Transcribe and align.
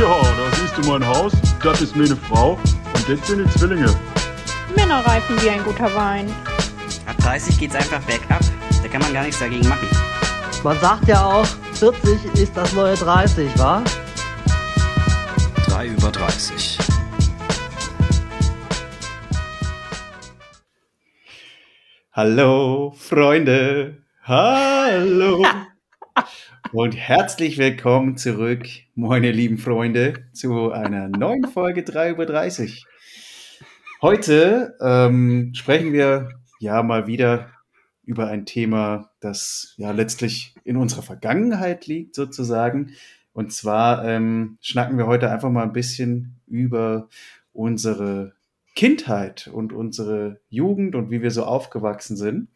Ja, 0.00 0.22
da 0.22 0.56
siehst 0.56 0.78
du 0.78 0.90
mein 0.90 1.06
Haus, 1.06 1.30
das 1.62 1.82
ist 1.82 1.94
meine 1.94 2.16
Frau 2.16 2.52
und 2.52 3.06
das 3.06 3.26
sind 3.28 3.44
die 3.44 3.58
Zwillinge. 3.58 3.94
Männer 4.74 5.04
reifen 5.04 5.38
wie 5.42 5.50
ein 5.50 5.62
guter 5.62 5.94
Wein. 5.94 6.26
Ab 7.04 7.18
30 7.18 7.58
geht's 7.58 7.74
einfach 7.74 8.00
bergab. 8.04 8.40
Da 8.82 8.88
kann 8.88 9.02
man 9.02 9.12
gar 9.12 9.24
nichts 9.24 9.40
dagegen 9.40 9.68
machen. 9.68 9.86
Man 10.64 10.80
sagt 10.80 11.06
ja 11.06 11.22
auch, 11.22 11.44
40 11.74 12.32
ist 12.32 12.56
das 12.56 12.72
neue 12.72 12.94
30, 12.94 13.58
wa? 13.58 13.84
3 15.66 15.88
über 15.88 16.10
30. 16.10 16.78
Hallo, 22.14 22.94
Freunde. 22.96 23.98
Hallo. 24.24 25.44
Und 26.72 26.96
herzlich 26.96 27.58
willkommen 27.58 28.16
zurück, 28.16 28.64
meine 28.94 29.32
lieben 29.32 29.58
Freunde, 29.58 30.24
zu 30.32 30.70
einer 30.70 31.08
neuen 31.08 31.48
Folge 31.48 31.82
3 31.82 32.10
über 32.10 32.26
30. 32.26 32.84
Heute 34.00 34.76
ähm, 34.80 35.50
sprechen 35.52 35.92
wir 35.92 36.28
ja 36.60 36.84
mal 36.84 37.08
wieder 37.08 37.50
über 38.04 38.28
ein 38.28 38.46
Thema, 38.46 39.10
das 39.18 39.74
ja 39.78 39.90
letztlich 39.90 40.54
in 40.62 40.76
unserer 40.76 41.02
Vergangenheit 41.02 41.88
liegt, 41.88 42.14
sozusagen. 42.14 42.92
Und 43.32 43.52
zwar 43.52 44.04
ähm, 44.04 44.56
schnacken 44.60 44.96
wir 44.96 45.08
heute 45.08 45.28
einfach 45.28 45.50
mal 45.50 45.64
ein 45.64 45.72
bisschen 45.72 46.40
über 46.46 47.08
unsere 47.52 48.34
Kindheit 48.76 49.50
und 49.52 49.72
unsere 49.72 50.40
Jugend 50.48 50.94
und 50.94 51.10
wie 51.10 51.20
wir 51.20 51.32
so 51.32 51.42
aufgewachsen 51.42 52.16
sind. 52.16 52.48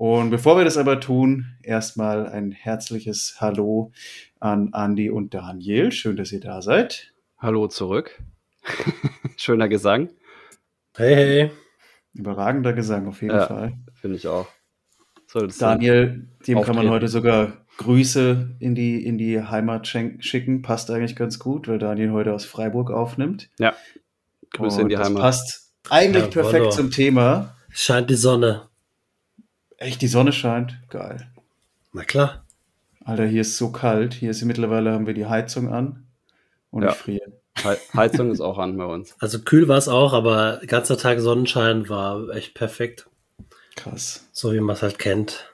Und 0.00 0.30
bevor 0.30 0.56
wir 0.56 0.64
das 0.64 0.78
aber 0.78 0.98
tun, 0.98 1.44
erstmal 1.62 2.26
ein 2.26 2.52
herzliches 2.52 3.36
Hallo 3.38 3.92
an 4.40 4.72
Andi 4.72 5.10
und 5.10 5.34
Daniel. 5.34 5.92
Schön, 5.92 6.16
dass 6.16 6.32
ihr 6.32 6.40
da 6.40 6.62
seid. 6.62 7.12
Hallo 7.36 7.68
zurück. 7.68 8.18
Schöner 9.36 9.68
Gesang. 9.68 10.08
Hey, 10.96 11.14
hey. 11.14 11.50
Überragender 12.14 12.72
Gesang 12.72 13.08
auf 13.08 13.20
jeden 13.20 13.34
Ja. 13.34 13.46
Fall. 13.46 13.74
Finde 13.92 14.16
ich 14.16 14.26
auch. 14.26 14.48
Soll 15.26 15.48
das 15.48 15.58
Daniel, 15.58 16.30
dem 16.46 16.54
kann 16.62 16.68
man 16.76 16.86
auftreten. 16.86 16.90
heute 16.92 17.08
sogar 17.08 17.52
Grüße 17.76 18.56
in 18.58 18.74
die, 18.74 19.04
in 19.04 19.18
die 19.18 19.42
Heimat 19.42 19.86
schicken. 19.86 20.62
Passt 20.62 20.90
eigentlich 20.90 21.14
ganz 21.14 21.38
gut, 21.38 21.68
weil 21.68 21.78
Daniel 21.78 22.12
heute 22.12 22.32
aus 22.32 22.46
Freiburg 22.46 22.90
aufnimmt. 22.90 23.50
Ja. 23.58 23.74
Grüße 24.54 24.78
in 24.78 24.84
Und 24.84 24.88
die 24.88 24.96
das 24.96 25.08
Heimat. 25.08 25.20
passt 25.20 25.74
eigentlich 25.90 26.24
Ja, 26.24 26.30
perfekt 26.30 26.72
zum 26.72 26.90
Thema. 26.90 27.54
Scheint 27.68 28.08
die 28.08 28.14
Sonne. 28.14 28.69
Echt, 29.80 30.00
die 30.02 30.08
Sonne 30.08 30.32
scheint. 30.32 30.78
Geil. 30.90 31.26
Na 31.92 32.04
klar. 32.04 32.44
Alter, 33.04 33.26
hier 33.26 33.40
ist 33.40 33.56
so 33.56 33.72
kalt. 33.72 34.14
Hier 34.14 34.30
ist 34.30 34.42
mittlerweile 34.44 34.92
haben 34.92 35.06
wir 35.06 35.14
die 35.14 35.26
Heizung 35.26 35.72
an 35.72 36.04
und 36.70 36.82
Ja. 36.84 36.90
ich 36.90 36.96
friere. 36.96 37.32
He 37.62 37.68
Heizung 37.96 38.30
ist 38.30 38.40
auch 38.40 38.58
an 38.58 38.76
bei 38.76 38.84
uns. 38.84 39.16
Also 39.20 39.40
kühl 39.40 39.66
war 39.68 39.78
es 39.78 39.88
auch, 39.88 40.12
aber 40.12 40.60
ganzer 40.66 40.96
Tag 40.96 41.18
Sonnenschein 41.20 41.88
war 41.88 42.28
echt 42.30 42.54
perfekt. 42.54 43.08
Krass. 43.74 44.28
So 44.32 44.52
wie 44.52 44.60
man 44.60 44.76
es 44.76 44.82
halt 44.82 44.98
kennt. 44.98 45.46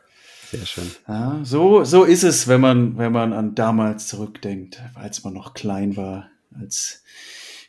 Sehr 0.50 0.66
schön. 0.66 0.91
Ja, 1.08 1.41
so, 1.42 1.84
so 1.84 2.04
ist 2.04 2.22
es, 2.22 2.47
wenn 2.48 2.60
man, 2.60 2.98
wenn 2.98 3.12
man 3.12 3.32
an 3.32 3.54
damals 3.54 4.08
zurückdenkt, 4.08 4.80
als 4.94 5.24
man 5.24 5.34
noch 5.34 5.54
klein 5.54 5.97
war, 5.97 6.28
als 6.60 7.02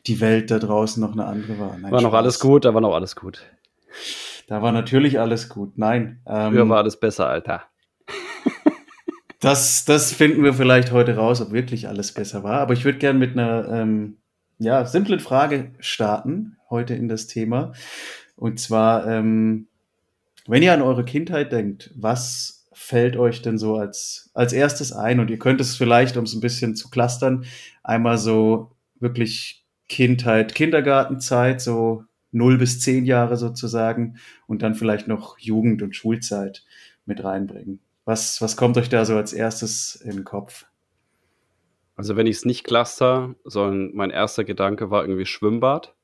die 0.08 0.20
Welt 0.20 0.52
da 0.52 0.60
draußen 0.60 1.02
noch 1.02 1.14
eine 1.14 1.26
andere 1.26 1.58
war. 1.60 1.78
Nein, 1.78 1.92
War 1.92 2.02
noch 2.02 2.10
Spaß. 2.10 2.18
alles 2.20 2.40
gut, 2.40 2.66
da 2.66 2.74
war 2.74 2.82
noch 2.82 2.94
alles 2.96 3.16
gut. 3.16 3.42
Da 4.48 4.62
war 4.62 4.72
natürlich 4.72 5.20
alles 5.20 5.50
gut. 5.50 5.78
Nein. 5.78 6.22
Ähm, 6.26 6.54
Früher 6.54 6.70
war 6.70 6.78
alles 6.78 7.00
besser, 7.00 7.28
Alter. 7.30 7.64
Das, 9.40 9.86
das 9.86 10.14
finden 10.14 10.44
wir 10.44 10.56
vielleicht 10.56 10.92
heute 10.92 11.16
raus, 11.16 11.42
ob 11.42 11.52
wirklich 11.52 11.88
alles 11.88 12.12
besser 12.12 12.44
war. 12.44 12.60
Aber 12.60 12.74
ich 12.74 12.86
würde 12.86 12.98
gerne 12.98 13.20
mit 13.20 13.34
einer 13.34 13.70
ähm, 13.70 14.18
ja, 14.58 14.84
simplen 14.86 15.20
Frage 15.20 15.74
starten, 15.80 16.58
heute 16.72 16.96
in 16.96 17.08
das 17.08 17.28
Thema. 17.28 17.74
Und 18.36 18.60
zwar, 18.60 19.06
ähm, 19.06 19.68
wenn 20.48 20.64
ihr 20.64 20.74
an 20.74 20.82
eure 20.82 21.06
Kindheit 21.06 21.52
denkt, 21.52 21.92
was 21.96 22.68
fällt 22.74 23.16
euch 23.16 23.44
denn 23.44 23.60
so 23.60 23.76
als, 23.76 24.32
als 24.34 24.54
erstes 24.54 24.92
ein? 24.92 25.20
Und 25.20 25.30
ihr 25.30 25.38
könnt 25.38 25.62
es 25.62 25.76
vielleicht, 25.76 26.18
um 26.18 26.24
es 26.24 26.34
ein 26.34 26.42
bisschen 26.42 26.76
zu 26.76 26.90
clustern, 26.90 27.46
einmal 27.84 28.18
so 28.18 28.72
wirklich 29.00 29.66
Kindheit, 29.88 30.56
Kindergartenzeit, 30.56 31.62
so 31.62 32.04
0 32.32 32.58
bis 32.58 32.80
10 32.80 33.06
Jahre 33.06 33.38
sozusagen, 33.38 34.18
und 34.48 34.62
dann 34.62 34.76
vielleicht 34.76 35.08
noch 35.08 35.38
Jugend- 35.40 35.82
und 35.82 35.96
Schulzeit 35.96 36.64
mit 37.06 37.24
reinbringen. 37.24 37.80
Was, 38.06 38.42
was 38.42 38.56
kommt 38.56 38.78
euch 38.78 38.90
da 38.90 39.06
so 39.06 39.16
als 39.16 39.34
erstes 39.34 39.96
in 39.96 40.12
den 40.12 40.24
Kopf? 40.24 40.66
Also 41.96 42.16
wenn 42.16 42.28
ich 42.28 42.38
es 42.38 42.46
nicht 42.46 42.64
cluster, 42.64 43.36
sondern 43.44 43.92
mein 43.96 44.12
erster 44.12 44.44
Gedanke 44.44 44.92
war 44.92 45.02
irgendwie 45.02 45.26
Schwimmbad. 45.26 45.96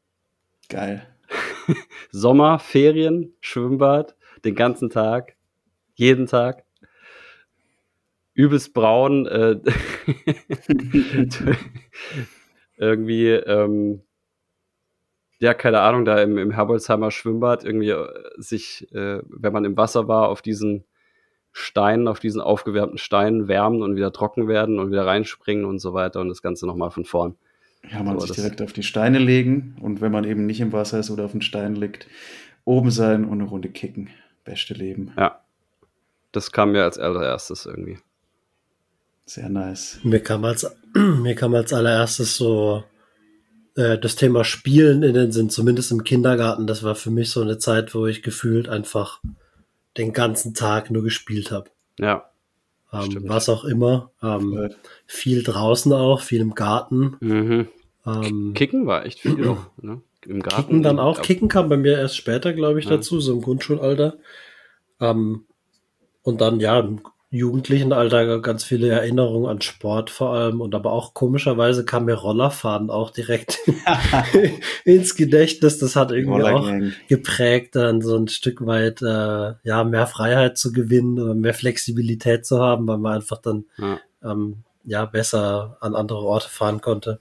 Geil. 0.67 1.07
Sommer, 2.11 2.59
Ferien, 2.59 3.33
Schwimmbad, 3.39 4.15
den 4.43 4.55
ganzen 4.55 4.89
Tag, 4.89 5.35
jeden 5.93 6.25
Tag. 6.25 6.65
Übelst 8.33 8.73
braun. 8.73 9.27
Äh, 9.27 9.59
irgendwie, 12.77 13.29
ähm, 13.29 14.01
ja, 15.43 15.53
keine 15.53 15.81
Ahnung, 15.81 16.05
da 16.05 16.21
im, 16.21 16.37
im 16.37 16.51
Herbolzheimer 16.51 17.11
Schwimmbad 17.11 17.65
irgendwie 17.65 17.89
äh, 17.89 18.07
sich, 18.37 18.87
äh, 18.93 19.21
wenn 19.27 19.51
man 19.51 19.65
im 19.65 19.75
Wasser 19.75 20.07
war, 20.07 20.29
auf 20.29 20.41
diesen 20.41 20.85
Steinen, 21.51 22.07
auf 22.07 22.21
diesen 22.21 22.39
aufgewärmten 22.39 22.97
Steinen 22.97 23.49
wärmen 23.49 23.81
und 23.81 23.97
wieder 23.97 24.13
trocken 24.13 24.47
werden 24.47 24.79
und 24.79 24.89
wieder 24.89 25.05
reinspringen 25.05 25.65
und 25.65 25.79
so 25.79 25.93
weiter 25.93 26.21
und 26.21 26.29
das 26.29 26.41
Ganze 26.41 26.65
nochmal 26.65 26.91
von 26.91 27.03
vorn. 27.03 27.35
Ja, 27.91 28.01
man 28.01 28.17
So, 28.21 28.27
sich 28.27 28.37
direkt 28.37 28.61
auf 28.61 28.71
die 28.71 28.83
Steine 28.83 29.19
legen 29.19 29.75
und 29.81 29.99
wenn 29.99 30.13
man 30.13 30.23
eben 30.23 30.45
nicht 30.45 30.61
im 30.61 30.71
Wasser 30.71 30.99
ist 30.99 31.11
oder 31.11 31.25
auf 31.25 31.33
den 31.33 31.41
Stein 31.41 31.75
liegt, 31.75 32.07
oben 32.63 32.89
sein 32.89 33.25
und 33.25 33.41
eine 33.41 33.49
Runde 33.49 33.67
kicken. 33.67 34.11
Beste 34.45 34.73
Leben. 34.73 35.11
Ja. 35.17 35.41
Das 36.31 36.53
kam 36.53 36.71
mir 36.71 36.85
als 36.85 36.97
allererstes 36.97 37.65
irgendwie. 37.65 37.97
Sehr 39.25 39.49
nice. 39.49 39.99
Mir 40.03 40.21
kam 40.21 40.45
als, 40.45 40.73
mir 40.93 41.35
kam 41.35 41.53
als 41.53 41.73
allererstes 41.73 42.37
so 42.37 42.85
äh, 43.75 43.97
das 43.97 44.15
Thema 44.15 44.43
Spielen 44.43 45.03
in 45.03 45.13
den 45.13 45.31
Sinn, 45.31 45.49
zumindest 45.49 45.91
im 45.91 46.03
Kindergarten. 46.03 46.67
Das 46.67 46.83
war 46.83 46.95
für 46.95 47.11
mich 47.11 47.29
so 47.31 47.41
eine 47.41 47.57
Zeit, 47.57 47.93
wo 47.95 48.05
ich 48.07 48.23
gefühlt 48.23 48.69
einfach 48.69 49.19
den 49.97 50.13
ganzen 50.13 50.53
Tag 50.53 50.89
nur 50.91 51.03
gespielt 51.03 51.51
habe. 51.51 51.69
Ja. 51.99 52.29
Ähm, 52.91 53.03
Stimmt. 53.11 53.29
was 53.29 53.49
auch 53.49 53.63
immer. 53.65 54.11
Ähm, 54.21 54.51
Voll. 54.53 54.75
viel 55.07 55.43
draußen 55.43 55.91
auch, 55.93 56.21
viel 56.21 56.41
im 56.41 56.53
Garten. 56.55 57.17
Mhm. 57.19 57.67
Ähm, 58.05 58.53
Kicken 58.53 58.85
war 58.85 59.05
echt 59.05 59.19
viel 59.19 59.47
auch, 59.47 59.65
ne? 59.81 60.01
Im 60.25 60.41
Garten. 60.41 60.61
Kicken 60.67 60.83
dann 60.83 60.99
auch. 60.99 61.17
Ja. 61.17 61.21
Kicken 61.23 61.47
kam 61.49 61.69
bei 61.69 61.77
mir 61.77 61.97
erst 61.97 62.15
später, 62.17 62.53
glaube 62.53 62.79
ich, 62.79 62.85
Ja. 62.85 62.91
dazu, 62.91 63.19
so 63.19 63.33
im 63.33 63.41
Grundschulalter. 63.41 64.17
Ähm, 65.01 65.45
und 66.21 66.39
dann, 66.41 66.59
ja, 66.59 66.79
im 66.79 67.01
jugendlichen 67.33 67.93
Alter 67.93 68.39
ganz 68.41 68.63
viele 68.63 68.89
Erinnerungen 68.89 69.49
an 69.49 69.59
Sport 69.61 70.11
vor 70.11 70.33
allem 70.33 70.61
und 70.61 70.75
aber 70.75 70.91
auch 70.91 71.15
komischerweise 71.15 71.83
kam 71.83 72.05
mir 72.05 72.13
Rollerfahren 72.13 72.91
auch 72.91 73.09
direkt 73.09 73.59
ins 74.85 75.15
Gedächtnis. 75.15 75.79
Das 75.79 75.95
hat 75.95 76.11
irgendwie 76.11 76.43
auch 76.43 76.71
geprägt, 77.07 77.75
dann 77.75 78.01
so 78.01 78.15
ein 78.15 78.27
Stück 78.27 78.65
weit 78.65 79.01
äh, 79.01 79.53
ja 79.63 79.83
mehr 79.83 80.05
Freiheit 80.05 80.57
zu 80.59 80.71
gewinnen 80.71 81.19
oder 81.19 81.33
mehr 81.33 81.55
Flexibilität 81.55 82.45
zu 82.45 82.59
haben, 82.59 82.87
weil 82.87 82.99
man 82.99 83.15
einfach 83.15 83.39
dann 83.39 83.65
Ja. 83.77 83.99
ähm, 84.23 84.57
ja 84.83 85.05
besser 85.05 85.77
an 85.81 85.95
andere 85.95 86.19
Orte 86.19 86.49
fahren 86.49 86.81
konnte. 86.81 87.19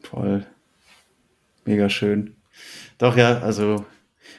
Voll. 0.00 0.46
Mega 1.66 1.90
schön. 1.90 2.34
Doch, 2.96 3.16
ja, 3.16 3.40
also 3.40 3.84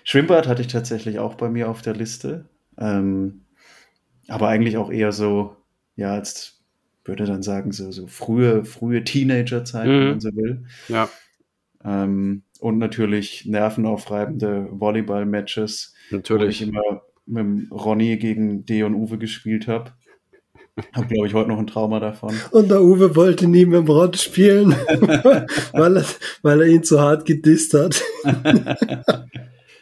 Schwimmbad 0.03 0.47
hatte 0.47 0.61
ich 0.61 0.67
tatsächlich 0.67 1.19
auch 1.19 1.35
bei 1.35 1.49
mir 1.49 1.69
auf 1.69 1.81
der 1.83 1.93
Liste. 1.93 2.45
Ähm, 2.77 3.42
aber 4.27 4.47
eigentlich 4.47 4.77
auch 4.77 4.91
eher 4.91 5.11
so, 5.11 5.55
ja, 5.95 6.13
als 6.13 6.61
würde 7.05 7.25
dann 7.25 7.43
sagen, 7.43 7.71
so, 7.71 7.91
so 7.91 8.07
frühe, 8.07 8.63
frühe 8.63 9.03
Teenagerzeit, 9.03 9.87
wenn 9.87 10.03
Mhm. 10.03 10.09
man 10.11 10.19
so 10.21 10.29
will. 10.35 10.65
Ja, 10.87 11.09
Ähm, 11.85 12.43
und 12.61 12.77
natürlich 12.77 13.45
nervenaufreibende 13.45 14.67
Volleyball-Matches, 14.71 15.93
wo 16.11 16.15
ich 16.15 16.29
natürlich. 16.29 16.61
immer 16.61 17.01
mit 17.25 17.39
dem 17.43 17.67
Ronny 17.71 18.15
gegen 18.17 18.65
D 18.65 18.83
und 18.83 18.95
Uwe 18.95 19.17
gespielt 19.17 19.67
habe. 19.67 19.91
Habe, 20.93 21.07
glaube 21.07 21.27
ich, 21.27 21.33
heute 21.33 21.49
noch 21.49 21.59
ein 21.59 21.67
Trauma 21.67 21.99
davon. 21.99 22.33
Und 22.51 22.71
der 22.71 22.81
Uwe 22.81 23.15
wollte 23.17 23.47
nie 23.47 23.65
mit 23.65 23.79
dem 23.79 23.87
Rod 23.87 24.17
spielen, 24.17 24.71
weil, 25.73 25.97
er, 25.97 26.05
weil 26.41 26.61
er 26.61 26.67
ihn 26.67 26.83
zu 26.83 26.99
hart 27.01 27.25
gedisst 27.25 27.73
hat. 27.73 28.01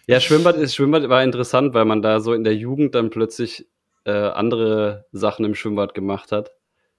Ja, 0.07 0.19
Schwimmbad 0.19 0.57
ist 0.57 0.75
Schwimmbad 0.75 1.07
war 1.07 1.23
interessant, 1.23 1.73
weil 1.73 1.85
man 1.85 2.01
da 2.01 2.19
so 2.19 2.33
in 2.33 2.43
der 2.43 2.55
Jugend 2.55 2.95
dann 2.95 3.11
plötzlich 3.11 3.67
äh, 4.05 4.11
andere 4.11 5.05
Sachen 5.11 5.45
im 5.45 5.55
Schwimmbad 5.55 5.93
gemacht 5.93 6.31
hat. 6.31 6.51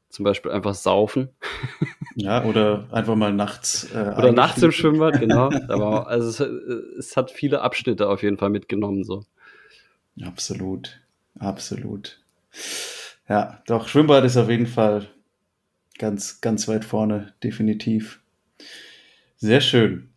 Zum 0.08 0.24
Beispiel 0.24 0.52
einfach 0.52 0.74
saufen. 0.74 1.30
Ja, 2.16 2.44
oder 2.44 2.86
einfach 2.92 3.16
mal 3.16 3.32
nachts. 3.32 3.90
Äh, 3.94 4.14
Oder 4.18 4.32
nachts 4.32 4.62
im. 4.62 4.70
Schwimmbad, 4.70 5.18
genau. 5.18 5.50
Aber 5.68 6.06
also 6.08 6.28
es, 6.28 6.40
es 6.98 7.16
hat 7.16 7.30
viele 7.30 7.62
Abschnitte 7.62 8.08
auf 8.08 8.22
jeden 8.22 8.36
Fall 8.36 8.50
mitgenommen. 8.50 9.04
So. 9.04 9.24
Absolut, 10.20 11.00
absolut. 11.38 12.20
Ja, 13.28 13.62
doch, 13.66 13.88
Schwimmbad 13.88 14.24
ist 14.24 14.36
auf 14.36 14.50
jeden 14.50 14.66
Fall 14.66 15.08
ganz, 15.98 16.42
ganz 16.42 16.68
weit 16.68 16.84
vorne, 16.84 17.32
definitiv. 17.42 18.20
Sehr 19.36 19.60
schön. 19.60 20.10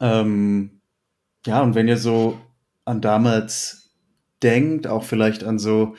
Ähm, 0.00 0.80
ja, 1.44 1.62
und 1.62 1.74
wenn 1.74 1.88
ihr 1.88 1.98
so 1.98 2.38
an 2.84 3.00
damals 3.00 3.85
denkt, 4.42 4.86
auch 4.86 5.04
vielleicht 5.04 5.44
an 5.44 5.58
so 5.58 5.96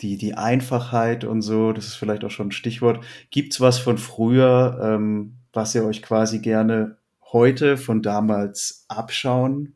die, 0.00 0.18
die 0.18 0.34
Einfachheit 0.34 1.24
und 1.24 1.42
so, 1.42 1.72
das 1.72 1.86
ist 1.86 1.94
vielleicht 1.94 2.24
auch 2.24 2.30
schon 2.30 2.48
ein 2.48 2.52
Stichwort. 2.52 3.04
Gibt's 3.30 3.60
was 3.60 3.78
von 3.78 3.98
früher, 3.98 4.78
ähm, 4.82 5.36
was 5.52 5.74
ihr 5.74 5.84
euch 5.84 6.02
quasi 6.02 6.40
gerne 6.40 6.98
heute 7.32 7.76
von 7.76 8.02
damals 8.02 8.84
abschauen 8.88 9.74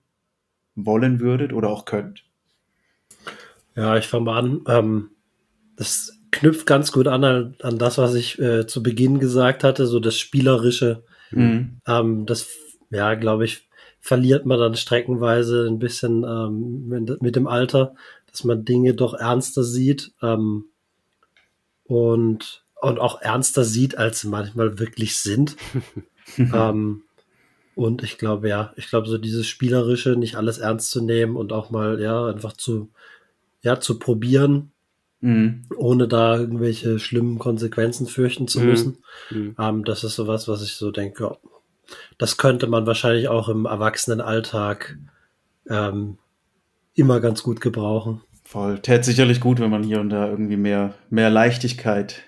wollen 0.74 1.20
würdet 1.20 1.52
oder 1.52 1.70
auch 1.70 1.84
könnt? 1.84 2.24
Ja, 3.74 3.96
ich 3.96 4.06
fange 4.06 4.24
mal 4.24 4.38
an. 4.38 4.60
Ähm, 4.66 5.10
das 5.76 6.18
knüpft 6.32 6.66
ganz 6.66 6.92
gut 6.92 7.08
an 7.08 7.24
an, 7.24 7.56
an 7.62 7.78
das, 7.78 7.98
was 7.98 8.14
ich 8.14 8.38
äh, 8.38 8.66
zu 8.66 8.82
Beginn 8.82 9.18
gesagt 9.18 9.64
hatte, 9.64 9.86
so 9.86 10.00
das 10.00 10.18
Spielerische. 10.18 11.04
Mhm. 11.30 11.80
Ähm, 11.86 12.26
das, 12.26 12.48
ja, 12.90 13.14
glaube 13.14 13.44
ich, 13.44 13.69
verliert 14.00 14.46
man 14.46 14.58
dann 14.58 14.74
streckenweise 14.76 15.66
ein 15.68 15.78
bisschen 15.78 16.24
ähm, 16.24 16.88
mit, 17.20 17.36
dem 17.36 17.46
Alter, 17.46 17.94
dass 18.30 18.44
man 18.44 18.64
Dinge 18.64 18.94
doch 18.94 19.14
ernster 19.14 19.62
sieht 19.62 20.12
ähm, 20.22 20.66
und, 21.84 22.64
und 22.80 22.98
auch 22.98 23.20
ernster 23.20 23.64
sieht, 23.64 23.98
als 23.98 24.20
sie 24.20 24.28
manchmal 24.28 24.78
wirklich 24.78 25.18
sind. 25.18 25.56
ähm, 26.38 27.02
und 27.74 28.02
ich 28.02 28.18
glaube, 28.18 28.48
ja, 28.48 28.72
ich 28.76 28.88
glaube, 28.88 29.08
so 29.08 29.18
dieses 29.18 29.46
Spielerische, 29.46 30.16
nicht 30.16 30.36
alles 30.36 30.58
ernst 30.58 30.90
zu 30.90 31.02
nehmen 31.02 31.36
und 31.36 31.52
auch 31.52 31.70
mal, 31.70 32.00
ja, 32.00 32.26
einfach 32.26 32.54
zu, 32.54 32.90
ja, 33.62 33.80
zu 33.80 33.98
probieren, 33.98 34.72
Mhm. 35.22 35.66
ohne 35.76 36.08
da 36.08 36.38
irgendwelche 36.38 36.98
schlimmen 36.98 37.38
Konsequenzen 37.38 38.06
fürchten 38.06 38.48
zu 38.48 38.60
Mhm. 38.60 38.66
müssen. 38.66 38.98
Mhm. 39.30 39.54
Ähm, 39.58 39.84
das 39.84 40.02
ist 40.02 40.16
sowas, 40.16 40.48
was 40.48 40.62
ich 40.62 40.72
so 40.72 40.90
denke, 40.90 41.24
ja, 41.24 41.36
das 42.18 42.36
könnte 42.36 42.66
man 42.66 42.86
wahrscheinlich 42.86 43.28
auch 43.28 43.48
im 43.48 43.64
Erwachsenenalltag 43.66 44.98
ähm, 45.68 46.18
immer 46.94 47.20
ganz 47.20 47.42
gut 47.42 47.60
gebrauchen. 47.60 48.22
Voll. 48.44 48.80
Tät 48.80 49.04
sicherlich 49.04 49.40
gut, 49.40 49.60
wenn 49.60 49.70
man 49.70 49.82
hier 49.84 50.00
und 50.00 50.10
da 50.10 50.28
irgendwie 50.28 50.56
mehr, 50.56 50.94
mehr 51.08 51.30
Leichtigkeit 51.30 52.22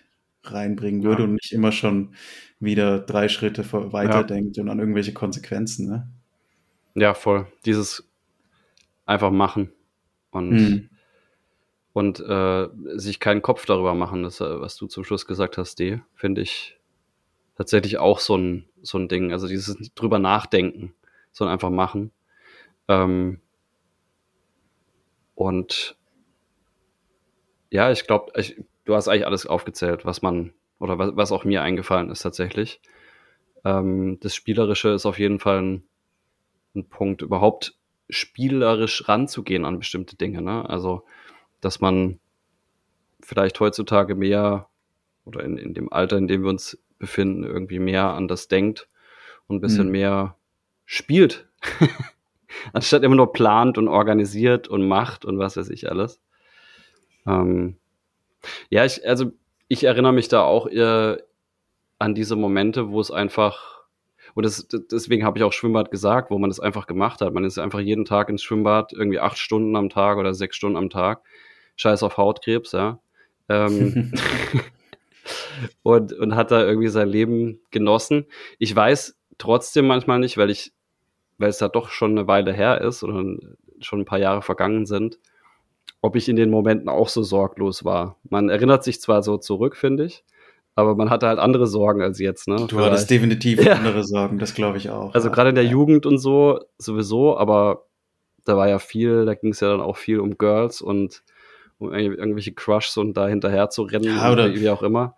reinbringen 0.44 1.02
würde 1.02 1.22
Ja. 1.22 1.28
und 1.28 1.34
nicht 1.34 1.52
immer 1.52 1.72
schon 1.72 2.14
wieder 2.60 3.00
drei 3.00 3.28
Schritte 3.28 3.64
weiterdenkt 3.92 4.58
und 4.58 4.68
an 4.68 4.78
irgendwelche 4.78 5.12
Konsequenzen. 5.12 5.88
Ne? 5.88 6.08
Ja, 6.94 7.14
voll. 7.14 7.46
Dieses 7.64 8.08
einfach 9.04 9.30
machen 9.32 9.72
und, 10.30 10.50
Mhm. 10.50 10.88
und 11.92 12.20
äh, 12.20 12.68
sich 12.94 13.18
keinen 13.18 13.42
Kopf 13.42 13.66
darüber 13.66 13.94
machen, 13.94 14.22
das, 14.22 14.40
äh, 14.40 14.60
was 14.60 14.76
du 14.76 14.86
zum 14.86 15.02
Schluss 15.04 15.26
gesagt 15.26 15.58
hast, 15.58 15.78
D, 15.80 16.00
finde 16.14 16.40
ich 16.42 16.78
tatsächlich 17.56 17.99
auch 17.99 18.19
so 18.19 18.37
ein, 18.37 18.69
so 18.82 18.99
ein 18.99 19.08
Ding. 19.08 19.32
Also 19.32 19.49
dieses 19.49 19.76
drüber 19.94 20.19
nachdenken, 20.19 20.94
sondern 21.32 21.54
einfach 21.54 21.70
machen. 21.70 22.10
Ähm, 22.88 23.40
und 25.34 25.96
ja, 27.70 27.90
ich 27.90 28.06
glaube, 28.06 28.32
du 28.84 28.94
hast 28.94 29.08
eigentlich 29.08 29.26
alles 29.26 29.46
aufgezählt, 29.46 30.04
was 30.04 30.22
man, 30.22 30.52
oder 30.78 30.99
was, 30.99 31.16
was 31.16 31.32
auch 31.32 31.44
mir 31.44 31.62
eingefallen 31.62 32.10
ist 32.10 32.22
tatsächlich. 32.22 32.81
Ähm, 33.64 34.19
das 34.20 34.34
Spielerische 34.34 34.90
ist 34.90 35.06
auf 35.06 35.19
jeden 35.19 35.38
Fall 35.40 35.62
ein, 35.62 35.84
ein 36.75 36.88
Punkt, 36.88 37.22
überhaupt 37.22 37.75
spielerisch 38.10 39.08
ranzugehen 39.08 39.64
an 39.64 39.78
bestimmte 39.78 40.16
Dinge. 40.16 40.43
Ne? 40.43 40.69
Also, 40.69 41.05
dass 41.60 41.81
man 41.81 42.19
vielleicht 43.20 43.58
heutzutage 43.60 44.14
mehr 44.14 44.69
oder 45.25 45.44
in, 45.44 45.56
in 45.56 45.75
dem 45.75 45.93
Alter, 45.93 46.19
in 46.19 46.26
dem 46.26 46.43
wir 46.43 46.50
uns 46.50 46.78
befinden, 47.02 47.43
irgendwie 47.43 47.81
mehr 47.81 48.04
an 48.14 48.28
das 48.28 48.46
denkt 48.46 48.88
und 49.49 49.56
ein 49.56 49.60
bisschen 49.60 49.87
Mhm. 49.87 49.93
mehr 49.93 50.37
spielt. 50.87 51.49
Anstatt 52.72 53.02
immer 53.02 53.16
nur 53.16 53.32
plant 53.32 53.76
und 53.76 53.88
organisiert 53.88 54.69
und 54.69 54.87
macht 54.87 55.25
und 55.25 55.37
was 55.38 55.56
weiß 55.56 55.69
ich 55.70 55.90
alles. 55.90 56.20
Ähm, 57.26 57.76
ja, 58.70 58.84
ich, 58.84 59.06
also 59.06 59.32
ich 59.66 59.82
erinnere 59.84 60.12
mich 60.12 60.28
da 60.28 60.43
auch 60.43 60.69
eher 60.69 61.22
an 61.99 62.14
diese 62.14 62.37
Momente, 62.37 62.90
wo 62.90 63.00
es 63.00 63.10
einfach, 63.10 63.82
und 64.34 64.44
das, 64.44 64.69
deswegen 64.93 65.25
habe 65.25 65.38
ich 65.38 65.44
auch 65.44 65.52
Schwimmbad 65.52 65.90
gesagt, 65.90 66.31
wo 66.31 66.38
man 66.38 66.50
das 66.50 66.60
einfach 66.60 66.87
gemacht 66.87 67.20
hat. 67.20 67.34
Man 67.34 67.44
ist 67.44 67.58
einfach 67.58 67.81
jeden 67.81 68.05
Tag 68.05 68.28
ins 68.28 68.44
Schwimmbad, 68.44 68.93
irgendwie 68.93 69.19
acht 69.20 69.38
Stunden 69.38 69.75
am 69.75 69.88
Tag 69.90 70.19
oder 70.19 70.34
sechs 70.34 70.55
Stunden 70.55 70.76
am 70.76 70.88
Tag. 70.88 71.22
Scheiß 71.76 72.05
auf 72.05 72.16
Hautkrebs, 72.16 72.72
ja. 72.72 73.00
Ähm, 73.48 74.12
und, 75.82 76.12
und 76.12 76.34
hat 76.34 76.50
da 76.50 76.64
irgendwie 76.64 76.88
sein 76.88 77.08
Leben 77.08 77.60
genossen. 77.70 78.26
Ich 78.58 78.74
weiß 78.74 79.18
trotzdem 79.38 79.86
manchmal 79.86 80.18
nicht, 80.18 80.36
weil 80.36 80.50
ich, 80.50 80.72
weil 81.38 81.50
es 81.50 81.58
da 81.58 81.68
doch 81.68 81.88
schon 81.90 82.12
eine 82.12 82.26
Weile 82.28 82.52
her 82.52 82.80
ist 82.80 83.02
oder 83.02 83.24
schon 83.80 84.00
ein 84.00 84.04
paar 84.04 84.18
Jahre 84.18 84.42
vergangen 84.42 84.86
sind, 84.86 85.18
ob 86.00 86.16
ich 86.16 86.28
in 86.28 86.36
den 86.36 86.50
Momenten 86.50 86.88
auch 86.88 87.08
so 87.08 87.22
sorglos 87.22 87.84
war. 87.84 88.18
Man 88.28 88.48
erinnert 88.48 88.84
sich 88.84 89.00
zwar 89.00 89.22
so 89.22 89.36
zurück, 89.38 89.76
finde 89.76 90.04
ich, 90.04 90.24
aber 90.74 90.94
man 90.94 91.10
hatte 91.10 91.26
halt 91.26 91.38
andere 91.38 91.66
Sorgen 91.66 92.02
als 92.02 92.18
jetzt. 92.18 92.48
Ne? 92.48 92.66
Du 92.68 92.80
hattest 92.80 93.10
definitiv 93.10 93.64
Ja. 93.64 93.74
andere 93.74 94.04
Sorgen, 94.04 94.38
das 94.38 94.54
glaube 94.54 94.78
ich 94.78 94.90
auch. 94.90 95.14
Also 95.14 95.28
ja. 95.28 95.34
gerade 95.34 95.50
in 95.50 95.54
der 95.54 95.64
Ja. 95.64 95.70
Jugend 95.70 96.06
und 96.06 96.18
so 96.18 96.60
sowieso, 96.78 97.36
aber 97.36 97.86
da 98.44 98.56
war 98.56 98.68
ja 98.68 98.78
viel, 98.78 99.24
da 99.24 99.34
ging 99.34 99.52
es 99.52 99.60
ja 99.60 99.68
dann 99.68 99.80
auch 99.80 99.96
viel 99.96 100.18
um 100.20 100.36
Girls 100.38 100.82
und 100.82 101.22
um 101.82 101.90
irgendw- 101.93 102.17
irgendwelche 102.19 102.52
Crushs 102.52 102.96
und 102.96 103.14
da 103.17 103.29
hinterher 103.29 103.70
zu 103.70 103.82
rennen 103.82 104.05
Ja, 104.05 104.32
oder 104.32 104.44
oder- 104.46 104.55
wie 104.55 104.69
auch 104.70 104.82
immer. 104.82 105.17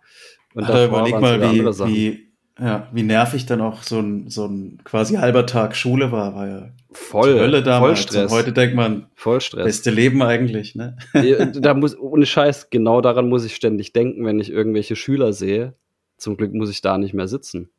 Und 0.53 0.67
davor 0.69 0.99
überleg 1.07 1.19
mal, 1.19 1.43
andere 1.43 1.87
wie, 1.87 2.11
wie, 2.57 2.63
ja, 2.63 2.87
wie 2.93 3.03
nervig 3.03 3.45
dann 3.45 3.59
auch 3.61 3.83
so 3.83 3.99
ein, 3.99 4.29
so 4.29 4.45
ein 4.45 4.79
quasi 4.85 5.15
halber 5.15 5.45
Tag 5.45 5.75
Schule 5.75 6.11
war, 6.13 6.33
war 6.35 6.47
ja 6.47 6.69
voll, 6.91 7.37
Hölle 7.37 7.57
voll 7.57 7.63
damals. 7.63 7.99
Stress, 8.03 8.31
Und 8.31 8.37
heute 8.37 8.53
denkt 8.53 8.75
man, 8.75 9.07
voll 9.15 9.41
Stress. 9.41 9.65
beste 9.65 9.91
Leben 9.91 10.21
eigentlich, 10.21 10.75
ne? 10.75 10.95
Da 11.59 11.73
muss, 11.73 11.97
ohne 11.99 12.25
Scheiß, 12.25 12.69
genau 12.69 13.01
daran 13.01 13.27
muss 13.27 13.43
ich 13.43 13.55
ständig 13.55 13.91
denken, 13.91 14.25
wenn 14.25 14.39
ich 14.39 14.49
irgendwelche 14.49 14.95
Schüler 14.95 15.33
sehe. 15.33 15.73
Zum 16.17 16.37
Glück 16.37 16.53
muss 16.53 16.69
ich 16.69 16.81
da 16.81 16.97
nicht 16.97 17.13
mehr 17.13 17.27
sitzen. 17.27 17.69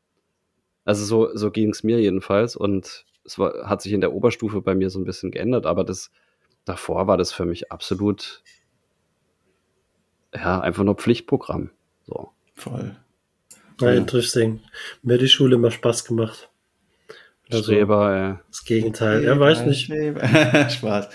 Also 0.85 1.05
so, 1.07 1.35
so 1.35 1.51
ging 1.51 1.71
es 1.71 1.83
mir 1.83 1.99
jedenfalls 2.01 2.55
und 2.55 3.07
es 3.25 3.39
war, 3.39 3.69
hat 3.69 3.81
sich 3.81 3.93
in 3.95 4.03
der 4.03 4.13
Oberstufe 4.13 4.61
bei 4.61 4.75
mir 4.75 4.91
so 4.91 4.99
ein 5.01 5.05
bisschen 5.05 5.31
geändert, 5.31 5.65
aber 5.65 5.83
das 5.83 6.11
davor 6.67 7.07
war 7.07 7.17
das 7.17 7.33
für 7.33 7.47
mich 7.47 7.73
absolut 7.73 8.43
ja, 10.37 10.61
einfach 10.61 10.85
nur 10.85 10.95
Pflichtprogramm. 10.95 11.71
So. 12.07 12.31
Voll. 12.55 12.97
Ja, 13.81 13.91
Ja. 13.91 13.95
interesting. 13.97 14.61
Mir 15.03 15.15
hat 15.15 15.21
die 15.21 15.29
Schule 15.29 15.57
immer 15.57 15.71
Spaß 15.71 16.05
gemacht. 16.05 16.49
Also, 17.51 17.65
Streber, 17.65 18.41
Das 18.49 18.65
Gegenteil. 18.65 19.25
Er 19.25 19.39
weiß 19.39 19.67
nicht, 19.67 19.87
Spaß. 20.73 21.09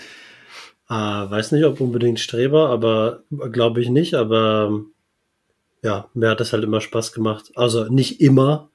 ah, 0.86 1.30
weiß 1.30 1.52
nicht, 1.52 1.64
ob 1.64 1.80
unbedingt 1.80 2.20
Streber, 2.20 2.70
aber 2.70 3.22
glaube 3.50 3.80
ich 3.82 3.90
nicht, 3.90 4.14
aber 4.14 4.80
ja, 5.82 6.08
mir 6.14 6.30
hat 6.30 6.40
das 6.40 6.52
halt 6.52 6.64
immer 6.64 6.80
Spaß 6.80 7.12
gemacht. 7.12 7.50
Also 7.54 7.84
nicht 7.92 8.20
immer, 8.20 8.70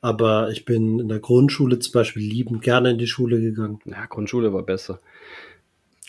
aber 0.00 0.50
ich 0.50 0.64
bin 0.64 1.00
in 1.00 1.08
der 1.08 1.18
Grundschule 1.18 1.78
zum 1.80 1.92
Beispiel 1.92 2.22
liebend 2.22 2.62
gerne 2.62 2.90
in 2.90 2.98
die 2.98 3.06
Schule 3.08 3.40
gegangen. 3.40 3.80
äh, 3.84 3.90
ja, 3.90 4.06
Grundschule 4.06 4.52
war 4.54 4.62
besser. 4.62 5.00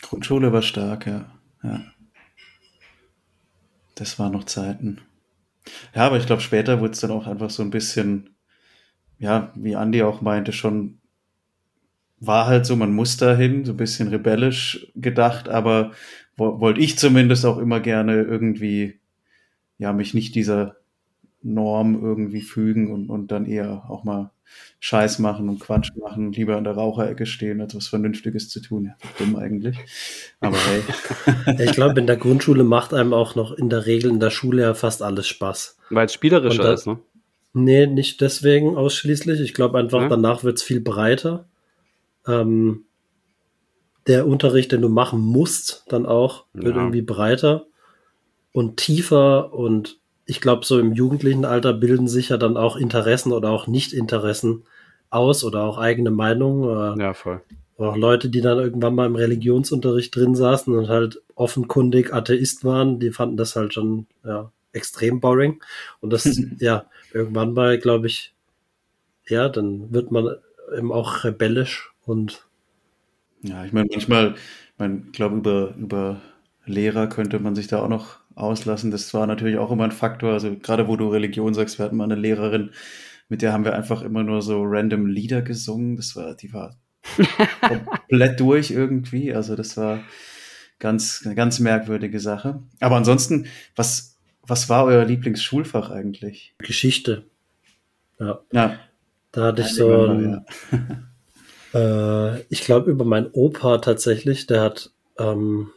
Grundschule 0.02 0.52
war 0.52 0.62
stark, 0.62 1.06
ja. 1.06 1.26
ja. 1.62 1.80
Das 3.94 4.18
waren 4.18 4.32
noch 4.32 4.44
Zeiten. 4.44 5.00
Ja, 5.94 6.06
aber 6.06 6.18
ich 6.18 6.26
glaube, 6.26 6.42
später 6.42 6.80
wurde 6.80 6.92
es 6.92 7.00
dann 7.00 7.10
auch 7.10 7.26
einfach 7.26 7.50
so 7.50 7.62
ein 7.62 7.70
bisschen, 7.70 8.30
ja, 9.18 9.52
wie 9.54 9.76
Andi 9.76 10.02
auch 10.02 10.20
meinte, 10.20 10.52
schon 10.52 10.98
war 12.20 12.46
halt 12.46 12.66
so, 12.66 12.76
man 12.76 12.92
muss 12.92 13.16
dahin, 13.16 13.64
so 13.64 13.72
ein 13.72 13.76
bisschen 13.76 14.08
rebellisch 14.08 14.88
gedacht, 14.94 15.48
aber 15.48 15.92
wo, 16.36 16.60
wollte 16.60 16.80
ich 16.80 16.98
zumindest 16.98 17.44
auch 17.46 17.58
immer 17.58 17.80
gerne 17.80 18.22
irgendwie, 18.22 18.98
ja, 19.78 19.92
mich 19.92 20.14
nicht 20.14 20.34
dieser 20.34 20.76
Norm 21.44 22.02
irgendwie 22.02 22.40
fügen 22.40 22.90
und, 22.92 23.08
und 23.10 23.30
dann 23.30 23.46
eher 23.46 23.84
auch 23.88 24.02
mal 24.04 24.30
Scheiß 24.80 25.18
machen 25.18 25.48
und 25.48 25.60
Quatsch 25.60 25.90
machen, 25.96 26.32
lieber 26.32 26.56
an 26.56 26.64
der 26.64 26.74
Raucherecke 26.74 27.26
stehen, 27.26 27.60
als 27.60 27.74
was 27.74 27.88
Vernünftiges 27.88 28.48
zu 28.48 28.60
tun. 28.60 28.84
Ja, 28.86 28.96
dumm 29.18 29.36
eigentlich. 29.36 29.76
Aber 30.40 30.56
hey. 30.56 30.82
Ich 31.64 31.72
glaube, 31.72 31.98
in 32.00 32.06
der 32.06 32.16
Grundschule 32.16 32.64
macht 32.64 32.92
einem 32.94 33.12
auch 33.12 33.34
noch 33.34 33.52
in 33.52 33.68
der 33.70 33.86
Regel 33.86 34.10
in 34.10 34.20
der 34.20 34.30
Schule 34.30 34.62
ja 34.62 34.74
fast 34.74 35.02
alles 35.02 35.26
Spaß. 35.28 35.76
Weil 35.90 36.06
es 36.06 36.12
spielerischer 36.12 36.62
da- 36.64 36.72
ist, 36.74 36.86
ne? 36.86 36.98
Nee, 37.56 37.86
nicht 37.86 38.20
deswegen 38.20 38.76
ausschließlich. 38.76 39.40
Ich 39.40 39.54
glaube 39.54 39.78
einfach, 39.78 40.02
Ja. 40.02 40.08
danach 40.08 40.42
wird's 40.44 40.62
viel 40.62 40.80
breiter. 40.80 41.46
Ähm, 42.26 42.84
der 44.06 44.26
Unterricht, 44.26 44.72
den 44.72 44.82
du 44.82 44.88
machen 44.88 45.20
musst, 45.20 45.84
dann 45.88 46.04
auch, 46.04 46.44
wird 46.52 46.74
Ja. 46.76 46.82
irgendwie 46.82 47.02
breiter 47.02 47.66
und 48.52 48.76
tiefer. 48.76 49.52
Und 49.54 49.98
ich 50.26 50.40
glaube, 50.40 50.64
so 50.64 50.78
im 50.78 50.92
jugendlichen 50.94 51.44
Alter 51.44 51.72
bilden 51.72 52.08
sich 52.08 52.30
ja 52.30 52.36
dann 52.36 52.56
auch 52.56 52.76
Interessen 52.76 53.32
oder 53.32 53.50
auch 53.50 53.66
Nicht-Interessen 53.66 54.64
aus 55.10 55.44
oder 55.44 55.62
auch 55.64 55.78
eigene 55.78 56.10
Meinungen. 56.10 56.64
Oder 56.64 56.98
Ja, 56.98 57.14
voll. 57.14 57.42
auch 57.78 57.96
Leute, 57.96 58.30
die 58.30 58.40
dann 58.40 58.58
irgendwann 58.58 58.94
mal 58.94 59.06
im 59.06 59.16
Religionsunterricht 59.16 60.14
drin 60.14 60.34
saßen 60.34 60.74
und 60.76 60.88
halt 60.88 61.22
offenkundig 61.34 62.12
Atheist 62.12 62.64
waren, 62.64 63.00
die 63.00 63.10
fanden 63.12 63.36
das 63.36 63.56
halt 63.56 63.74
schon 63.74 64.06
ja, 64.24 64.50
extrem 64.72 65.20
boring. 65.20 65.62
Und 66.00 66.12
das, 66.12 66.24
ja, 66.58 66.86
irgendwann 67.12 67.52
mal, 67.54 67.78
glaube 67.78 68.06
ich, 68.06 68.34
ja, 69.28 69.48
dann 69.48 69.92
wird 69.92 70.10
man 70.12 70.36
eben 70.76 70.92
auch 70.92 71.24
rebellisch 71.24 71.92
und 72.06 72.46
Ja, 73.42 73.64
ich 73.64 73.72
meine, 73.72 73.88
manchmal, 73.90 74.34
ich 74.34 74.78
meine, 74.78 75.02
ich 75.06 75.12
glaube, 75.12 75.36
über, 75.36 75.74
über 75.76 76.20
Lehrer 76.66 77.06
könnte 77.08 77.38
man 77.40 77.54
sich 77.54 77.66
da 77.66 77.82
auch 77.82 77.88
noch 77.88 78.18
auslassen. 78.34 78.90
Das 78.90 79.12
war 79.14 79.26
natürlich 79.26 79.58
auch 79.58 79.70
immer 79.70 79.84
ein 79.84 79.92
Faktor. 79.92 80.32
Also 80.32 80.56
gerade 80.56 80.88
wo 80.88 80.96
du 80.96 81.08
Religion 81.08 81.54
sagst, 81.54 81.78
wir 81.78 81.86
hatten 81.86 81.96
mal 81.96 82.04
eine 82.04 82.16
Lehrerin, 82.16 82.70
mit 83.28 83.42
der 83.42 83.52
haben 83.52 83.64
wir 83.64 83.74
einfach 83.74 84.02
immer 84.02 84.22
nur 84.22 84.42
so 84.42 84.62
random 84.64 85.06
Lieder 85.06 85.42
gesungen. 85.42 85.96
Das 85.96 86.16
war, 86.16 86.34
die 86.34 86.52
war 86.52 86.76
komplett 87.60 88.40
durch 88.40 88.70
irgendwie. 88.70 89.34
Also 89.34 89.56
das 89.56 89.76
war 89.76 90.00
ganz, 90.78 91.22
eine 91.24 91.34
ganz 91.34 91.60
merkwürdige 91.60 92.20
Sache. 92.20 92.62
Aber 92.80 92.96
ansonsten, 92.96 93.46
was, 93.76 94.18
was 94.42 94.68
war 94.68 94.84
euer 94.84 95.04
Lieblingsschulfach 95.04 95.90
eigentlich? 95.90 96.54
Geschichte. 96.58 97.24
Ja, 98.18 98.40
Ja, 98.52 98.78
da 99.32 99.46
hatte 99.46 99.62
ich 99.62 99.68
Ja, 99.68 99.74
so 99.74 100.06
ein, 100.06 100.44
äh, 101.74 102.40
ich 102.42 102.62
glaube 102.62 102.90
über 102.90 103.04
meinen 103.04 103.30
Opa 103.32 103.78
tatsächlich, 103.78 104.46
der 104.46 104.60
hat, 104.60 104.92
ähm, 105.18 105.70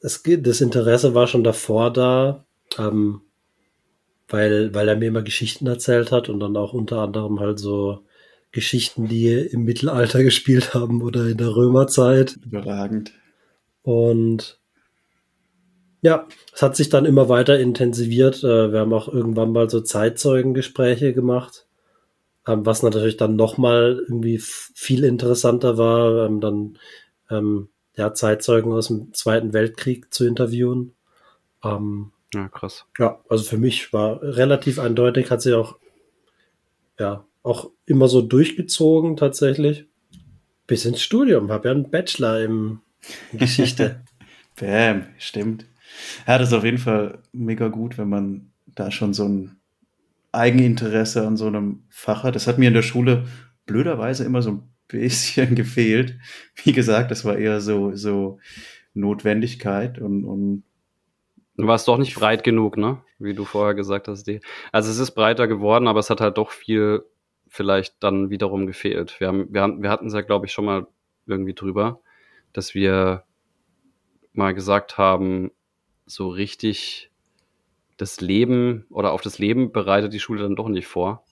es 0.00 0.22
das 0.22 0.60
Interesse 0.60 1.14
war 1.14 1.26
schon 1.26 1.44
davor 1.44 1.92
da, 1.92 2.44
ähm, 2.78 3.20
weil, 4.28 4.74
weil 4.74 4.88
er 4.88 4.96
mir 4.96 5.08
immer 5.08 5.22
Geschichten 5.22 5.66
erzählt 5.66 6.12
hat 6.12 6.28
und 6.28 6.40
dann 6.40 6.56
auch 6.56 6.72
unter 6.72 7.00
anderem 7.00 7.40
halt 7.40 7.58
so 7.58 8.04
Geschichten, 8.52 9.06
die 9.06 9.28
im 9.28 9.64
Mittelalter 9.64 10.22
gespielt 10.24 10.74
haben 10.74 11.02
oder 11.02 11.26
in 11.26 11.36
der 11.36 11.54
Römerzeit. 11.54 12.38
überragend. 12.44 13.12
Und 13.82 14.58
ja, 16.02 16.26
es 16.54 16.62
hat 16.62 16.76
sich 16.76 16.88
dann 16.88 17.04
immer 17.04 17.28
weiter 17.28 17.58
intensiviert. 17.58 18.42
Äh, 18.42 18.72
Wir 18.72 18.80
haben 18.80 18.92
auch 18.94 19.08
irgendwann 19.08 19.52
mal 19.52 19.68
so 19.68 19.80
Zeitzeugengespräche 19.80 21.12
gemacht, 21.12 21.66
ähm, 22.46 22.64
was 22.64 22.82
natürlich 22.82 23.18
dann 23.18 23.36
nochmal 23.36 24.02
irgendwie 24.08 24.38
viel 24.38 25.04
interessanter 25.04 25.76
war, 25.76 26.28
dann 26.40 26.78
ähm, 27.28 27.68
ja, 27.96 28.14
Zeitzeugen 28.14 28.72
aus 28.72 28.88
dem 28.88 29.12
Zweiten 29.14 29.52
Weltkrieg 29.52 30.12
zu 30.12 30.26
interviewen. 30.26 30.94
Ähm, 31.64 32.12
Ja, 32.34 32.48
krass. 32.48 32.86
ja, 32.98 33.20
also 33.28 33.44
für 33.44 33.58
mich 33.58 33.92
war 33.92 34.22
relativ 34.22 34.78
eindeutig, 34.78 35.30
hat 35.30 35.42
sie 35.42 35.54
auch, 35.54 35.76
ja, 36.98 37.24
auch 37.42 37.70
immer 37.86 38.08
so 38.08 38.22
durchgezogen 38.22 39.16
tatsächlich. 39.16 39.86
Bis 40.66 40.84
ins 40.84 41.02
Studium, 41.02 41.50
habe 41.50 41.68
ja 41.68 41.74
einen 41.74 41.90
Bachelor 41.90 42.40
im 42.40 42.80
in 43.32 43.38
Geschichte. 43.38 44.02
Bam, 44.60 45.06
stimmt. 45.18 45.66
Ja, 46.26 46.38
das 46.38 46.48
ist 46.48 46.54
auf 46.54 46.64
jeden 46.64 46.78
Fall 46.78 47.18
mega 47.32 47.68
gut, 47.68 47.98
wenn 47.98 48.08
man 48.08 48.52
da 48.66 48.90
schon 48.90 49.14
so 49.14 49.24
ein 49.26 49.56
Eigeninteresse 50.32 51.26
an 51.26 51.36
so 51.36 51.46
einem 51.46 51.82
Fach 51.88 52.22
hat. 52.22 52.36
Das 52.36 52.46
hat 52.46 52.58
mir 52.58 52.68
in 52.68 52.74
der 52.74 52.82
Schule 52.82 53.24
blöderweise 53.66 54.24
immer 54.24 54.42
so 54.42 54.50
ein 54.50 54.62
bisschen 54.90 55.54
gefehlt. 55.54 56.18
Wie 56.64 56.72
gesagt, 56.72 57.10
das 57.10 57.24
war 57.24 57.36
eher 57.36 57.60
so, 57.60 57.94
so 57.94 58.38
Notwendigkeit 58.94 59.98
und, 59.98 60.24
und 60.24 60.64
Du 61.60 61.66
warst 61.66 61.88
doch 61.88 61.98
nicht 61.98 62.14
breit 62.14 62.42
genug, 62.42 62.78
ne? 62.78 63.02
Wie 63.18 63.34
du 63.34 63.44
vorher 63.44 63.74
gesagt 63.74 64.08
hast. 64.08 64.26
Die. 64.26 64.40
Also 64.72 64.90
es 64.90 64.98
ist 64.98 65.10
breiter 65.10 65.46
geworden, 65.46 65.88
aber 65.88 66.00
es 66.00 66.08
hat 66.08 66.22
halt 66.22 66.38
doch 66.38 66.50
viel 66.50 67.04
vielleicht 67.48 68.02
dann 68.02 68.30
wiederum 68.30 68.66
gefehlt. 68.66 69.20
Wir, 69.20 69.28
haben, 69.28 69.52
wir, 69.52 69.60
haben, 69.60 69.82
wir 69.82 69.90
hatten 69.90 70.06
es 70.06 70.14
ja, 70.14 70.22
glaube 70.22 70.46
ich, 70.46 70.52
schon 70.52 70.64
mal 70.64 70.86
irgendwie 71.26 71.52
drüber, 71.52 72.00
dass 72.52 72.74
wir 72.74 73.24
mal 74.32 74.54
gesagt 74.54 74.96
haben, 74.96 75.50
so 76.06 76.28
richtig 76.28 77.10
das 77.96 78.20
Leben 78.20 78.86
oder 78.88 79.12
auf 79.12 79.20
das 79.20 79.38
Leben 79.38 79.72
bereitet 79.72 80.14
die 80.14 80.20
Schule 80.20 80.42
dann 80.42 80.56
doch 80.56 80.68
nicht 80.68 80.86
vor. 80.86 81.24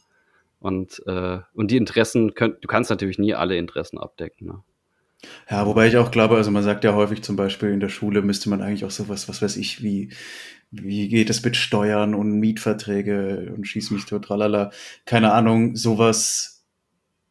Und, 0.61 1.03
äh, 1.07 1.38
und 1.55 1.71
die 1.71 1.77
Interessen, 1.77 2.35
könnt, 2.35 2.62
du 2.62 2.69
kannst 2.69 2.91
natürlich 2.91 3.19
nie 3.19 3.35
alle 3.35 3.57
Interessen 3.57 3.99
abdecken. 3.99 4.47
Ne? 4.49 4.62
Ja, 5.50 5.67
wobei 5.67 5.87
ich 5.88 5.97
auch 5.97 6.11
glaube, 6.11 6.37
also 6.37 6.50
man 6.50 6.62
sagt 6.62 6.85
ja 6.85 6.95
häufig 6.95 7.23
zum 7.23 7.37
Beispiel 7.37 7.71
in 7.71 7.81
der 7.81 7.88
Schule 7.88 8.23
müsste 8.23 8.50
man 8.50 8.61
eigentlich 8.62 8.85
auch 8.85 8.91
sowas, 8.91 9.29
was 9.29 9.41
weiß 9.43 9.57
ich, 9.57 9.83
wie, 9.83 10.11
wie 10.71 11.09
geht 11.09 11.31
es 11.31 11.45
mit 11.45 11.57
Steuern 11.57 12.15
und 12.15 12.38
Mietverträge 12.41 13.53
und 13.57 13.67
schieß 13.67 13.91
mich 13.93 14.05
tot, 14.05 14.25
tralala. 14.25 14.71
Keine 15.07 15.33
Ahnung, 15.33 15.77
sowas, 15.77 16.65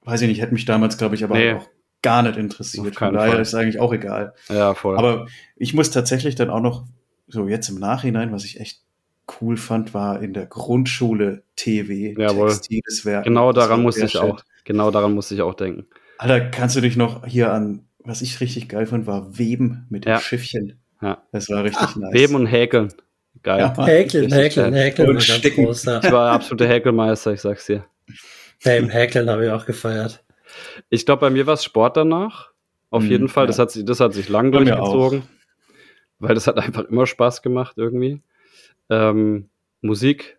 weiß 0.03 0.21
ich 0.21 0.27
nicht, 0.29 0.41
hätte 0.41 0.53
mich 0.53 0.65
damals, 0.65 0.97
glaube 0.97 1.15
ich, 1.15 1.23
aber 1.23 1.35
Nee. 1.35 1.53
auch 1.53 1.67
gar 2.01 2.23
nicht 2.23 2.37
interessiert. 2.37 2.95
Von 2.95 3.13
daher 3.13 3.33
Fall. 3.33 3.41
ist 3.41 3.53
eigentlich 3.55 3.79
auch 3.79 3.91
egal. 3.93 4.33
Ja, 4.49 4.73
voll. 4.73 4.97
Aber 4.97 5.27
ich 5.55 5.73
muss 5.73 5.91
tatsächlich 5.91 6.35
dann 6.35 6.49
auch 6.49 6.61
noch, 6.61 6.85
so 7.27 7.47
jetzt 7.47 7.67
im 7.69 7.79
Nachhinein, 7.79 8.31
was 8.31 8.45
ich 8.45 8.59
echt 8.61 8.81
cool 9.41 9.57
fand, 9.57 9.93
war 9.93 10.21
in 10.21 10.33
der 10.33 10.45
Grundschule 10.45 11.43
TW, 11.55 12.15
Jawohl. 12.17 12.49
textiles 12.49 13.03
genau 13.23 13.51
daran 13.51 13.81
musste 13.81 14.05
ich 14.05 14.17
auch, 14.17 14.41
genau 14.63 14.91
daran 14.91 15.13
musste 15.13 15.35
ich 15.35 15.41
auch 15.41 15.53
denken. 15.55 15.85
Alter, 16.17 16.39
kannst 16.49 16.75
du 16.75 16.81
dich 16.81 16.95
noch 16.97 17.25
hier 17.25 17.51
an, 17.51 17.85
was 17.99 18.21
ich 18.21 18.39
richtig 18.41 18.69
geil 18.69 18.85
fand, 18.85 19.05
war 19.05 19.37
Weben 19.37 19.85
mit 19.89 20.05
dem 20.05 20.11
Ja. 20.11 20.19
Schiffchen. 20.19 20.79
Ja. 21.01 21.21
Das 21.31 21.49
war 21.49 21.63
richtig 21.63 21.95
nice. 21.95 22.13
Weben 22.13 22.35
und 22.35 22.47
Häkeln. 22.47 22.93
Geil. 23.43 23.59
Ja. 23.59 23.85
Häkeln, 23.85 24.31
häkeln, 24.33 24.73
häkeln. 24.73 25.09
Und 25.09 25.21
Sticken. 25.21 25.65
groß, 25.65 25.85
ja. 25.85 25.99
Ich 26.03 26.11
war 26.11 26.31
absoluter 26.31 26.67
Häkelmeister, 26.67 27.33
ich 27.33 27.41
sag's 27.41 27.65
dir. 27.67 27.85
Beim 28.63 28.89
Häkeln 28.89 29.29
habe 29.29 29.45
ich 29.45 29.51
auch 29.51 29.65
gefeiert. 29.65 30.23
Ich 30.89 31.05
glaube, 31.05 31.19
bei 31.21 31.29
mir 31.29 31.45
war 31.45 31.53
es 31.53 31.63
Sport 31.63 31.97
danach. 31.97 32.49
Auf 32.89 33.03
Mhm, 33.03 33.09
jeden 33.11 33.27
Fall. 33.29 33.43
ja. 33.43 33.47
Das, 33.47 33.59
hat 33.59 33.69
sich, 33.71 33.85
das 33.85 33.99
hat 33.99 34.13
sich 34.13 34.29
lang 34.29 34.51
Bei 34.51 34.59
durchgezogen. 34.63 35.23
Weil 36.19 36.33
das 36.33 36.47
hat 36.47 36.57
einfach 36.57 36.85
immer 36.85 37.05
Spaß 37.05 37.41
gemacht 37.43 37.73
irgendwie. 37.77 38.21
Ähm, 38.89 39.49
Musik 39.81 40.37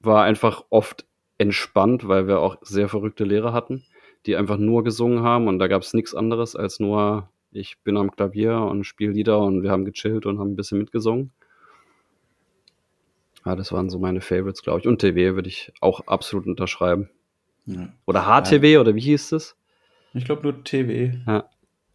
war 0.00 0.24
einfach 0.24 0.64
oft 0.70 1.06
entspannt, 1.38 2.06
weil 2.08 2.26
wir 2.26 2.40
auch 2.40 2.56
sehr 2.62 2.88
verrückte 2.88 3.24
Lehrer 3.24 3.52
hatten, 3.52 3.84
die 4.26 4.36
einfach 4.36 4.56
nur 4.58 4.84
gesungen 4.84 5.22
haben 5.22 5.48
und 5.48 5.58
da 5.58 5.66
gab 5.66 5.82
es 5.82 5.94
nichts 5.94 6.14
anderes 6.14 6.54
als 6.56 6.80
nur, 6.80 7.28
ich 7.52 7.78
bin 7.82 7.96
am 7.96 8.10
Klavier 8.10 8.56
und 8.58 8.84
spiele 8.84 9.12
Lieder 9.12 9.40
und 9.40 9.62
wir 9.62 9.70
haben 9.70 9.84
gechillt 9.84 10.26
und 10.26 10.38
haben 10.38 10.52
ein 10.52 10.56
bisschen 10.56 10.78
mitgesungen. 10.78 11.32
Ja, 13.44 13.56
das 13.56 13.72
waren 13.72 13.88
so 13.88 13.98
meine 13.98 14.20
Favorites, 14.20 14.62
glaube 14.62 14.80
ich. 14.80 14.86
Und 14.86 14.98
TV 15.00 15.34
würde 15.34 15.48
ich 15.48 15.72
auch 15.80 16.06
absolut 16.06 16.46
unterschreiben. 16.46 17.08
Ja. 17.66 17.88
Oder 18.06 18.22
HTW, 18.24 18.78
oder 18.78 18.94
wie 18.94 19.00
hieß 19.00 19.32
es? 19.32 19.56
Ich 20.12 20.24
glaube 20.24 20.42
nur 20.42 20.62
TW, 20.62 21.12
Ja. 21.26 21.48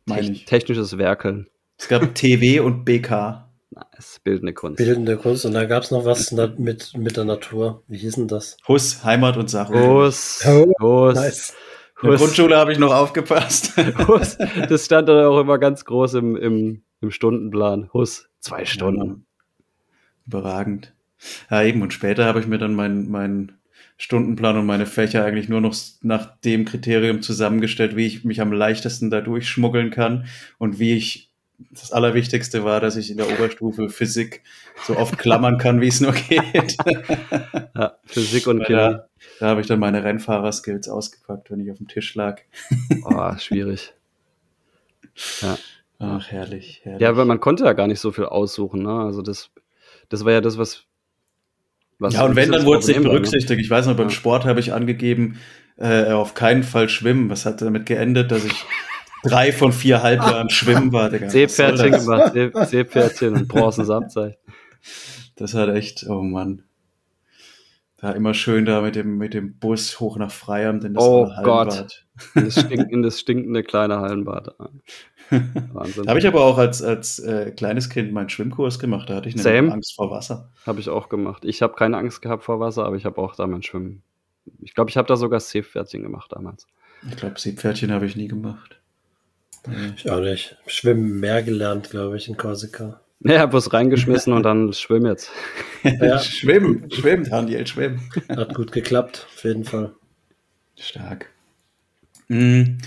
meine 0.05 0.31
ich. 0.31 0.45
Technisches 0.45 0.97
Werkeln. 0.97 1.47
Es 1.77 1.87
gab 1.87 2.15
TW 2.15 2.61
und 2.61 2.83
BK. 2.85 3.44
Nice. 3.75 4.19
Bildende 4.23 4.53
Kunst. 4.53 4.77
Bildende 4.77 5.17
Kunst. 5.17 5.45
Und 5.45 5.53
da 5.53 5.65
gab 5.65 5.83
es 5.83 5.91
noch 5.91 6.05
was 6.05 6.31
mit, 6.31 6.95
mit 6.95 7.17
der 7.17 7.25
Natur. 7.25 7.83
Wie 7.87 7.97
hieß 7.97 8.15
denn 8.15 8.27
das? 8.27 8.57
Huss, 8.67 9.03
Heimat 9.03 9.35
und 9.37 9.49
Sache. 9.49 9.73
Hus, 9.73 10.45
Oh, 10.47 10.71
Hus, 10.81 11.15
Nice. 11.15 11.53
In 12.01 12.09
der 12.09 12.13
Hus, 12.13 12.21
Grundschule 12.21 12.57
habe 12.57 12.71
ich 12.71 12.79
noch 12.79 12.93
aufgepasst. 12.93 13.73
Hus. 14.07 14.37
Das 14.69 14.85
stand 14.85 15.09
dann 15.09 15.25
auch 15.25 15.39
immer 15.39 15.57
ganz 15.57 15.83
groß 15.83 16.13
im, 16.15 16.35
im, 16.37 16.83
im 17.01 17.11
Stundenplan. 17.11 17.89
Hus, 17.93 18.29
zwei 18.39 18.65
Stunden. 18.65 19.07
Ja, 19.07 19.65
Überragend. 20.27 20.93
Ja, 21.49 21.63
eben. 21.63 21.81
Und 21.81 21.93
später 21.93 22.25
habe 22.25 22.39
ich 22.39 22.47
mir 22.47 22.57
dann 22.57 22.75
meinen 22.75 23.11
mein 23.11 23.51
Stundenplan 23.97 24.57
und 24.57 24.65
meine 24.65 24.85
Fächer 24.85 25.23
eigentlich 25.23 25.47
nur 25.47 25.61
noch 25.61 25.75
nach 26.01 26.37
dem 26.41 26.65
Kriterium 26.65 27.21
zusammengestellt, 27.21 27.95
wie 27.95 28.05
ich 28.05 28.25
mich 28.25 28.41
am 28.41 28.51
leichtesten 28.51 29.09
da 29.09 29.21
durchschmuggeln 29.21 29.89
kann 29.89 30.25
und 30.57 30.79
wie 30.79 30.97
ich 30.97 31.31
das 31.71 31.91
Allerwichtigste 31.91 32.63
war, 32.63 32.79
dass 32.79 32.95
ich 32.97 33.11
in 33.11 33.17
der 33.17 33.29
Oberstufe 33.31 33.89
Physik 33.89 34.43
so 34.83 34.97
oft 34.97 35.17
klammern 35.17 35.57
kann, 35.57 35.81
wie 35.81 35.87
es 35.87 36.01
nur 36.01 36.13
geht. 36.13 36.77
Ja, 37.77 37.97
Physik 38.05 38.47
und 38.47 38.63
Chemie. 38.63 38.99
da, 39.39 39.49
habe 39.49 39.59
ich 39.59 39.67
dann 39.67 39.79
meine 39.79 40.01
Rennfahrerskills 40.01 40.87
ausgepackt, 40.87 41.51
wenn 41.51 41.59
ich 41.59 41.69
auf 41.71 41.77
dem 41.77 41.87
Tisch 41.87 42.15
lag. 42.15 42.41
Oh, 43.03 43.37
schwierig. 43.37 43.93
Ach, 45.99 46.27
herrlich, 46.29 46.81
herrlich. 46.83 47.01
Ja, 47.01 47.09
aber 47.09 47.25
man 47.25 47.39
konnte 47.39 47.65
ja 47.65 47.73
gar 47.73 47.87
nicht 47.87 47.99
so 47.99 48.11
viel 48.11 48.25
aussuchen. 48.25 48.83
Ne? 48.83 48.91
Also 48.91 49.21
das, 49.21 49.49
das 50.09 50.23
war 50.25 50.31
ja 50.31 50.41
das, 50.41 50.57
was. 50.57 50.83
was 51.99 52.13
ja, 52.13 52.23
und 52.23 52.35
wenn, 52.35 52.51
dann 52.51 52.65
wurde 52.65 52.79
es 52.79 52.87
nicht 52.87 52.97
ne? 52.97 53.03
berücksichtigt. 53.03 53.59
Ich 53.59 53.69
weiß 53.69 53.87
noch, 53.87 53.97
beim 53.97 54.09
Ja. 54.09 54.15
Sport 54.15 54.45
habe 54.45 54.59
ich 54.59 54.73
angegeben, 54.73 55.39
äh, 55.77 56.11
auf 56.11 56.33
keinen 56.33 56.63
Fall 56.63 56.89
schwimmen. 56.89 57.29
Was 57.29 57.45
hat 57.45 57.61
damit 57.61 57.85
geendet, 57.85 58.31
dass 58.31 58.45
ich 58.45 58.65
drei 59.29 59.51
von 59.51 59.71
vier 59.71 60.01
Halbjahren 60.01 60.49
schwimmen 60.49 60.91
war, 60.93 61.09
Digga. 61.09 61.29
Seepferdchen 61.29 61.91
gemacht, 61.91 62.33
See- 62.33 62.51
Seepferdchen 62.65 63.33
und 63.33 63.47
Bronzensamtzeichen. 63.47 64.37
Das 65.35 65.53
hat 65.53 65.69
echt, 65.69 66.05
oh 66.07 66.21
Mann. 66.21 66.63
Da 67.97 68.11
immer 68.11 68.33
schön 68.33 68.65
da 68.65 68.81
mit 68.81 68.95
dem, 68.95 69.17
mit 69.17 69.33
dem 69.33 69.57
Bus 69.57 69.99
hoch 69.99 70.17
nach 70.17 70.31
Freiamt 70.31 70.83
in 70.83 70.93
das 70.93 71.03
Oh 71.03 71.29
Hallenbad. 71.31 72.05
In 72.35 72.45
das, 72.45 72.59
stink, 72.59 72.91
in 72.91 73.01
das 73.01 73.19
stinkende 73.19 73.63
kleine 73.63 73.99
Hallenbad. 73.99 74.55
Wahnsinn. 75.29 76.03
Da 76.03 76.09
habe 76.09 76.19
ich 76.19 76.27
aber 76.27 76.43
auch 76.43 76.57
als, 76.57 76.81
als 76.83 77.19
äh, 77.19 77.51
kleines 77.51 77.89
Kind 77.89 78.11
meinen 78.11 78.29
Schwimmkurs 78.29 78.79
gemacht. 78.79 79.09
Da 79.09 79.15
hatte 79.15 79.29
ich 79.29 79.35
nämlich 79.35 79.51
Same. 79.51 79.71
Angst 79.71 79.95
vor 79.95 80.11
Wasser. 80.11 80.51
Habe 80.65 80.79
ich 80.81 80.89
auch 80.89 81.09
gemacht. 81.09 81.45
Ich 81.45 81.61
habe 81.61 81.73
keine 81.75 81.97
Angst 81.97 82.21
gehabt 82.21 82.43
vor 82.43 82.59
Wasser, 82.59 82.85
aber 82.85 82.95
ich 82.95 83.05
habe 83.05 83.19
auch 83.19 83.35
damals 83.35 83.65
Schwimmen. 83.65 84.03
Ich 84.61 84.75
glaube, 84.75 84.91
ich 84.91 84.97
habe 84.97 85.07
da 85.07 85.15
sogar 85.15 85.39
Seepferdchen 85.39 86.03
gemacht 86.03 86.31
damals. 86.31 86.67
Ich 87.09 87.15
glaube, 87.17 87.39
Seepferdchen 87.39 87.91
habe 87.91 88.05
ich 88.05 88.15
nie 88.15 88.27
gemacht. 88.27 88.79
Nee. 89.67 89.93
Ich 89.95 90.09
auch 90.09 90.19
nicht. 90.19 90.57
Schwimmen 90.67 91.19
mehr 91.19 91.43
gelernt, 91.43 91.89
glaube 91.89 92.17
ich, 92.17 92.27
in 92.27 92.37
Korsika. 92.37 93.01
Ja, 93.21 93.45
bloß 93.47 93.73
reingeschmissen 93.73 94.33
und 94.33 94.43
dann 94.43 94.71
schwimm 94.73 95.05
jetzt. 95.05 95.31
Ja. 95.83 96.19
schwimm, 96.21 96.87
schwimm, 96.91 97.23
Daniel, 97.23 97.65
schwimm. 97.65 98.01
Hat 98.29 98.53
gut 98.53 98.71
geklappt, 98.71 99.25
auf 99.33 99.43
jeden 99.43 99.63
Fall. 99.63 99.95
Stark. 100.77 101.31
Hm, 102.27 102.77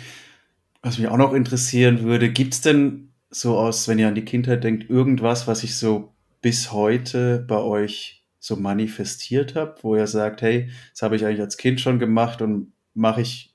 Was 0.83 0.99
mich 0.99 1.09
auch 1.09 1.17
noch 1.17 1.33
interessieren 1.33 2.03
würde, 2.03 2.31
gibt 2.31 2.55
es 2.55 2.61
denn 2.61 3.09
so 3.31 3.59
aus, 3.59 3.89
wenn 3.89 3.99
ihr 3.99 4.07
an 4.07 4.15
die 4.15 4.25
Kindheit 4.25 4.63
denkt, 4.63 4.89
irgendwas, 4.91 5.49
was 5.49 5.65
ich 5.65 5.77
so 5.77 6.13
bis 6.41 6.73
heute 6.73 7.45
bei 7.49 7.59
euch 7.59 8.23
so 8.39 8.55
manifestiert 8.57 9.55
habe, 9.55 9.77
wo 9.83 9.97
ihr 9.97 10.07
sagt, 10.07 10.43
hey, 10.43 10.71
das 10.93 11.03
habe 11.03 11.17
ich 11.17 11.25
eigentlich 11.25 11.41
als 11.41 11.57
Kind 11.57 11.81
schon 11.81 11.99
gemacht 11.99 12.43
und 12.43 12.73
mache 12.95 13.23
ich 13.23 13.55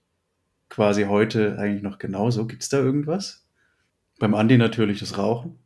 quasi 0.73 1.03
heute 1.03 1.57
eigentlich 1.59 1.83
noch 1.83 1.99
genauso. 1.99 2.47
Gibt 2.47 2.63
es 2.63 2.69
da 2.69 2.79
irgendwas? 2.79 3.45
Beim 4.17 4.33
Andi 4.33 4.57
natürlich 4.57 4.99
das 4.99 5.19
Rauchen. 5.19 5.59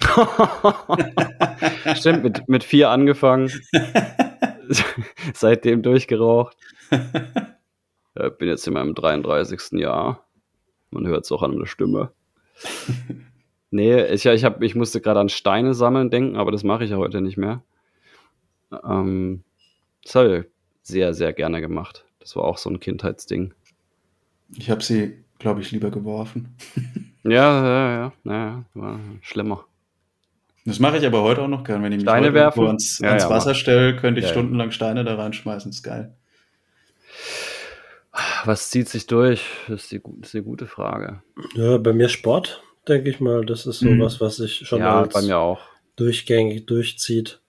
Stimmt, 1.94 2.24
mit, 2.24 2.48
mit 2.48 2.64
vier 2.64 2.90
angefangen. 2.90 3.50
Seitdem 5.34 5.82
durchgeraucht. 5.82 6.56
Ja, 8.16 8.28
bin 8.30 8.48
jetzt 8.48 8.66
in 8.66 8.74
meinem 8.74 8.96
33. 8.96 9.78
Jahr. 9.78 10.26
Man 10.90 11.06
hört 11.06 11.24
es 11.24 11.30
auch 11.30 11.44
an 11.44 11.56
der 11.56 11.66
Stimme. 11.66 12.10
Nee, 13.70 14.06
ich, 14.06 14.26
ich, 14.26 14.44
hab, 14.44 14.60
ich 14.60 14.74
musste 14.74 15.00
gerade 15.00 15.20
an 15.20 15.28
Steine 15.28 15.74
sammeln 15.74 16.10
denken, 16.10 16.36
aber 16.36 16.50
das 16.50 16.64
mache 16.64 16.82
ich 16.82 16.90
ja 16.90 16.96
heute 16.96 17.20
nicht 17.20 17.36
mehr. 17.36 17.62
Ähm, 18.84 19.44
das 20.02 20.16
habe 20.16 20.38
ich 20.38 20.44
sehr, 20.82 21.14
sehr 21.14 21.32
gerne 21.32 21.60
gemacht. 21.60 22.04
Das 22.18 22.34
war 22.34 22.42
auch 22.42 22.58
so 22.58 22.70
ein 22.70 22.80
Kindheitsding. 22.80 23.54
Ich 24.56 24.70
habe 24.70 24.82
sie, 24.82 25.24
glaube 25.38 25.60
ich, 25.60 25.70
lieber 25.70 25.90
geworfen. 25.90 26.56
Ja, 27.24 27.30
ja, 27.66 28.12
ja, 28.24 28.32
ja, 28.32 28.64
war 28.74 29.00
schlimmer. 29.20 29.66
Das 30.64 30.78
mache 30.78 30.96
ich 30.98 31.04
aber 31.04 31.22
heute 31.22 31.42
auch 31.42 31.48
noch 31.48 31.64
gern. 31.64 31.82
Wenn 31.82 31.92
ich 31.92 31.96
mich 31.98 32.04
Steine 32.04 32.26
heute 32.26 32.34
werfen? 32.34 32.58
irgendwo 32.60 32.68
ans, 32.68 32.98
Ja, 33.00 33.08
ans 33.10 33.24
ja, 33.24 33.30
Wasser 33.30 33.54
stelle, 33.54 33.96
könnte 33.96 34.20
ich 34.20 34.26
Ja, 34.26 34.32
stundenlang 34.32 34.70
Steine 34.70 35.04
da 35.04 35.16
reinschmeißen. 35.16 35.70
ist 35.70 35.82
geil. 35.82 36.14
Was 38.44 38.70
zieht 38.70 38.88
sich 38.88 39.06
durch? 39.06 39.42
Das 39.68 39.82
ist 39.82 39.92
die, 39.92 40.00
das 40.02 40.28
ist 40.28 40.34
die 40.34 40.42
gute 40.42 40.66
Frage. 40.66 41.22
Ja, 41.54 41.76
bei 41.78 41.92
mir 41.92 42.08
Sport, 42.08 42.62
denke 42.86 43.10
ich 43.10 43.20
mal. 43.20 43.44
Das 43.44 43.66
ist 43.66 43.82
Mhm. 43.82 43.98
sowas, 43.98 44.20
was 44.20 44.36
sich 44.36 44.66
schon 44.66 44.80
ja, 44.80 45.00
als 45.02 45.12
bei 45.12 45.22
mir 45.22 45.38
auch. 45.38 45.60
durchgängig 45.96 46.66
durchzieht. 46.66 47.40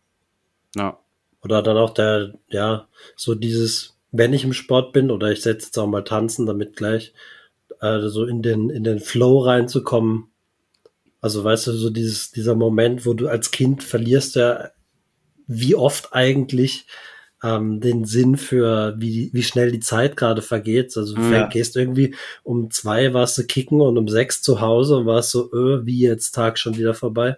Ja. 0.75 0.99
Oder 1.41 1.61
dann 1.63 1.77
auch 1.77 1.91
der, 1.91 2.33
ja, 2.49 2.87
so 3.15 3.33
dieses, 3.35 3.97
wenn 4.11 4.33
ich 4.33 4.43
im 4.43 4.53
Sport 4.53 4.93
bin 4.93 5.11
oder 5.11 5.31
ich 5.31 5.41
setze 5.41 5.67
jetzt 5.67 5.77
auch 5.77 5.87
mal 5.87 6.03
tanzen, 6.03 6.45
damit 6.45 6.75
gleich 6.75 7.13
äh, 7.81 7.99
so 8.07 8.25
in 8.25 8.41
den, 8.41 8.69
in 8.69 8.83
den 8.83 8.99
Flow 8.99 9.39
reinzukommen. 9.39 10.27
Also 11.21 11.43
weißt 11.43 11.67
du, 11.67 11.71
so 11.73 11.89
dieses, 11.89 12.31
dieser 12.31 12.55
Moment, 12.55 13.05
wo 13.05 13.13
du 13.13 13.27
als 13.27 13.51
Kind 13.51 13.83
verlierst 13.83 14.35
ja 14.35 14.69
wie 15.47 15.75
oft 15.75 16.13
eigentlich 16.13 16.85
ähm, 17.43 17.79
den 17.79 18.05
Sinn 18.05 18.37
für, 18.37 18.95
wie, 18.97 19.29
wie 19.33 19.43
schnell 19.43 19.71
die 19.71 19.79
Zeit 19.79 20.15
gerade 20.17 20.41
vergeht. 20.41 20.95
Also 20.95 21.15
du 21.15 21.21
Ja. 21.21 21.47
gehst 21.47 21.75
irgendwie 21.75 22.15
um 22.43 22.69
zwei 22.71 23.13
warst 23.13 23.37
du 23.37 23.45
kicken 23.45 23.81
und 23.81 23.97
um 23.97 24.07
sechs 24.07 24.41
zu 24.41 24.61
Hause 24.61 24.97
und 24.97 25.05
warst 25.05 25.31
so, 25.31 25.51
öh, 25.53 25.85
wie 25.85 25.99
jetzt 25.99 26.31
Tag 26.31 26.59
schon 26.59 26.77
wieder 26.77 26.93
vorbei. 26.93 27.37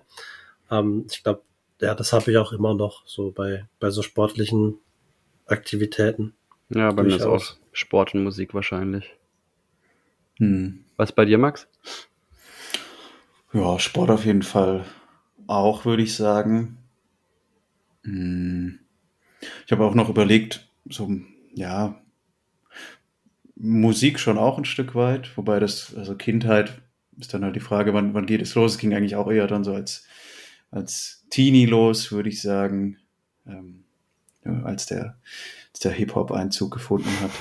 Ähm, 0.70 1.06
ich 1.10 1.24
glaube, 1.24 1.42
ja, 1.82 1.96
das 1.96 2.13
habe 2.13 2.32
ich 2.32 2.38
auch 2.38 2.51
immer 2.51 2.74
noch 2.74 3.08
so 3.08 3.32
bei, 3.32 3.66
bei 3.80 3.90
so 3.90 4.01
sportlichen 4.01 4.78
Aktivitäten. 5.46 6.34
Ja, 6.74 6.92
bei 6.92 7.04
mir 7.04 7.16
ist 7.16 7.25
auch 7.25 7.44
Sport 7.74 8.13
und 8.13 8.24
Musik 8.24 8.54
wahrscheinlich. 8.54 9.13
Hm. 10.38 10.86
Was 10.96 11.12
bei 11.12 11.25
dir, 11.25 11.38
Max? 11.38 11.68
Ja, 13.54 13.78
Sport 13.80 14.10
auf 14.10 14.25
jeden 14.25 14.44
Fall 14.44 14.86
auch, 15.48 15.86
würde 15.86 16.04
ich 16.04 16.16
sagen. 16.16 16.78
Hm. 18.04 18.80
Ich 19.66 19.72
habe 19.72 19.84
auch 19.84 19.96
noch 19.96 20.10
überlegt, 20.10 20.68
so, 20.90 21.10
ja, 21.53 22.01
Musik 23.55 24.20
schon 24.20 24.38
auch 24.38 24.57
ein 24.57 24.66
Stück 24.66 24.96
weit, 24.96 25.36
wobei 25.38 25.60
das, 25.60 25.94
also 25.96 26.16
Kindheit 26.16 26.81
ist 27.20 27.34
dann 27.34 27.44
halt 27.44 27.55
die 27.55 27.60
Frage, 27.60 27.94
wann, 27.94 28.14
wann 28.14 28.25
geht 28.25 28.42
es 28.42 28.55
los? 28.55 28.74
Es 28.74 28.77
ging 28.77 28.94
eigentlich 28.94 29.16
auch 29.16 29.29
eher 29.29 29.48
dann 29.48 29.64
so 29.64 29.74
als, 29.74 30.05
als 30.72 31.25
Teenie 31.29 31.66
los, 31.66 32.12
würde 32.12 32.29
ich 32.29 32.42
sagen, 32.42 32.98
ähm, 33.46 33.84
ja, 34.46 34.64
als 34.64 34.86
der, 34.88 35.20
der 35.79 35.92
Hip-Hop-Einzug 35.92 36.72
gefunden 36.72 37.10
hat. 37.22 37.31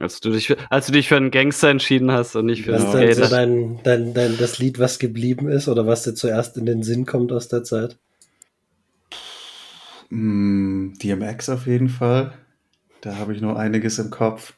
Als 0.00 0.20
du 0.20 0.30
dich, 0.30 0.46
für- 0.46 0.56
als 0.70 0.86
du 0.86 0.92
dich 0.92 1.08
für 1.08 1.16
einen 1.16 1.30
Gangster 1.32 1.70
entschieden 1.70 2.12
hast 2.12 2.36
und 2.36 2.46
nicht 2.46 2.64
für 2.64 2.72
Was 2.72 2.94
einen 2.94 3.08
ist 3.08 3.16
denn 3.18 3.24
so 3.24 3.24
Skater. 3.24 3.46
dein, 3.46 3.80
dein, 3.82 4.14
dein, 4.14 4.38
das 4.38 4.58
Lied, 4.58 4.78
was 4.78 4.98
geblieben 4.98 5.48
ist 5.48 5.66
oder 5.68 5.86
was 5.86 6.04
dir 6.04 6.14
zuerst 6.14 6.56
in 6.56 6.66
den 6.66 6.82
Sinn 6.84 7.04
kommt 7.06 7.32
aus 7.32 7.48
der 7.48 7.64
Zeit? 7.64 7.96
Mm, 10.10 10.92
DMX 11.02 11.48
auf 11.48 11.66
jeden 11.66 11.88
Fall. 11.88 12.32
Da 13.00 13.16
habe 13.16 13.34
ich 13.34 13.40
noch 13.40 13.56
einiges 13.56 13.98
im 13.98 14.10
Kopf. 14.10 14.54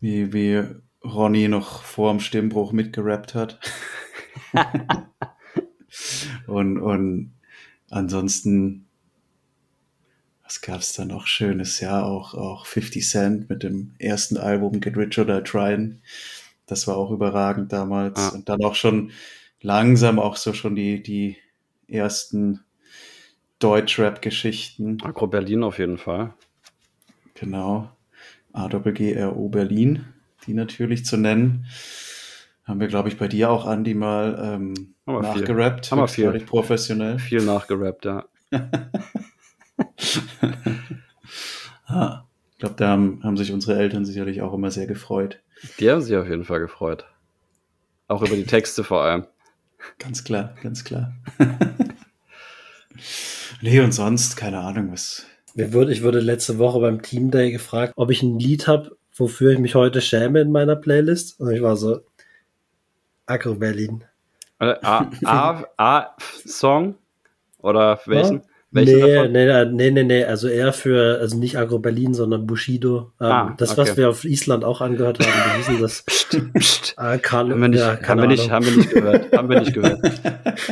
Wie, 0.00 0.32
wie 0.32 0.62
Ronny 1.04 1.48
noch 1.48 1.82
vor 1.82 2.10
dem 2.12 2.20
Stimmbruch 2.20 2.72
mitgerappt 2.72 3.34
hat. 3.34 3.60
und, 6.46 6.78
und 6.78 7.32
ansonsten, 7.90 8.83
was 10.54 10.60
gab 10.60 10.80
es 10.80 10.92
da 10.92 11.04
noch 11.04 11.26
Schönes? 11.26 11.80
Ja, 11.80 12.04
auch, 12.04 12.34
auch 12.34 12.66
50 12.66 13.04
Cent 13.04 13.50
mit 13.50 13.64
dem 13.64 13.94
ersten 13.98 14.36
Album 14.36 14.80
Get 14.80 14.96
Rich 14.96 15.18
or 15.18 15.24
Die 15.24 15.42
Tryin'. 15.42 16.00
Das 16.66 16.86
war 16.86 16.96
auch 16.96 17.10
überragend 17.10 17.72
damals. 17.72 18.20
Ah. 18.20 18.28
Und 18.28 18.48
dann 18.48 18.62
auch 18.62 18.76
schon 18.76 19.10
langsam 19.62 20.20
auch 20.20 20.36
so 20.36 20.52
schon 20.52 20.76
die, 20.76 21.02
die 21.02 21.36
ersten 21.88 22.60
Deutschrap-Geschichten. 23.58 24.98
Agro 25.02 25.26
Berlin 25.26 25.64
auf 25.64 25.80
jeden 25.80 25.98
Fall. 25.98 26.34
Genau. 27.34 27.90
AWGRO 28.52 29.48
Berlin, 29.48 30.04
die 30.46 30.54
natürlich 30.54 31.04
zu 31.04 31.16
nennen. 31.16 31.66
Haben 32.64 32.78
wir, 32.78 32.86
glaube 32.86 33.08
ich, 33.08 33.18
bei 33.18 33.26
dir 33.26 33.50
auch, 33.50 33.66
Andi, 33.66 33.94
mal 33.94 34.38
ähm, 34.40 34.94
nachgerappt. 35.04 35.90
Haben 35.90 35.98
wir 35.98 36.08
viel. 36.08 36.40
professionell. 36.46 37.18
Viel 37.18 37.44
nachgerappt, 37.44 38.04
ja. 38.04 38.24
Ah, 41.86 42.24
ich 42.52 42.58
glaube, 42.58 42.76
da 42.76 42.88
haben, 42.88 43.22
haben 43.22 43.36
sich 43.36 43.52
unsere 43.52 43.78
Eltern 43.78 44.04
sicherlich 44.06 44.40
auch 44.40 44.54
immer 44.54 44.70
sehr 44.70 44.86
gefreut. 44.86 45.40
Die 45.78 45.90
haben 45.90 46.00
sich 46.00 46.16
auf 46.16 46.26
jeden 46.28 46.44
Fall 46.44 46.60
gefreut. 46.60 47.04
Auch 48.08 48.22
über 48.22 48.36
die 48.36 48.44
Texte 48.44 48.84
vor 48.84 49.02
allem. 49.02 49.26
Ganz 49.98 50.24
klar, 50.24 50.54
ganz 50.62 50.82
klar. 50.84 51.14
nee, 53.60 53.80
und 53.80 53.92
sonst, 53.92 54.36
keine 54.36 54.60
Ahnung, 54.60 54.92
was. 54.92 55.26
Mir 55.54 55.72
ich 55.88 56.02
wurde 56.02 56.20
letzte 56.20 56.58
Woche 56.58 56.80
beim 56.80 57.02
Team 57.02 57.30
Day 57.30 57.52
gefragt, 57.52 57.92
ob 57.96 58.10
ich 58.10 58.22
ein 58.22 58.38
Lied 58.38 58.66
habe, 58.66 58.96
wofür 59.14 59.52
ich 59.52 59.58
mich 59.58 59.74
heute 59.74 60.00
schäme 60.00 60.40
in 60.40 60.50
meiner 60.50 60.76
Playlist. 60.76 61.38
Und 61.38 61.52
ich 61.52 61.62
war 61.62 61.76
so, 61.76 62.00
Agro 63.26 63.54
Berlin. 63.54 64.04
Äh, 64.58 64.74
A- 64.82 65.10
A- 65.24 65.64
A-Song? 65.76 66.96
Oder 67.58 68.00
welchen? 68.06 68.42
Welchen 68.74 68.98
Nee, 68.98 69.14
davon? 69.14 69.32
nee, 69.32 69.64
nee, 69.66 69.90
nee, 69.92 70.02
nee, 70.02 70.24
also 70.24 70.48
eher 70.48 70.72
für, 70.72 71.18
also 71.20 71.38
nicht 71.38 71.56
Agro 71.56 71.78
Berlin, 71.78 72.12
sondern 72.12 72.44
Bushido. 72.46 73.12
Ähm, 73.20 73.26
Ah, 73.26 73.54
das, 73.56 73.78
was 73.78 73.90
okay. 73.90 73.98
wir 73.98 74.08
auf 74.10 74.24
Island 74.24 74.64
auch 74.64 74.80
angehört 74.80 75.20
haben, 75.20 75.28
wie 75.28 75.56
hieß 75.58 75.66
denn 75.66 75.80
das? 75.80 76.02
Psst, 76.06 76.40
psst. 76.54 76.94
Ah, 76.96 77.16
Karl, 77.18 77.50
Haben 77.52 77.60
wir 77.60 77.68
nicht, 77.68 77.78
ja, 77.80 77.98
haben, 78.02 78.20
wir 78.20 78.26
nicht, 78.26 78.50
haben 78.50 78.66
wir 78.66 78.76
nicht 78.76 78.90
gehört. 78.90 79.32
Haben 79.36 79.48
wir 79.48 79.60
nicht 79.60 79.74
gehört. 79.74 80.00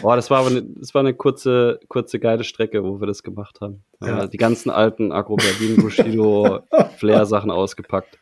Boah, 0.02 0.16
das 0.16 0.30
war 0.30 0.40
aber 0.40 0.48
eine, 0.50 0.62
das 0.80 0.92
war 0.94 1.00
eine 1.00 1.14
kurze, 1.14 1.78
kurze 1.86 2.18
geile 2.18 2.42
Strecke, 2.42 2.82
wo 2.82 3.00
wir 3.00 3.06
das 3.06 3.22
gemacht 3.22 3.60
haben. 3.60 3.84
Ja. 4.02 4.24
Äh, 4.24 4.28
Die 4.28 4.36
ganzen 4.36 4.70
alten 4.70 5.12
Agro 5.12 5.36
Berlin, 5.36 5.76
Bushido, 5.76 6.60
Flair-Sachen 6.98 7.52
ausgepackt. 7.52 8.18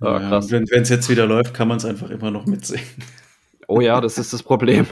Ja, 0.00 0.20
Ja, 0.20 0.28
krass. 0.28 0.50
wenn 0.50 0.64
es 0.64 0.88
jetzt 0.88 1.10
wieder 1.10 1.26
läuft, 1.26 1.52
kann 1.52 1.68
man 1.68 1.76
es 1.76 1.84
einfach 1.84 2.08
immer 2.08 2.30
noch 2.30 2.46
mitsingen. 2.46 2.86
Oh 3.66 3.82
ja, 3.82 4.00
das 4.00 4.16
ist 4.16 4.32
das 4.32 4.42
Problem. 4.42 4.86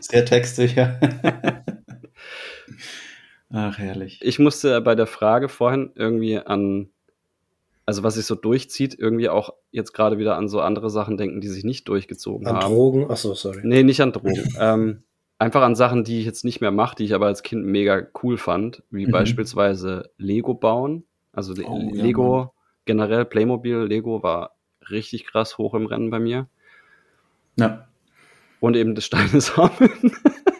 Sehr 0.00 0.26
textig, 0.26 0.74
ja. 0.74 0.98
Ach, 3.52 3.78
herrlich. 3.78 4.18
Ich 4.22 4.38
musste 4.38 4.80
bei 4.80 4.94
der 4.94 5.06
Frage 5.06 5.48
vorhin 5.48 5.90
irgendwie 5.94 6.38
an, 6.38 6.88
also 7.84 8.02
was 8.02 8.14
sich 8.14 8.24
so 8.26 8.34
durchzieht, 8.34 8.96
irgendwie 8.98 9.28
auch 9.28 9.52
jetzt 9.70 9.92
gerade 9.92 10.18
wieder 10.18 10.36
an 10.36 10.48
so 10.48 10.60
andere 10.60 10.88
Sachen 10.90 11.16
denken, 11.16 11.40
die 11.40 11.48
sich 11.48 11.64
nicht 11.64 11.86
durchgezogen 11.88 12.46
An 12.46 12.56
haben. 12.56 12.72
Drogen, 12.74 13.10
achso, 13.10 13.34
sorry. 13.34 13.60
Nee, 13.62 13.82
nicht 13.82 14.00
an 14.00 14.12
Drogen. 14.12 14.42
ähm, 14.58 15.02
einfach 15.38 15.62
an 15.62 15.74
Sachen, 15.74 16.04
die 16.04 16.20
ich 16.20 16.24
jetzt 16.26 16.44
nicht 16.44 16.60
mehr 16.60 16.70
mache, 16.70 16.96
die 16.96 17.04
ich 17.04 17.14
aber 17.14 17.26
als 17.26 17.42
Kind 17.42 17.64
mega 17.66 18.06
cool 18.22 18.38
fand, 18.38 18.82
wie 18.90 19.06
Mhm. 19.06 19.10
beispielsweise 19.10 20.10
Lego 20.16 20.54
bauen. 20.54 21.04
Also 21.32 21.52
Le- 21.54 21.64
Oh, 21.66 21.90
ja, 21.92 22.02
Lego, 22.04 22.36
Mann. 22.38 22.48
generell 22.86 23.24
Playmobil, 23.24 23.78
Lego 23.78 24.22
war 24.22 24.54
richtig 24.90 25.26
krass 25.26 25.58
hoch 25.58 25.74
im 25.74 25.86
Rennen 25.86 26.10
bei 26.10 26.20
mir. 26.20 26.46
Ja. 27.56 27.86
Und 28.60 28.76
eben 28.76 28.94
das 28.94 29.04
Steine 29.04 29.40
sammeln. 29.40 29.90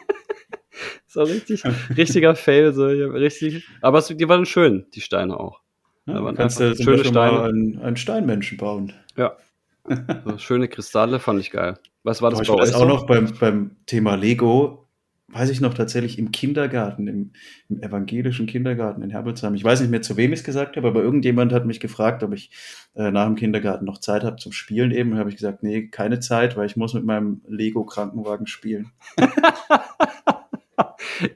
so 1.13 1.23
richtig, 1.23 1.63
richtiger 1.95 2.35
Fail, 2.35 2.73
so 2.73 2.85
richtig. 2.85 3.67
Aber 3.81 3.99
es, 3.99 4.07
die 4.07 4.27
waren 4.27 4.45
schön, 4.45 4.85
die 4.93 5.01
Steine 5.01 5.39
auch. 5.39 5.61
Ja, 6.05 6.19
Da 6.19 6.33
kannst 6.33 6.59
du 6.59 6.75
schöne 6.75 6.97
Beispiel 6.97 7.11
mal 7.13 7.29
Steine. 7.29 7.43
einen, 7.43 7.79
einen 7.79 7.97
Steinmenschen 7.97 8.57
bauen. 8.57 8.93
Ja. 9.15 9.37
So 10.25 10.37
schöne 10.37 10.69
Kristalle 10.69 11.19
fand 11.19 11.41
ich 11.41 11.51
geil. 11.51 11.77
Was 12.03 12.21
war 12.21 12.29
das 12.29 12.39
Zum 12.39 12.55
bei 12.55 12.61
euch? 12.63 12.69
das 12.69 12.79
auch 12.79 12.87
noch 12.87 13.05
beim, 13.05 13.33
beim 13.37 13.71
Thema 13.85 14.15
Lego 14.15 14.87
weiß 15.27 15.49
ich 15.49 15.59
noch 15.61 15.73
tatsächlich 15.73 16.19
im 16.19 16.31
Kindergarten, 16.31 17.07
im, 17.07 17.31
im 17.67 17.81
evangelischen 17.81 18.45
Kindergarten 18.45 19.01
in 19.01 19.09
Herbolzheim. 19.09 19.55
Ich 19.55 19.63
weiß 19.63 19.81
nicht 19.81 19.89
mehr, 19.89 20.01
zu 20.01 20.15
wem 20.15 20.31
ich 20.31 20.39
es 20.39 20.45
gesagt 20.45 20.77
habe, 20.77 20.87
aber 20.87 21.01
irgendjemand 21.01 21.51
hat 21.51 21.65
mich 21.65 21.79
gefragt, 21.79 22.23
ob 22.23 22.33
ich 22.33 22.51
äh, 22.95 23.11
nach 23.11 23.25
dem 23.25 23.35
Kindergarten 23.35 23.83
noch 23.85 23.97
Zeit 23.97 24.23
habe 24.23 24.37
zum 24.37 24.51
Spielen 24.51 24.91
eben. 24.91 25.11
Und 25.11 25.17
habe 25.17 25.29
ich 25.29 25.35
gesagt, 25.35 25.63
nee, 25.63 25.87
keine 25.87 26.19
Zeit, 26.19 26.55
weil 26.55 26.67
ich 26.67 26.77
muss 26.77 26.93
mit 26.93 27.03
meinem 27.03 27.41
Lego-Krankenwagen 27.47 28.47
spielen. 28.47 28.91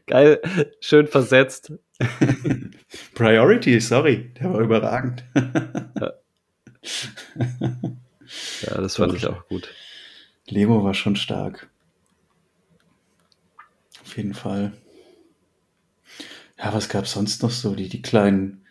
Geil, 0.06 0.42
schön 0.80 1.08
versetzt. 1.08 1.74
Priority, 3.16 3.80
sorry, 3.80 4.34
der 4.40 4.54
war 4.54 4.60
überragend. 4.62 5.24
Ja, 8.62 8.82
das 8.82 8.98
fand 8.98 9.12
Doch. 9.12 9.18
ich 9.18 9.28
auch 9.28 9.48
gut. 9.48 9.74
Lego 10.48 10.84
war 10.84 10.94
schon 10.94 11.16
stark. 11.16 11.70
Auf 14.02 14.18
jeden 14.18 14.34
Fall. 14.34 14.74
Ja, 16.58 16.74
was 16.74 16.90
gab's 16.90 17.12
sonst 17.12 17.44
noch 17.44 17.52
so? 17.52 17.76
Die, 17.76 17.90
die 17.90 18.02
kleinen, 18.02 18.66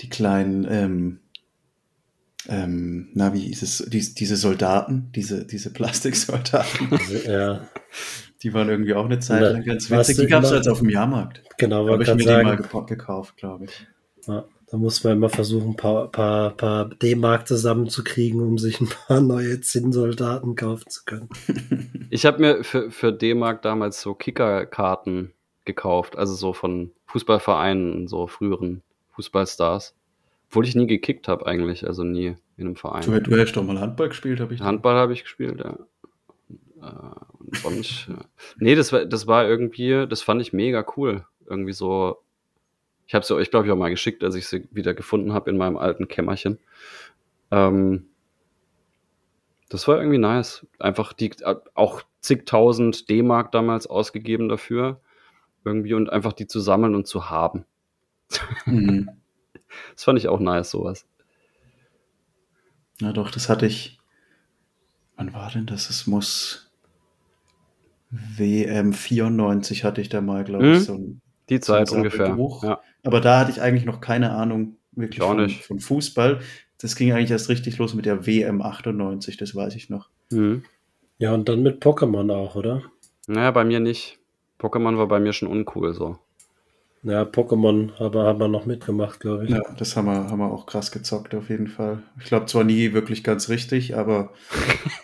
die 0.00 0.08
kleinen, 0.08 0.66
ähm, 0.68 1.20
ähm, 2.48 3.10
na, 3.14 3.34
wie 3.34 3.40
hieß 3.40 3.62
es? 3.62 3.78
Die, 3.88 4.14
diese 4.14 4.36
Soldaten, 4.36 5.12
diese, 5.12 5.46
diese 5.46 5.72
Plastiksoldaten, 5.72 6.98
ja, 7.26 7.68
die 8.42 8.54
waren 8.54 8.68
irgendwie 8.68 8.94
auch 8.94 9.04
eine 9.04 9.18
Zeit 9.18 9.42
lang 9.52 9.64
ganz 9.64 9.90
witzig. 9.90 10.16
Die 10.18 10.26
gab's 10.26 10.48
immer- 10.48 10.56
jetzt 10.58 10.68
auf 10.68 10.78
dem 10.78 10.90
Jahrmarkt. 10.90 11.42
genau, 11.58 11.86
Da 11.86 11.92
habe 11.92 12.02
ich 12.02 12.08
mir 12.08 12.16
die 12.16 12.24
mal 12.26 12.58
sagen. 12.58 12.86
gekauft, 12.86 13.36
glaube 13.36 13.64
ich. 13.64 13.86
Ja, 14.26 14.44
da 14.70 14.76
muss 14.76 15.02
man 15.02 15.14
immer 15.14 15.28
versuchen, 15.30 15.70
ein 15.70 15.76
paar, 15.76 16.08
paar, 16.08 16.50
paar 16.50 16.84
D-Mark 16.90 17.48
zusammenzukriegen, 17.48 18.40
um 18.40 18.58
sich 18.58 18.80
ein 18.80 18.88
paar 18.88 19.20
neue 19.20 19.60
Zinnsoldaten 19.60 20.54
kaufen 20.56 20.88
zu 20.88 21.04
können. 21.04 21.28
Ich 22.10 22.24
habe 22.24 22.40
mir 22.40 22.64
für, 22.64 22.90
für 22.90 23.12
D-Mark 23.12 23.60
damals 23.60 24.00
so 24.00 24.14
Kickerkarten 24.14 25.32
gekauft, 25.66 26.16
also 26.16 26.34
so 26.34 26.54
von 26.54 26.90
Fußballvereinen, 27.06 28.08
so 28.08 28.26
früheren 28.26 28.82
Fußballstars. 29.10 29.94
Obwohl 30.48 30.64
ich 30.66 30.74
nie 30.74 30.86
gekickt 30.86 31.28
habe 31.28 31.46
eigentlich, 31.46 31.86
also 31.86 32.04
nie 32.04 32.36
in 32.56 32.66
einem 32.66 32.76
Verein. 32.76 33.02
Du, 33.02 33.20
du 33.20 33.36
hättest 33.36 33.56
doch 33.56 33.62
mal 33.64 33.78
Handball 33.78 34.08
gespielt, 34.08 34.40
habe 34.40 34.54
ich. 34.54 34.60
Handball 34.62 34.94
habe 34.94 35.12
ich 35.12 35.22
gespielt, 35.24 35.60
ja. 35.62 35.76
Und 37.64 38.08
ja. 38.08 38.16
Nee, 38.58 38.74
das 38.74 38.92
war, 38.92 39.04
das 39.04 39.26
war 39.26 39.46
irgendwie, 39.46 40.06
das 40.08 40.22
fand 40.22 40.40
ich 40.40 40.52
mega 40.52 40.84
cool. 40.96 41.26
Irgendwie 41.46 41.72
so, 41.72 42.18
ich 43.06 43.14
habe 43.14 43.24
sie 43.24 43.34
euch, 43.34 43.50
glaube 43.50 43.66
ich, 43.66 43.72
auch 43.72 43.76
mal 43.76 43.90
geschickt, 43.90 44.22
als 44.22 44.34
ich 44.34 44.46
sie 44.46 44.68
wieder 44.70 44.94
gefunden 44.94 45.32
habe 45.32 45.50
in 45.50 45.56
meinem 45.56 45.76
alten 45.76 46.08
Kämmerchen. 46.08 46.58
Ähm, 47.50 48.06
das 49.68 49.88
war 49.88 49.98
irgendwie 49.98 50.18
nice. 50.18 50.66
Einfach 50.78 51.12
die, 51.12 51.32
auch 51.74 52.02
zigtausend 52.20 53.08
D-Mark 53.08 53.52
damals 53.52 53.86
ausgegeben 53.86 54.48
dafür. 54.48 55.00
Irgendwie 55.64 55.94
und 55.94 56.10
einfach 56.10 56.32
die 56.32 56.46
zu 56.46 56.60
sammeln 56.60 56.94
und 56.94 57.06
zu 57.06 57.30
haben. 57.30 57.64
Mhm. 58.66 59.10
Das 59.94 60.04
fand 60.04 60.18
ich 60.18 60.28
auch 60.28 60.40
nice, 60.40 60.70
sowas. 60.70 61.06
Na 63.00 63.12
doch, 63.12 63.30
das 63.30 63.50
hatte 63.50 63.66
ich. 63.66 63.98
Wann 65.16 65.34
war 65.34 65.50
denn 65.50 65.66
das? 65.66 65.90
Es 65.90 66.06
muss 66.06 66.67
WM 68.10 68.92
94 68.92 69.84
hatte 69.84 70.00
ich 70.00 70.08
da 70.08 70.20
mal, 70.20 70.44
glaube 70.44 70.66
Mhm. 70.66 70.72
ich, 70.74 70.80
so 70.84 70.94
ein, 70.94 71.20
Die 71.50 71.60
Zeit 71.60 71.88
so 71.88 71.94
ein 71.94 71.98
ungefähr. 72.02 72.36
Ja. 72.62 72.80
Aber 73.04 73.20
da 73.20 73.38
hatte 73.40 73.50
ich 73.50 73.60
eigentlich 73.60 73.84
noch 73.84 74.00
keine 74.00 74.30
Ahnung 74.32 74.76
wirklich 74.92 75.20
von, 75.22 75.36
nicht. 75.36 75.64
von 75.64 75.80
Fußball. 75.80 76.40
Das 76.80 76.94
ging 76.96 77.12
eigentlich 77.12 77.30
erst 77.30 77.48
richtig 77.48 77.78
los 77.78 77.94
mit 77.94 78.06
der 78.06 78.26
WM 78.26 78.62
98, 78.62 79.36
das 79.36 79.54
weiß 79.54 79.74
ich 79.74 79.90
noch. 79.90 80.08
Mhm. 80.30 80.62
Ja, 81.18 81.34
und 81.34 81.48
dann 81.48 81.62
mit 81.62 81.82
Pokémon 81.82 82.32
auch, 82.32 82.54
oder? 82.54 82.82
Naja, 83.26 83.50
bei 83.50 83.64
mir 83.64 83.80
nicht. 83.80 84.18
Pokémon 84.60 84.96
war 84.96 85.06
bei 85.08 85.20
mir 85.20 85.32
schon 85.32 85.48
uncool 85.48 85.92
so. 85.92 86.18
Ja, 87.04 87.22
Pokémon 87.22 87.90
aber 88.00 88.24
haben 88.24 88.40
wir 88.40 88.48
noch 88.48 88.66
mitgemacht, 88.66 89.20
glaube 89.20 89.44
ich. 89.44 89.50
Ja, 89.50 89.62
das 89.78 89.96
haben 89.96 90.06
wir, 90.06 90.14
haben 90.30 90.38
wir 90.38 90.50
auch 90.52 90.66
krass 90.66 90.90
gezockt, 90.90 91.32
auf 91.34 91.48
jeden 91.48 91.68
Fall. 91.68 92.02
Ich 92.18 92.24
glaube 92.26 92.46
zwar 92.46 92.64
nie 92.64 92.92
wirklich 92.92 93.22
ganz 93.22 93.48
richtig, 93.48 93.96
aber 93.96 94.32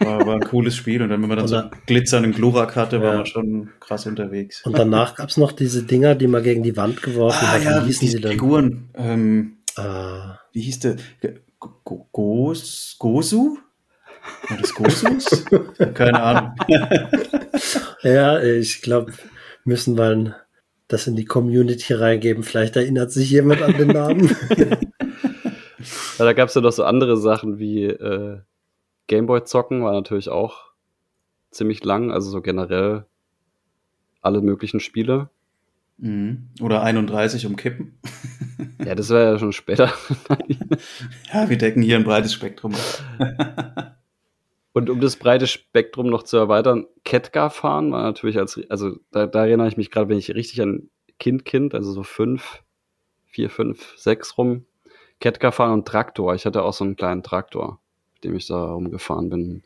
war, 0.01 0.27
war 0.27 0.35
ein 0.35 0.41
cooles 0.45 0.75
Spiel. 0.75 1.03
Und 1.03 1.11
dann, 1.11 1.23
wenn 1.23 1.29
man 1.29 1.39
dann 1.39 1.47
so 1.49 1.57
Oder- 1.59 1.71
glitzernden 1.87 2.33
Glurak 2.33 2.75
hatte, 2.75 3.01
war 3.01 3.11
Ja. 3.13 3.17
man 3.19 3.27
schon 3.27 3.71
krass 3.79 4.07
unterwegs. 4.07 4.63
Und 4.67 4.77
danach 4.77 5.15
gab's 5.15 5.37
noch 5.37 5.53
diese 5.53 5.85
Dinger, 5.85 6.17
die 6.17 6.27
man 6.27 6.43
gegen 6.43 6.65
die 6.65 6.77
Wand 6.77 7.01
geworfen 7.01 7.47
Ah 7.47 7.53
hat. 7.53 7.63
ja, 7.65 7.83
Wie 7.83 7.87
hießen 7.87 8.01
diese 8.01 8.17
die 8.17 8.23
denn? 8.23 8.33
Figuren. 8.33 8.89
Ähm, 8.95 9.57
Ah, 9.77 10.39
wie 10.53 10.61
hieß 10.63 10.79
der? 10.81 10.97
Go- 11.59 11.71
Go- 11.85 12.09
Gos, 12.13 12.97
Gosu? 12.99 13.59
War 14.49 14.57
das 14.59 14.73
Gosus? 14.75 15.45
Keine 15.95 16.23
Ahnung. 16.23 16.53
ja, 18.03 18.41
ich 18.43 18.83
glaube, 18.83 19.13
müssen 19.65 19.97
wir 19.97 20.05
ein- 20.11 20.35
das 20.89 21.07
in 21.07 21.17
die 21.17 21.25
Community 21.25 21.95
reingeben. 21.95 22.43
Vielleicht 22.43 22.77
erinnert 22.77 23.13
sich 23.13 23.31
jemand 23.31 23.63
an 23.63 23.77
den 23.77 23.89
Namen. 23.89 24.37
Ja, 26.19 26.25
da 26.25 26.33
gab 26.33 26.49
es 26.49 26.55
ja 26.55 26.61
noch 26.61 26.73
so 26.73 26.85
andere 26.85 27.17
Sachen 27.17 27.59
wie 27.59 27.85
äh, 27.85 28.39
Gameboy 29.07 29.45
zocken, 29.45 29.83
war 29.83 29.93
natürlich 29.93 30.29
auch 30.29 30.73
ziemlich 31.51 31.85
lang, 31.85 32.11
also 32.11 32.31
so 32.31 32.41
generell 32.41 33.05
alle 34.23 34.41
möglichen 34.41 34.81
Spiele. 34.81 35.29
Mhm. 35.99 36.49
Oder 36.61 36.83
31 36.83 37.47
umkippen. 37.47 37.99
Ja, 38.85 38.95
das 38.95 39.11
war 39.11 39.21
ja 39.21 39.39
schon 39.39 39.53
später. 39.53 39.93
Ja, 41.33 41.49
wir 41.49 41.59
decken 41.59 41.83
hier 41.83 41.97
ein 41.97 42.05
breites 42.05 42.33
Spektrum. 42.33 42.75
Und 44.75 44.91
um 44.91 45.01
das 45.01 45.15
breite 45.15 45.47
Spektrum 45.47 46.09
noch 46.09 46.25
zu 46.25 46.37
erweitern, 46.37 46.87
Ketka 47.05 47.49
fahren 47.49 47.93
war 47.93 48.03
natürlich 48.03 48.39
als, 48.39 48.61
also 48.69 48.97
da, 49.13 49.27
da 49.27 49.47
erinnere 49.47 49.69
ich 49.69 49.77
mich 49.77 49.89
gerade, 49.89 50.09
wenn 50.09 50.19
ich 50.19 50.35
richtig 50.35 50.61
an 50.61 50.91
Kind, 51.21 51.45
Kind, 51.45 51.77
also 51.77 51.93
so 51.93 52.03
fünf, 52.03 52.61
vier, 53.25 53.51
fünf, 53.51 53.97
sechs 53.97 54.37
rum, 54.37 54.65
Ketka 55.21 55.53
fahren 55.53 55.73
und 55.73 55.87
Traktor. 55.87 56.35
Ich 56.35 56.45
hatte 56.45 56.65
auch 56.65 56.73
so 56.73 56.83
einen 56.83 56.97
kleinen 56.97 57.23
Traktor, 57.23 57.79
mit 58.15 58.25
dem 58.25 58.35
ich 58.35 58.49
da 58.49 58.73
rumgefahren 58.73 59.31
bin. 59.31 59.63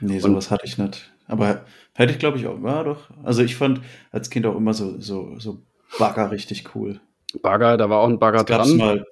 Nee, 0.00 0.18
sowas 0.18 0.50
hatte 0.50 0.66
ich 0.66 0.76
nicht. 0.76 1.08
Aber 1.28 1.64
hätte 1.94 2.12
ich, 2.12 2.18
glaube 2.18 2.38
ich, 2.38 2.48
auch. 2.48 2.60
Ja, 2.60 2.82
doch. 2.82 3.10
Also 3.22 3.44
ich 3.44 3.54
fand 3.54 3.80
als 4.10 4.28
Kind 4.28 4.44
auch 4.44 4.56
immer 4.56 4.74
so, 4.74 5.00
so, 5.00 5.38
so 5.38 5.62
Bagger 6.00 6.32
richtig 6.32 6.74
cool. 6.74 7.00
Bagger, 7.42 7.76
da 7.76 7.88
war 7.88 8.00
auch 8.00 8.08
ein 8.08 8.18
Bagger 8.18 8.42
dran. 8.42 8.76
mal, 8.76 9.06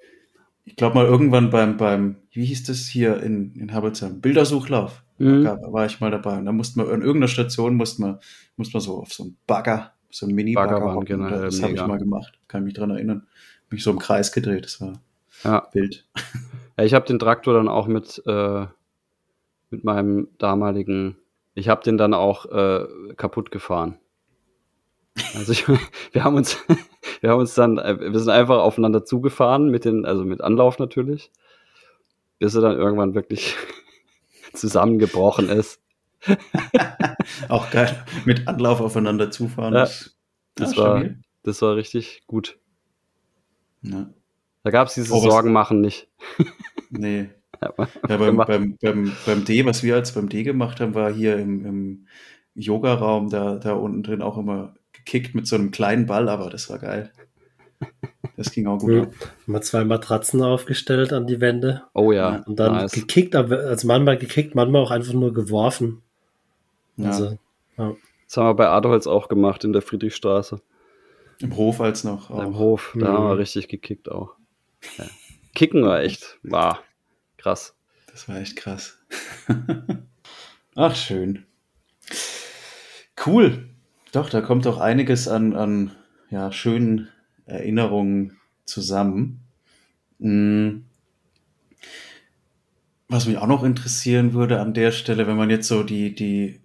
ich 0.65 0.75
glaube 0.75 0.95
mal 0.95 1.05
irgendwann 1.05 1.51
beim, 1.51 1.77
beim, 1.77 2.17
wie 2.31 2.43
hieß 2.43 2.65
das 2.65 2.79
hier 2.87 3.23
in, 3.23 3.53
in 3.55 3.71
Habelsheim? 3.71 4.19
Bildersuchlauf. 4.19 5.03
Mhm. 5.17 5.43
Da 5.43 5.59
war 5.71 5.85
ich 5.85 5.99
mal 5.99 6.11
dabei. 6.11 6.37
Und 6.37 6.45
da 6.45 6.51
musste 6.51 6.79
man, 6.79 6.87
an 6.87 7.01
irgendeiner 7.01 7.27
Station 7.27 7.75
musste 7.75 8.01
man, 8.01 8.19
musste 8.55 8.77
man 8.77 8.81
so 8.81 8.97
auf 8.99 9.13
so 9.13 9.23
einen 9.23 9.37
Bagger, 9.47 9.93
so 10.09 10.25
einen 10.25 10.35
Mini-Bagger 10.35 10.99
generell 11.05 11.45
Das 11.45 11.61
habe 11.61 11.73
ich 11.73 11.85
mal 11.85 11.97
gemacht. 11.97 12.39
Kann 12.47 12.63
mich 12.63 12.73
dran 12.73 12.91
erinnern. 12.91 13.27
Mich 13.69 13.83
so 13.83 13.91
im 13.91 13.99
Kreis 13.99 14.31
gedreht. 14.31 14.65
Das 14.65 14.81
war 14.81 14.93
Ja. 15.43 15.67
wild. 15.73 16.05
Ja, 16.77 16.83
ich 16.83 16.93
habe 16.93 17.05
den 17.05 17.19
Traktor 17.19 17.53
dann 17.53 17.67
auch 17.67 17.87
mit, 17.87 18.21
äh, 18.25 18.65
mit 19.69 19.83
meinem 19.83 20.29
damaligen, 20.37 21.17
ich 21.55 21.69
habe 21.69 21.83
den 21.83 21.97
dann 21.97 22.13
auch 22.13 22.45
äh, 22.45 22.85
kaputt 23.15 23.51
gefahren. 23.51 23.97
Also 25.35 25.51
ich, 25.51 25.67
wir 26.13 26.23
haben 26.23 26.35
uns, 26.35 26.57
wir 27.21 27.31
haben 27.31 27.39
uns 27.39 27.55
dann, 27.55 27.77
äh, 27.77 27.99
wir 27.99 28.19
sind 28.19 28.29
einfach 28.29 28.59
aufeinander 28.59 29.03
zugefahren 29.05 29.69
mit 29.69 29.85
den, 29.85 30.05
also 30.05 30.23
mit 30.23 30.41
Anlauf 30.41 30.79
natürlich, 30.79 31.31
bis 32.39 32.55
er 32.55 32.61
dann 32.61 32.77
irgendwann 32.77 33.15
wirklich 33.15 33.55
zusammengebrochen 34.57 35.49
ist. 35.49 35.79
Auch 37.49 37.69
geil. 37.71 38.03
Mit 38.25 38.47
Anlauf 38.47 38.81
aufeinander 38.81 39.31
zufahren. 39.31 39.73
Ja, 39.73 39.81
das 39.81 40.15
Das 40.55 40.77
war, 40.77 40.97
stabil. 40.99 41.21
das 41.43 41.61
war 41.61 41.75
richtig 41.75 42.23
gut. 42.27 42.57
Ja. 43.81 44.09
Da 44.63 44.71
gab 44.71 44.87
es 44.87 44.95
diese 44.95 45.13
Oh, 45.13 45.19
Sorgen 45.21 45.51
machen 45.51 45.81
nicht. 45.81 46.07
Nee. 46.89 47.29
Ja, 47.59 47.71
beim, 47.71 48.37
beim, 48.37 48.77
beim, 48.79 49.11
beim 49.25 49.43
D, 49.43 49.65
was 49.65 49.81
wir 49.81 49.95
als 49.95 50.11
beim 50.13 50.29
D 50.29 50.43
gemacht 50.43 50.79
haben, 50.79 50.93
war 50.93 51.11
hier 51.11 51.39
im, 51.39 51.65
im 51.65 52.07
Yoga-Raum 52.53 53.31
da, 53.31 53.55
da 53.55 53.73
unten 53.73 54.03
drin 54.03 54.21
auch 54.21 54.37
immer 54.37 54.75
gekickt 54.93 55.33
mit 55.33 55.47
so 55.47 55.55
einem 55.55 55.71
kleinen 55.71 56.05
Ball, 56.05 56.29
aber 56.29 56.51
das 56.51 56.69
war 56.69 56.77
geil. 56.77 57.11
Das 58.37 58.51
ging 58.51 58.67
auch 58.67 58.77
gut 58.77 58.89
Mhm. 58.91 59.07
wir 59.47 59.61
zwei 59.61 59.83
Matratzen 59.83 60.41
aufgestellt 60.41 61.11
an 61.11 61.27
die 61.27 61.41
Wände. 61.41 61.81
Oh 61.93 62.11
ja, 62.11 62.43
Und 62.45 62.57
dann 62.59 62.73
nice. 62.73 62.91
gekickt, 62.93 63.35
aber- 63.35 63.59
also 63.61 63.87
manchmal 63.87 64.17
gekickt, 64.17 64.53
manchmal 64.55 64.83
auch 64.83 64.91
einfach 64.91 65.13
nur 65.13 65.33
geworfen. 65.33 66.01
Ja, 66.97 67.07
Also, 67.09 67.37
ja. 67.77 67.95
Das 68.27 68.37
haben 68.37 68.45
wir 68.47 68.53
bei 68.55 68.67
Adolz 68.69 69.07
auch 69.07 69.27
gemacht 69.27 69.63
in 69.63 69.73
der 69.73 69.81
Friedrichstraße. 69.81 70.61
Im 71.39 71.55
Hof 71.57 71.81
als 71.81 72.03
noch. 72.03 72.29
Im 72.29 72.35
Auch. 72.55 72.59
Hof, 72.59 72.91
da 72.97 73.09
Mhm. 73.11 73.17
haben 73.17 73.27
wir 73.29 73.37
richtig 73.37 73.67
gekickt 73.69 74.09
auch. 74.11 74.33
Ja. 74.97 75.05
Kicken 75.55 75.83
war 75.83 76.01
echt, 76.01 76.37
war 76.43 76.79
krass. 77.37 77.75
Das 78.11 78.27
war 78.29 78.37
echt 78.37 78.55
krass. 78.55 78.97
Ach, 80.75 80.95
schön. 80.95 81.45
Cool. 83.25 83.67
Doch, 84.11 84.29
da 84.29 84.41
kommt 84.41 84.67
auch 84.67 84.79
einiges 84.79 85.27
an, 85.27 85.55
an 85.55 85.91
ja, 86.29 86.51
schönen 86.51 87.09
Erinnerungen 87.47 88.37
zusammen. 88.65 89.41
Mm. 90.19 90.81
Was 93.09 93.25
mich 93.25 93.37
auch 93.37 93.47
noch 93.47 93.63
interessieren 93.63 94.33
würde 94.33 94.59
an 94.59 94.73
der 94.73 94.91
Stelle, 94.91 95.27
wenn 95.27 95.37
man 95.37 95.49
jetzt 95.49 95.69
so 95.69 95.81
die, 95.81 96.13
die 96.13 96.59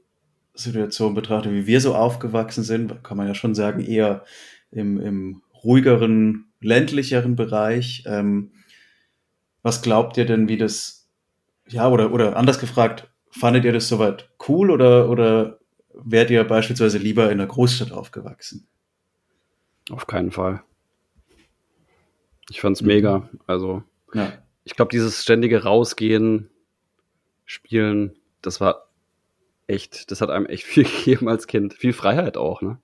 Situation 0.55 1.15
betrachte, 1.15 1.53
wie 1.53 1.67
wir 1.67 1.81
so 1.81 1.95
aufgewachsen 1.95 2.65
sind, 2.65 3.05
kann 3.05 3.17
man 3.17 3.29
ja 3.29 3.35
schon 3.35 3.55
sagen, 3.55 3.81
eher 3.81 4.25
im, 4.73 5.01
im 5.01 5.43
ruhigeren, 5.63 6.47
ländlicheren 6.61 7.37
Bereich. 7.37 8.03
Ähm, 8.07 8.51
was 9.63 9.83
glaubt 9.83 10.17
ihr 10.17 10.27
denn, 10.27 10.49
wie 10.49 10.57
das, 10.57 11.09
ja, 11.69 11.89
oder, 11.89 12.13
oder 12.13 12.37
anders 12.37 12.59
gefragt, 12.59 13.09
fandet 13.31 13.65
ihr 13.65 13.73
das 13.73 13.89
soweit 13.89 14.29
cool 14.49 14.71
oder, 14.71 15.09
oder 15.09 15.59
wärt 15.95 16.31
ihr 16.31 16.43
beispielsweise 16.45 16.99
lieber 16.99 17.27
in 17.27 17.41
einer 17.41 17.47
Großstadt 17.47 17.93
aufgewachsen? 17.93 18.67
Auf 19.91 20.07
keinen 20.07 20.31
Fall. 20.31 20.63
Ich 22.53 22.61
fand's 22.61 22.83
mega. 22.83 23.31
Also, 23.47 23.83
Ja. 24.13 24.31
ich 24.65 24.77
glaube, 24.77 24.91
dieses 24.91 25.23
ständige 25.23 25.63
Rausgehen, 25.63 26.51
Spielen, 27.47 28.15
das 28.43 28.61
war 28.61 28.89
echt, 29.67 30.11
das 30.11 30.21
hat 30.21 30.29
einem 30.29 30.45
echt 30.45 30.65
viel 30.67 30.85
gegeben 30.85 31.31
als 31.31 31.47
Kind. 31.47 31.73
Viel 31.73 31.95
Freiheit 31.95 32.37
auch, 32.37 32.61
ne? 32.61 32.79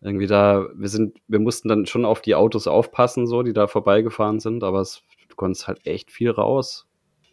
Irgendwie 0.00 0.28
da, 0.28 0.68
wir 0.74 0.88
sind, 0.88 1.18
wir 1.26 1.40
mussten 1.40 1.68
dann 1.68 1.86
schon 1.86 2.04
auf 2.04 2.22
die 2.22 2.36
Autos 2.36 2.68
aufpassen, 2.68 3.26
so, 3.26 3.42
die 3.42 3.52
da 3.52 3.66
vorbeigefahren 3.66 4.38
sind, 4.38 4.62
aber 4.62 4.80
es, 4.80 5.02
du 5.28 5.34
konntest 5.34 5.66
halt 5.66 5.84
echt 5.84 6.12
viel 6.12 6.30
raus 6.30 6.86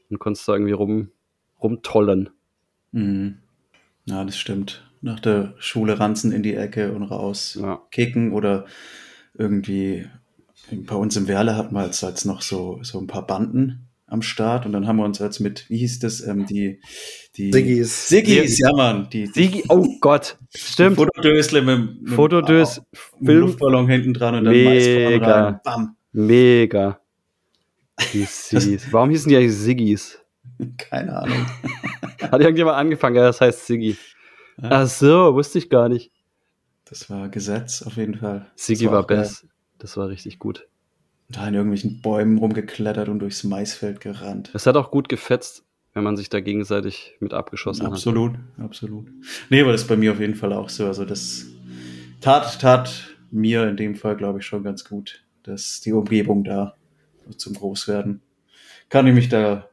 und 0.10 0.18
konntest 0.18 0.48
da 0.48 0.54
irgendwie 0.54 0.72
rum, 0.74 1.12
rumtollen. 1.62 2.32
Mhm. 2.92 3.38
Ja, 4.06 4.24
das 4.24 4.36
stimmt. 4.38 4.84
Nach 5.02 5.20
der 5.20 5.54
Schule 5.60 6.00
ranzen 6.00 6.32
in 6.32 6.42
die 6.42 6.56
Ecke 6.56 6.92
und 6.94 7.04
raus 7.04 7.56
Ja. 7.62 7.84
kicken 7.92 8.34
oder 8.34 8.66
irgendwie 9.36 10.08
bei 10.72 10.96
uns 10.96 11.16
im 11.16 11.28
Werle 11.28 11.56
hatten 11.56 11.76
wir 11.76 11.82
als, 11.82 12.04
als 12.04 12.26
noch 12.26 12.42
so, 12.42 12.80
so 12.82 13.00
ein 13.00 13.08
paar 13.08 13.26
Banden 13.26 13.88
am 14.08 14.22
Start 14.22 14.66
und 14.66 14.72
dann 14.74 14.88
haben 14.88 14.98
wir 14.98 15.06
uns 15.06 15.22
als 15.22 15.40
mit, 15.40 15.70
wie 15.70 15.78
hieß 15.78 16.00
das, 16.00 16.22
ähm, 16.22 16.46
die, 16.48 16.82
die 17.36 17.52
Siggis. 17.52 18.10
Siggis, 18.10 18.58
ja 18.58 18.72
Mann, 18.74 19.08
die, 19.12 19.26
die 19.32 19.44
Sigi, 19.44 19.64
oh 19.70 19.86
Gott, 20.02 20.38
stimmt. 20.56 20.96
Fotodösle 20.98 21.62
mit, 21.62 22.02
mit 22.02 22.14
Fotodös, 22.14 22.82
mit 23.20 23.28
Film, 23.28 23.42
Luftballon 23.42 23.88
hinten 23.88 24.14
dran 24.14 24.36
und 24.36 24.46
dann 24.46 24.54
Mega. 24.54 25.46
rein. 25.46 25.60
Bam. 25.64 25.96
mega. 26.12 27.00
Die 28.14 28.24
Siggis. 28.28 28.92
Warum 28.92 29.12
hießen 29.12 29.30
die 29.30 29.38
eigentlich 29.38 29.56
Siggis? 29.56 30.20
Keine 30.78 31.16
Ahnung. 31.16 31.46
Hat 32.22 32.42
irgendjemand 32.42 32.78
angefangen, 32.78 33.16
ja, 33.16 33.24
das 33.24 33.40
heißt 33.40 33.66
Siggi. 33.66 33.96
Ja. 34.62 34.70
Ach 34.72 34.88
so, 34.88 35.34
wusste 35.34 35.58
ich 35.58 35.70
gar 35.70 35.88
nicht. 35.88 36.12
Das 36.86 37.10
war 37.10 37.30
Gesetz 37.30 37.82
auf 37.84 37.96
jeden 37.98 38.16
Fall. 38.16 38.48
Siggi 38.56 38.86
Das 38.86 38.94
war 38.94 39.08
geil. 39.08 39.20
best. 39.20 39.46
Das 39.80 39.98
war 39.98 40.10
richtig 40.10 40.40
gut. 40.40 40.68
Da 41.30 41.48
in 41.48 41.54
irgendwelchen 41.54 42.02
Bäumen 42.02 42.38
rumgeklettert 42.38 43.10
und 43.10 43.20
durchs 43.20 43.44
Maisfeld 43.44 44.02
gerannt. 44.02 44.52
Es 44.54 44.66
hat 44.66 44.76
auch 44.78 44.92
gut 44.92 45.10
gefetzt, 45.10 45.64
wenn 45.94 46.04
man 46.04 46.18
sich 46.18 46.30
da 46.30 46.40
gegenseitig 46.40 47.16
mit 47.20 47.34
abgeschossen 47.34 47.86
Absolut, 47.86 48.36
absolut. 48.58 49.08
Nee, 49.50 49.62
aber 49.62 49.72
das 49.72 49.82
ist 49.82 49.88
bei 49.88 49.98
mir 49.98 50.12
auf 50.12 50.20
jeden 50.20 50.36
Fall 50.36 50.54
auch 50.54 50.70
so. 50.70 50.86
Also 50.86 51.06
das 51.06 51.46
tat, 52.22 52.60
tat 52.60 53.16
mir 53.32 53.68
in 53.68 53.78
dem 53.78 53.96
Fall, 53.96 54.16
glaube 54.16 54.40
ich, 54.40 54.46
schon 54.46 54.64
ganz 54.64 54.86
gut, 54.86 55.24
dass 55.44 55.82
die 55.82 55.94
Umgebung 55.94 56.44
da 56.44 56.76
zum 57.38 57.54
Großwerden. 57.54 58.22
Kann 58.90 59.08
ich 59.08 59.14
mich 59.14 59.30
da 59.30 59.70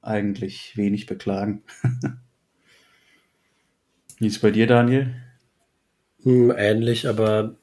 eigentlich 0.00 0.76
wenig 0.76 1.06
beklagen. 1.06 1.62
Wie 4.18 4.26
ist 4.26 4.36
es 4.36 4.42
bei 4.42 4.50
dir, 4.50 4.66
Daniel? 4.66 5.14
Hm, 6.22 6.52
ähnlich, 6.56 7.08
aber 7.08 7.56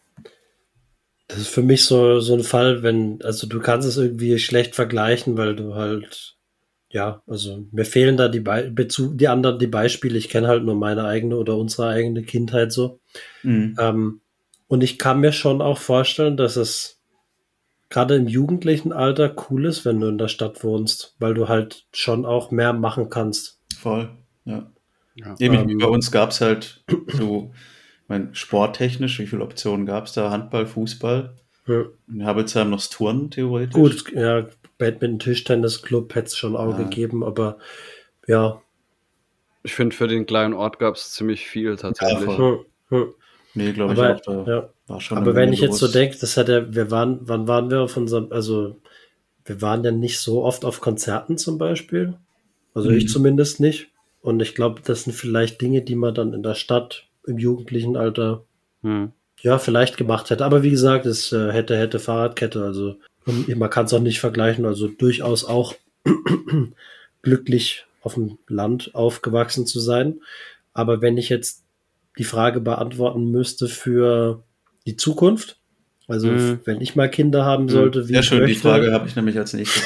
das 1.31 1.39
ist 1.39 1.47
für 1.47 1.61
mich 1.61 1.85
so, 1.85 2.19
so 2.19 2.33
ein 2.33 2.43
Fall, 2.43 2.83
wenn, 2.83 3.21
also 3.23 3.47
du 3.47 3.59
kannst 3.61 3.87
es 3.87 3.95
irgendwie 3.97 4.37
schlecht 4.37 4.75
vergleichen, 4.75 5.37
weil 5.37 5.55
du 5.55 5.75
halt, 5.75 6.35
ja, 6.89 7.21
also 7.25 7.65
mir 7.71 7.85
fehlen 7.85 8.17
da 8.17 8.27
die, 8.27 8.41
Be 8.41 8.69
Bezug, 8.69 9.17
die 9.17 9.29
anderen, 9.29 9.57
die 9.57 9.67
Beispiele. 9.67 10.17
Ich 10.17 10.27
kenne 10.27 10.49
halt 10.49 10.65
nur 10.65 10.75
meine 10.75 11.05
eigene 11.05 11.37
oder 11.37 11.55
unsere 11.55 11.87
eigene 11.87 12.23
Kindheit 12.23 12.73
so. 12.73 12.99
Mhm. 13.43 13.77
Ähm, 13.79 14.21
und 14.67 14.83
ich 14.83 14.99
kann 14.99 15.21
mir 15.21 15.31
schon 15.31 15.61
auch 15.61 15.77
vorstellen, 15.77 16.35
dass 16.35 16.57
es 16.57 16.99
gerade 17.89 18.15
im 18.15 18.27
jugendlichen 18.27 18.91
Alter 18.91 19.33
cool 19.49 19.65
ist, 19.65 19.85
wenn 19.85 20.01
du 20.01 20.07
in 20.07 20.17
der 20.17 20.27
Stadt 20.27 20.63
wohnst, 20.65 21.15
weil 21.19 21.33
du 21.33 21.47
halt 21.47 21.85
schon 21.93 22.25
auch 22.25 22.51
mehr 22.51 22.73
machen 22.73 23.09
kannst. 23.09 23.59
Voll, 23.77 24.09
ja. 24.43 24.69
Ja. 25.15 25.35
Eben, 25.39 25.69
Ähm, 25.69 25.77
bei 25.77 25.87
uns 25.87 26.11
gab 26.11 26.31
es 26.31 26.41
halt 26.41 26.83
so, 27.07 27.51
mein, 28.11 28.35
sporttechnisch, 28.35 29.19
wie 29.19 29.25
viele 29.25 29.41
Optionen 29.43 29.85
gab 29.85 30.05
es 30.05 30.13
da? 30.13 30.31
Handball, 30.31 30.65
Fußball. 30.65 31.33
Ja. 31.67 31.85
In 32.09 32.25
Habelsheim 32.25 32.69
noch 32.69 32.79
das 32.79 32.89
Turnen, 32.89 33.31
theoretisch. 33.31 33.73
Gut, 33.73 34.11
ja, 34.13 34.47
Badminton, 34.77 35.19
Tischtennis-Club 35.19 36.13
hätte 36.13 36.27
es 36.27 36.37
schon 36.37 36.55
auch 36.57 36.71
Ja. 36.77 36.83
gegeben, 36.83 37.23
aber 37.23 37.57
ja, 38.27 38.61
Ich 39.63 39.75
finde, 39.75 39.95
für 39.95 40.07
den 40.07 40.25
kleinen 40.25 40.53
Ort 40.55 40.79
gab 40.79 40.95
es 40.95 41.11
ziemlich 41.11 41.45
viel 41.47 41.75
tatsächlich. 41.75 42.27
Ja, 42.27 42.37
hm, 42.37 42.59
hm. 42.89 43.13
Nee, 43.53 43.71
glaube 43.73 43.93
ich 43.93 43.99
aber, 43.99 44.15
auch. 44.15 44.21
Da 44.21 44.45
ja. 44.47 44.69
war 44.87 44.99
schon 45.01 45.17
aber 45.19 45.35
wenn 45.35 45.53
ich 45.53 45.61
jetzt 45.61 45.77
so 45.77 45.87
denke, 45.87 46.17
das 46.19 46.35
hat 46.35 46.49
ja, 46.49 46.73
wir 46.73 46.89
waren, 46.89 47.19
wann 47.21 47.47
waren 47.47 47.69
wir 47.69 47.81
auf 47.81 47.95
unserem, 47.95 48.31
also 48.31 48.77
wir 49.45 49.61
waren 49.61 49.83
ja 49.83 49.91
nicht 49.91 50.19
so 50.19 50.43
oft 50.43 50.65
auf 50.65 50.81
Konzerten 50.81 51.37
zum 51.37 51.57
Beispiel. 51.59 52.17
Also 52.73 52.89
Mhm. 52.89 52.97
ich 52.97 53.07
zumindest 53.09 53.59
nicht. 53.59 53.89
Und 54.21 54.39
ich 54.41 54.55
glaube, 54.55 54.81
das 54.83 55.03
sind 55.03 55.13
vielleicht 55.13 55.61
Dinge, 55.61 55.81
die 55.83 55.95
man 55.95 56.15
dann 56.15 56.33
in 56.33 56.41
der 56.43 56.55
Stadt 56.55 57.07
im 57.25 57.37
jugendlichen 57.37 57.97
Alter 57.97 58.43
Hm. 58.83 59.11
ja 59.41 59.59
vielleicht 59.59 59.97
gemacht 59.97 60.29
hätte. 60.29 60.45
Aber 60.45 60.63
wie 60.63 60.71
gesagt, 60.71 61.05
es 61.05 61.31
äh, 61.31 61.51
hätte, 61.51 61.77
hätte 61.77 61.99
Fahrradkette. 61.99 62.63
Also 62.63 62.95
man 63.25 63.69
kann 63.69 63.85
es 63.85 63.93
auch 63.93 63.99
nicht 63.99 64.19
vergleichen. 64.19 64.65
Also 64.65 64.87
durchaus 64.87 65.45
auch 65.45 65.75
glücklich 67.21 67.85
auf 68.01 68.15
dem 68.15 68.39
Land 68.47 68.95
aufgewachsen 68.95 69.67
zu 69.67 69.79
sein. 69.79 70.21
Aber 70.73 71.01
wenn 71.01 71.17
ich 71.17 71.29
jetzt 71.29 71.63
die 72.17 72.23
Frage 72.23 72.59
beantworten 72.59 73.31
müsste 73.31 73.67
für 73.67 74.43
die 74.85 74.97
Zukunft, 74.97 75.60
also 76.11 76.27
Mhm. 76.27 76.59
wenn 76.65 76.81
ich 76.81 76.95
mal 76.95 77.09
Kinder 77.09 77.45
haben 77.45 77.69
sollte, 77.69 78.03
wie 78.07 78.13
Sehr 78.13 78.19
ich 78.19 78.25
schön, 78.27 78.37
die 78.45 78.53
möchte, 78.53 78.61
Frage 78.67 78.91
habe 78.93 79.07
ich 79.07 79.15
nämlich 79.15 79.37
als 79.37 79.53
nächstes. 79.53 79.85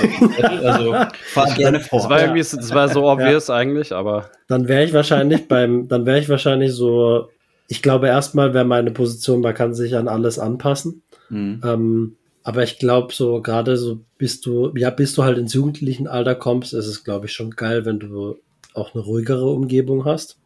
also 0.64 0.94
fahr 1.28 1.54
gerne 1.56 1.78
Das 1.80 1.88
fort. 1.88 2.10
war 2.10 2.22
irgendwie, 2.22 2.44
so- 2.44 2.58
das 2.58 2.74
war 2.74 2.90
so 2.90 3.06
obvious 3.12 3.50
eigentlich, 3.50 3.94
aber 3.94 4.30
dann 4.48 4.68
wäre 4.68 4.84
ich 4.84 4.94
wahrscheinlich 4.94 5.48
beim, 5.48 5.88
dann 5.88 6.06
wäre 6.06 6.20
ich 6.20 6.28
wahrscheinlich 6.30 6.74
so, 6.74 7.30
ich 7.68 7.82
glaube 7.82 8.08
erstmal 8.08 8.54
wäre 8.54 8.66
meine 8.66 8.92
Position, 8.92 9.42
man 9.42 9.54
kann 9.54 9.74
sich 9.74 9.96
an 9.96 10.08
alles 10.08 10.38
anpassen. 10.40 11.02
Mhm. 11.30 11.62
Ähm, 11.64 12.16
aber 12.44 12.62
ich 12.64 12.78
glaube, 12.78 13.12
so 13.14 13.42
gerade 13.42 13.76
so 13.78 14.00
bis 14.20 14.40
du, 14.42 14.72
ja, 14.76 14.90
bis 14.92 15.16
du 15.16 15.24
halt 15.24 15.38
ins 15.40 15.54
jugendlichen 15.54 16.08
Alter 16.08 16.36
kommst, 16.36 16.74
ist 16.76 16.86
es, 16.88 17.04
glaube 17.04 17.26
ich, 17.26 17.34
schon 17.34 17.52
geil, 17.52 17.86
wenn 17.86 18.00
du 18.00 18.38
auch 18.76 18.94
eine 18.94 19.04
ruhigere 19.04 19.46
Umgebung 19.50 20.06
hast. 20.06 20.38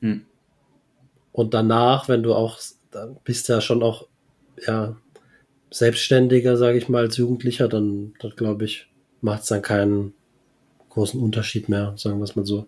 Mhm. 0.00 0.22
Und 1.32 1.54
danach, 1.54 2.08
wenn 2.08 2.22
du 2.22 2.34
auch, 2.34 2.58
dann 2.92 3.16
bist 3.24 3.48
du 3.48 3.52
ja 3.54 3.60
schon 3.60 3.82
auch, 3.82 4.06
ja, 4.66 4.96
selbstständiger, 5.70 6.56
sage 6.56 6.78
ich 6.78 6.88
mal, 6.88 7.04
als 7.04 7.16
Jugendlicher, 7.16 7.68
dann, 7.68 8.14
dann 8.20 8.32
glaube 8.32 8.64
ich, 8.64 8.88
macht 9.20 9.42
es 9.42 9.48
dann 9.48 9.62
keinen 9.62 10.14
großen 10.88 11.20
Unterschied 11.20 11.68
mehr, 11.68 11.94
sagen 11.96 12.18
wir 12.18 12.24
es 12.24 12.34
mal 12.36 12.44
so. 12.44 12.66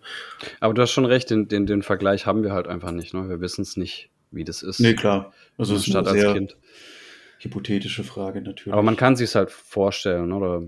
Aber 0.61 0.73
du 0.73 0.81
hast 0.81 0.91
schon 0.91 1.05
recht, 1.05 1.29
den, 1.29 1.47
den, 1.47 1.65
den 1.65 1.83
Vergleich 1.83 2.25
haben 2.25 2.43
wir 2.43 2.53
halt 2.53 2.67
einfach 2.67 2.91
nicht. 2.91 3.13
Ne? 3.13 3.27
Wir 3.27 3.41
wissen 3.41 3.61
es 3.63 3.75
nicht, 3.75 4.09
wie 4.31 4.45
das 4.45 4.63
ist. 4.63 4.79
Nee, 4.79 4.93
klar. 4.93 5.33
Also 5.57 5.75
es 5.75 5.87
ist 5.87 5.95
eine 5.95 6.07
als 6.07 6.19
sehr 6.19 6.33
Kind. 6.33 6.57
hypothetische 7.39 8.03
Frage 8.03 8.41
natürlich. 8.41 8.71
Aber 8.73 8.83
man 8.83 8.95
kann 8.95 9.15
sich 9.17 9.35
halt 9.35 9.51
vorstellen, 9.51 10.31
oder 10.31 10.63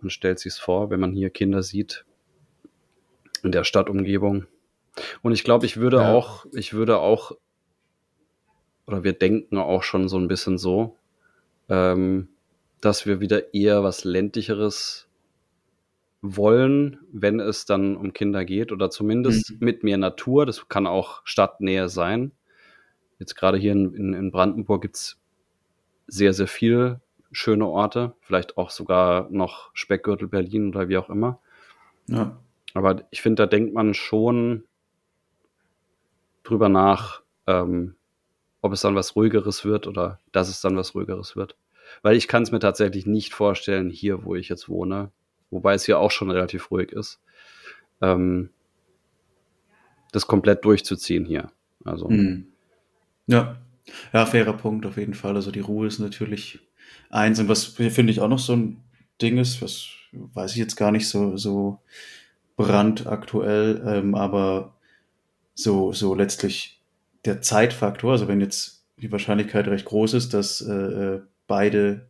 man 0.00 0.10
stellt 0.10 0.38
sich 0.38 0.54
vor, 0.54 0.90
wenn 0.90 1.00
man 1.00 1.12
hier 1.12 1.28
Kinder 1.30 1.62
sieht 1.62 2.04
in 3.42 3.52
der 3.52 3.64
Stadtumgebung. 3.64 4.46
Und 5.22 5.32
ich 5.32 5.44
glaube, 5.44 5.66
ich 5.66 5.76
würde 5.76 5.98
Ja. 5.98 6.10
auch, 6.14 6.46
ich 6.54 6.72
würde 6.72 6.98
auch, 6.98 7.32
oder 8.86 9.04
wir 9.04 9.12
denken 9.12 9.58
auch 9.58 9.82
schon 9.82 10.08
so 10.08 10.16
ein 10.18 10.28
bisschen 10.28 10.56
so, 10.56 10.96
ähm, 11.68 12.28
dass 12.80 13.06
wir 13.06 13.20
wieder 13.20 13.54
eher 13.54 13.82
was 13.82 14.04
ländlicheres 14.04 15.08
wollen, 16.22 16.98
wenn 17.12 17.40
es 17.40 17.66
dann 17.66 17.96
um 17.96 18.12
Kinder 18.12 18.44
geht 18.44 18.72
oder 18.72 18.90
zumindest 18.90 19.50
Mhm. 19.52 19.56
mit 19.60 19.84
mehr 19.84 19.98
Natur. 19.98 20.46
Das 20.46 20.68
kann 20.68 20.86
auch 20.86 21.20
Stadtnähe 21.24 21.88
sein. 21.88 22.32
Jetzt 23.18 23.34
gerade 23.36 23.58
hier 23.58 23.72
in, 23.72 23.94
in, 23.94 24.12
in 24.12 24.30
Brandenburg 24.30 24.82
gibt's 24.82 25.18
sehr, 26.06 26.32
sehr 26.32 26.46
viele 26.48 27.00
schöne 27.32 27.66
Orte, 27.66 28.14
vielleicht 28.20 28.56
auch 28.56 28.70
sogar 28.70 29.28
noch 29.30 29.70
Speckgürtel 29.74 30.28
Berlin 30.28 30.68
oder 30.68 30.88
wie 30.88 30.96
auch 30.98 31.10
immer. 31.10 31.40
ja. 32.08 32.36
Aber 32.74 33.04
ich 33.10 33.22
finde, 33.22 33.42
da 33.42 33.46
denkt 33.46 33.72
man 33.72 33.94
schon 33.94 34.64
drüber 36.42 36.68
nach, 36.68 37.22
ähm, 37.46 37.96
ob 38.66 38.72
es 38.72 38.80
dann 38.80 38.94
was 38.94 39.16
ruhigeres 39.16 39.64
wird 39.64 39.86
oder 39.86 40.20
dass 40.32 40.48
es 40.48 40.60
dann 40.60 40.76
was 40.76 40.94
ruhigeres 40.94 41.36
wird. 41.36 41.56
Weil 42.02 42.16
ich 42.16 42.28
kann 42.28 42.42
es 42.42 42.52
mir 42.52 42.58
tatsächlich 42.58 43.06
nicht 43.06 43.32
vorstellen, 43.32 43.90
hier, 43.90 44.24
wo 44.24 44.34
ich 44.34 44.48
jetzt 44.48 44.68
wohne, 44.68 45.10
wobei 45.50 45.74
es 45.74 45.84
hier 45.84 45.98
auch 45.98 46.10
schon 46.10 46.30
relativ 46.30 46.70
ruhig 46.70 46.92
ist, 46.92 47.20
ähm, 48.02 48.50
das 50.12 50.26
komplett 50.26 50.64
durchzuziehen 50.64 51.24
hier. 51.24 51.50
Also, 51.84 52.08
Mhm. 52.08 52.48
Ja. 53.26 53.56
Ja, 54.12 54.26
fairer 54.26 54.54
Punkt 54.54 54.84
auf 54.84 54.96
jeden 54.96 55.14
Fall. 55.14 55.36
Also 55.36 55.52
die 55.52 55.60
Ruhe 55.60 55.86
ist 55.86 56.00
natürlich 56.00 56.58
eins. 57.08 57.38
Und 57.38 57.48
was 57.48 57.64
finde 57.64 58.10
ich 58.10 58.20
auch 58.20 58.28
noch 58.28 58.40
so 58.40 58.54
ein 58.54 58.82
Ding 59.22 59.38
ist, 59.38 59.62
was 59.62 59.88
weiß 60.12 60.52
ich 60.52 60.58
jetzt 60.58 60.74
gar 60.76 60.90
nicht 60.90 61.08
so, 61.08 61.36
so 61.36 61.78
brandaktuell, 62.56 63.82
ähm, 63.86 64.14
aber 64.16 64.74
so, 65.54 65.92
so 65.92 66.14
letztlich 66.14 66.75
der 67.26 67.42
Zeitfaktor, 67.42 68.12
also 68.12 68.28
wenn 68.28 68.40
jetzt 68.40 68.84
die 68.98 69.12
Wahrscheinlichkeit 69.12 69.68
recht 69.68 69.84
groß 69.84 70.14
ist, 70.14 70.34
dass 70.34 70.60
äh, 70.60 70.72
äh 70.72 71.20
beide 71.48 72.08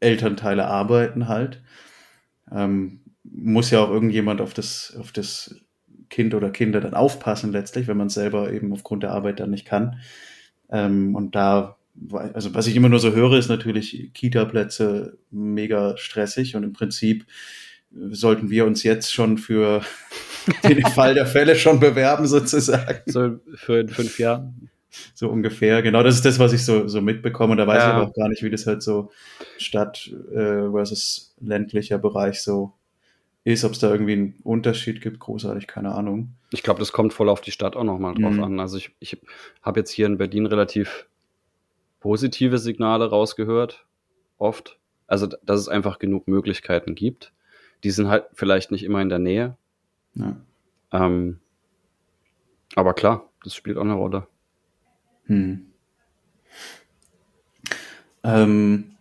Elternteile 0.00 0.66
arbeiten 0.66 1.28
halt, 1.28 1.62
ähm, 2.50 3.00
muss 3.22 3.70
ja 3.70 3.80
auch 3.80 3.90
irgendjemand 3.90 4.40
auf 4.40 4.54
das, 4.54 4.96
auf 4.98 5.12
das 5.12 5.54
Kind 6.10 6.34
oder 6.34 6.50
Kinder 6.50 6.80
dann 6.80 6.94
aufpassen 6.94 7.52
letztlich, 7.52 7.86
wenn 7.86 7.96
man 7.96 8.08
selber 8.08 8.52
eben 8.52 8.72
aufgrund 8.72 9.02
der 9.02 9.12
Arbeit 9.12 9.40
dann 9.40 9.50
nicht 9.50 9.66
kann. 9.66 10.00
Ähm, 10.70 11.14
und 11.14 11.34
da, 11.34 11.76
also 12.10 12.54
was 12.54 12.66
ich 12.66 12.76
immer 12.76 12.88
nur 12.88 12.98
so 12.98 13.12
höre, 13.12 13.38
ist 13.38 13.48
natürlich 13.48 14.10
Kita-Plätze 14.14 15.18
mega 15.30 15.96
stressig 15.96 16.56
und 16.56 16.62
im 16.62 16.72
Prinzip 16.72 17.26
sollten 18.10 18.50
wir 18.50 18.66
uns 18.66 18.82
jetzt 18.82 19.12
schon 19.12 19.38
für 19.38 19.82
den 20.68 20.82
Fall 20.82 21.14
der 21.14 21.26
Fälle 21.26 21.56
schon 21.56 21.80
bewerben 21.80 22.26
sozusagen. 22.26 23.00
So 23.06 23.38
für 23.54 23.80
in 23.80 23.88
fünf 23.88 24.18
Jahren. 24.18 24.70
So 25.14 25.28
ungefähr, 25.28 25.82
genau, 25.82 26.02
das 26.02 26.14
ist 26.14 26.24
das, 26.24 26.38
was 26.38 26.52
ich 26.52 26.64
so, 26.64 26.88
so 26.88 27.02
mitbekomme. 27.02 27.52
Und 27.52 27.58
da 27.58 27.66
weiß 27.66 27.82
ja. 27.82 27.88
ich 27.88 27.94
aber 27.94 28.06
auch 28.08 28.14
gar 28.14 28.28
nicht, 28.28 28.42
wie 28.42 28.50
das 28.50 28.66
halt 28.66 28.82
so 28.82 29.10
Stadt 29.58 30.10
äh, 30.32 30.70
versus 30.70 31.34
ländlicher 31.40 31.98
Bereich 31.98 32.40
so 32.40 32.72
ist, 33.44 33.64
ob 33.64 33.72
es 33.72 33.78
da 33.78 33.90
irgendwie 33.90 34.12
einen 34.14 34.34
Unterschied 34.42 35.00
gibt, 35.00 35.20
großartig, 35.20 35.66
keine 35.66 35.94
Ahnung. 35.94 36.30
Ich 36.50 36.62
glaube, 36.62 36.80
das 36.80 36.92
kommt 36.92 37.12
voll 37.12 37.28
auf 37.28 37.40
die 37.40 37.52
Stadt 37.52 37.76
auch 37.76 37.84
nochmal 37.84 38.14
drauf 38.14 38.34
mhm. 38.34 38.42
an. 38.42 38.60
Also 38.60 38.76
ich, 38.76 38.90
ich 38.98 39.18
habe 39.62 39.80
jetzt 39.80 39.90
hier 39.90 40.06
in 40.06 40.18
Berlin 40.18 40.46
relativ 40.46 41.06
positive 42.00 42.58
Signale 42.58 43.08
rausgehört, 43.08 43.86
oft. 44.38 44.78
Also, 45.06 45.26
dass 45.26 45.60
es 45.60 45.68
einfach 45.68 45.98
genug 46.00 46.26
Möglichkeiten 46.26 46.96
gibt. 46.96 47.32
Die 47.86 47.92
sind 47.92 48.08
halt 48.08 48.24
vielleicht 48.32 48.72
nicht 48.72 48.82
immer 48.82 49.00
in 49.00 49.08
der 49.08 49.20
Nähe. 49.20 49.56
Ja. 50.14 50.36
Ähm, 50.90 51.38
aber 52.74 52.94
klar, 52.94 53.30
das 53.44 53.54
spielt 53.54 53.76
auch 53.76 53.82
eine 53.82 53.94
Rolle. 53.94 54.26
Hm. 55.26 55.66
Ähm, 58.24 58.96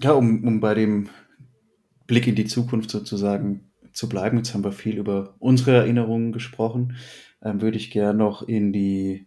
ja, 0.00 0.12
um, 0.12 0.42
um 0.42 0.58
bei 0.58 0.72
dem 0.72 1.10
Blick 2.06 2.26
in 2.26 2.34
die 2.34 2.46
Zukunft 2.46 2.88
sozusagen 2.88 3.70
zu 3.92 4.08
bleiben. 4.08 4.38
Jetzt 4.38 4.54
haben 4.54 4.64
wir 4.64 4.72
viel 4.72 4.96
über 4.96 5.34
unsere 5.38 5.76
Erinnerungen 5.76 6.32
gesprochen. 6.32 6.96
Ähm, 7.42 7.60
würde 7.60 7.76
ich 7.76 7.90
gerne 7.90 8.18
noch 8.18 8.40
in 8.40 8.72
die 8.72 9.26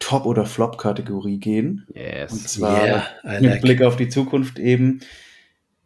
Top- 0.00 0.26
oder 0.26 0.44
Flop-Kategorie 0.44 1.38
gehen. 1.38 1.86
Yes. 1.94 2.32
Und 2.32 2.48
zwar 2.48 2.84
yeah, 2.84 3.06
like. 3.22 3.42
mit 3.42 3.60
Blick 3.60 3.82
auf 3.82 3.94
die 3.94 4.08
Zukunft 4.08 4.58
eben. 4.58 5.02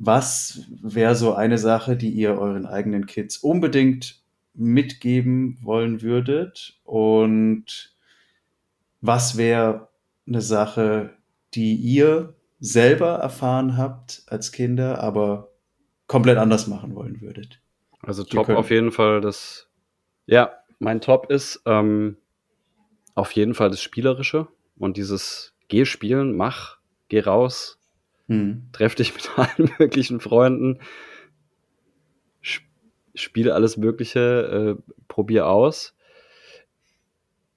Was 0.03 0.63
wäre 0.83 1.15
so 1.15 1.35
eine 1.35 1.59
Sache, 1.59 1.95
die 1.95 2.09
ihr 2.09 2.39
euren 2.39 2.65
eigenen 2.65 3.05
Kids 3.05 3.37
unbedingt 3.37 4.23
mitgeben 4.55 5.59
wollen 5.61 6.01
würdet? 6.01 6.81
Und 6.85 7.95
was 9.03 9.37
wäre 9.37 9.89
eine 10.27 10.41
Sache, 10.41 11.11
die 11.53 11.75
ihr 11.75 12.35
selber 12.61 13.17
erfahren 13.17 13.77
habt 13.77 14.23
als 14.27 14.53
Kinder, 14.53 15.03
aber 15.03 15.51
komplett 16.07 16.39
anders 16.39 16.67
machen 16.67 16.95
wollen 16.95 17.21
würdet? 17.21 17.61
Also 18.01 18.25
Top 18.25 18.49
auf 18.49 18.71
jeden 18.71 18.93
Fall 18.93 19.21
das, 19.21 19.69
ja, 20.25 20.53
mein 20.79 21.03
Top 21.03 21.31
ist 21.31 21.61
ähm, 21.67 22.17
auf 23.15 23.33
jeden 23.33 23.53
Fall 23.53 23.69
das 23.69 23.83
Spielerische 23.83 24.49
und 24.79 24.97
dieses 24.97 25.53
Geh 25.69 25.85
spielen, 25.85 26.37
mach, 26.37 26.79
geh 27.09 27.21
raus, 27.21 27.80
hm. 28.31 28.69
treff 28.73 28.95
dich 28.95 29.13
mit 29.13 29.31
allen 29.37 29.71
möglichen 29.79 30.21
Freunden, 30.21 30.79
sp 32.47 32.65
spiele 33.15 33.55
alles 33.55 33.77
Mögliche, 33.77 34.79
äh, 34.79 34.93
probier 35.09 35.49
aus. 35.49 35.97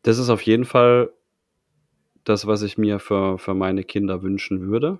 Das 0.01 0.17
ist 0.17 0.29
auf 0.29 0.41
jeden 0.41 0.65
Fall 0.65 1.13
das, 2.23 2.47
was 2.47 2.63
ich 2.63 2.77
mir 2.77 2.99
für, 2.99 3.37
für 3.37 3.53
meine 3.53 3.83
Kinder 3.83 4.23
wünschen 4.23 4.61
würde. 4.61 4.99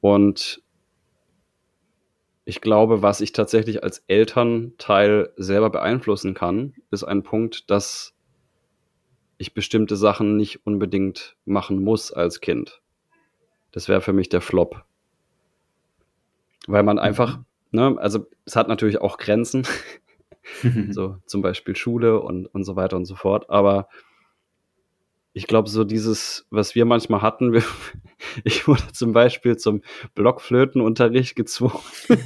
Und 0.00 0.62
ich 2.44 2.60
glaube, 2.60 3.02
was 3.02 3.22
ich 3.22 3.32
tatsächlich 3.32 3.82
als 3.82 4.04
Elternteil 4.06 5.32
selber 5.36 5.70
beeinflussen 5.70 6.34
kann, 6.34 6.74
ist 6.90 7.02
ein 7.02 7.22
Punkt, 7.22 7.70
dass 7.70 8.14
ich 9.38 9.54
bestimmte 9.54 9.96
Sachen 9.96 10.36
nicht 10.36 10.66
unbedingt 10.66 11.36
machen 11.46 11.82
muss 11.82 12.12
als 12.12 12.40
Kind. 12.40 12.82
Das 13.76 13.90
wäre 13.90 14.00
für 14.00 14.14
mich 14.14 14.30
der 14.30 14.40
Flop. 14.40 14.86
Weil 16.66 16.82
man 16.82 16.98
einfach, 16.98 17.40
ne, 17.72 17.94
also 17.98 18.26
es 18.46 18.56
hat 18.56 18.68
natürlich 18.68 19.02
auch 19.02 19.18
Grenzen, 19.18 19.66
so 20.92 21.18
zum 21.26 21.42
Beispiel 21.42 21.76
Schule 21.76 22.22
und, 22.22 22.46
und 22.46 22.64
so 22.64 22.74
weiter 22.74 22.96
und 22.96 23.04
so 23.04 23.16
fort, 23.16 23.50
aber 23.50 23.90
ich 25.34 25.46
glaube, 25.46 25.68
so 25.68 25.84
dieses, 25.84 26.46
was 26.48 26.74
wir 26.74 26.86
manchmal 26.86 27.20
hatten, 27.20 27.52
wir, 27.52 27.62
ich 28.44 28.66
wurde 28.66 28.90
zum 28.94 29.12
Beispiel 29.12 29.58
zum 29.58 29.82
Blockflötenunterricht 30.14 31.36
gezwungen. 31.36 31.82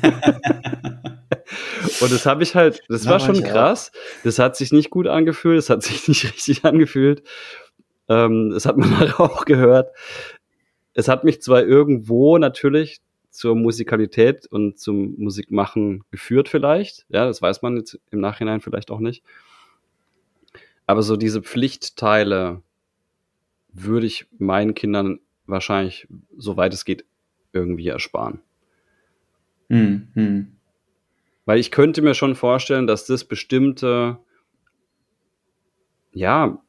Und 2.01 2.13
das 2.13 2.25
habe 2.25 2.45
ich 2.45 2.55
halt, 2.55 2.83
das 2.89 3.05
Na, 3.05 3.11
war 3.11 3.21
schon 3.21 3.43
krass. 3.43 3.91
Auch. 3.93 4.23
Das 4.23 4.39
hat 4.39 4.55
sich 4.55 4.71
nicht 4.71 4.91
gut 4.91 5.09
angefühlt, 5.09 5.59
das 5.59 5.69
hat 5.69 5.83
sich 5.83 6.07
nicht 6.07 6.25
richtig 6.25 6.65
angefühlt. 6.65 7.25
Ähm, 8.09 8.51
das 8.51 8.67
hat 8.67 8.77
man 8.77 9.13
auch 9.15 9.45
gehört. 9.45 9.91
Es 10.95 11.09
hat 11.09 11.25
mich 11.25 11.41
zwar 11.43 11.65
irgendwo 11.65 12.39
natürlich 12.39 13.01
zur 13.31 13.55
Musikalität 13.55 14.47
und 14.47 14.79
zum 14.79 15.15
Musikmachen 15.17 16.05
geführt 16.11 16.49
vielleicht. 16.49 17.07
Ja, 17.09 17.27
das 17.27 17.41
weiß 17.41 17.63
man 17.63 17.77
jetzt 17.77 18.01
im 18.11 18.21
Nachhinein 18.21 18.61
vielleicht 18.61 18.91
auch 18.91 18.99
nicht. 18.99 19.23
Aber 20.87 21.03
so 21.03 21.17
diese 21.17 21.43
Pflichtteile, 21.43 22.63
würde 23.73 24.07
ich 24.07 24.27
meinen 24.39 24.75
Kindern 24.75 25.21
wahrscheinlich, 25.47 26.09
soweit 26.37 26.75
es 26.75 26.85
geht, 26.85 27.05
irgendwie 27.53 27.89
ersparen. 27.89 28.41
Hm, 29.69 30.09
hm. 30.15 30.57
Weil 31.45 31.59
ich 31.59 31.71
könnte 31.71 32.03
mir 32.03 32.15
schon 32.15 32.35
vorstellen, 32.35 32.87
dass 32.87 33.07
das 33.07 33.25
bestimmte, 33.25 34.19
ja, 36.13 36.63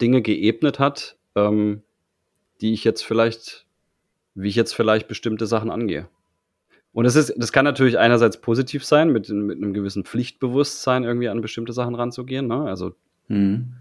Dinge 0.00 0.22
geebnet 0.22 0.78
hat, 0.78 1.16
ähm, 1.36 1.82
die 2.60 2.72
ich 2.72 2.84
jetzt 2.84 3.04
vielleicht, 3.04 3.66
wie 4.34 4.48
ich 4.48 4.56
jetzt 4.56 4.74
vielleicht 4.74 5.08
bestimmte 5.08 5.46
Sachen 5.46 5.70
angehe. 5.70 6.08
Und 6.92 7.04
das 7.04 7.16
ist, 7.16 7.34
das 7.36 7.52
kann 7.52 7.64
natürlich 7.64 7.98
einerseits 7.98 8.40
positiv 8.40 8.84
sein, 8.84 9.10
mit, 9.10 9.28
mit 9.28 9.56
einem 9.56 9.74
gewissen 9.74 10.04
Pflichtbewusstsein 10.04 11.02
irgendwie 11.04 11.28
an 11.28 11.40
bestimmte 11.40 11.72
Sachen 11.72 11.94
ranzugehen. 11.94 12.46
Ne? 12.46 12.68
Also 12.68 12.94
mhm 13.28 13.74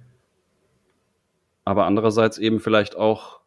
aber 1.65 1.85
andererseits 1.85 2.37
eben 2.37 2.59
vielleicht 2.59 2.95
auch 2.95 3.39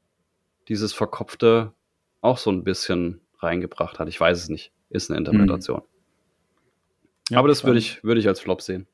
dieses 0.69 0.93
Verkopfte 0.93 1.73
auch 2.21 2.39
so 2.39 2.51
ein 2.51 2.65
bisschen 2.65 3.21
reingebracht 3.39 3.99
hat. 3.99 4.09
Ich 4.09 4.21
weiß 4.21 4.39
es 4.39 4.49
nicht. 4.49 4.73
Ist 4.89 5.11
eine 5.11 5.19
Interpretation. 5.19 5.81
Mhm. 5.81 7.35
Ja, 7.35 7.39
aber 7.39 7.49
das 7.49 7.65
würde 7.65 7.79
ich, 7.79 8.03
würde 8.05 8.21
ich 8.21 8.29
als 8.29 8.41
Flop 8.41 8.63
sehen. 8.63 8.87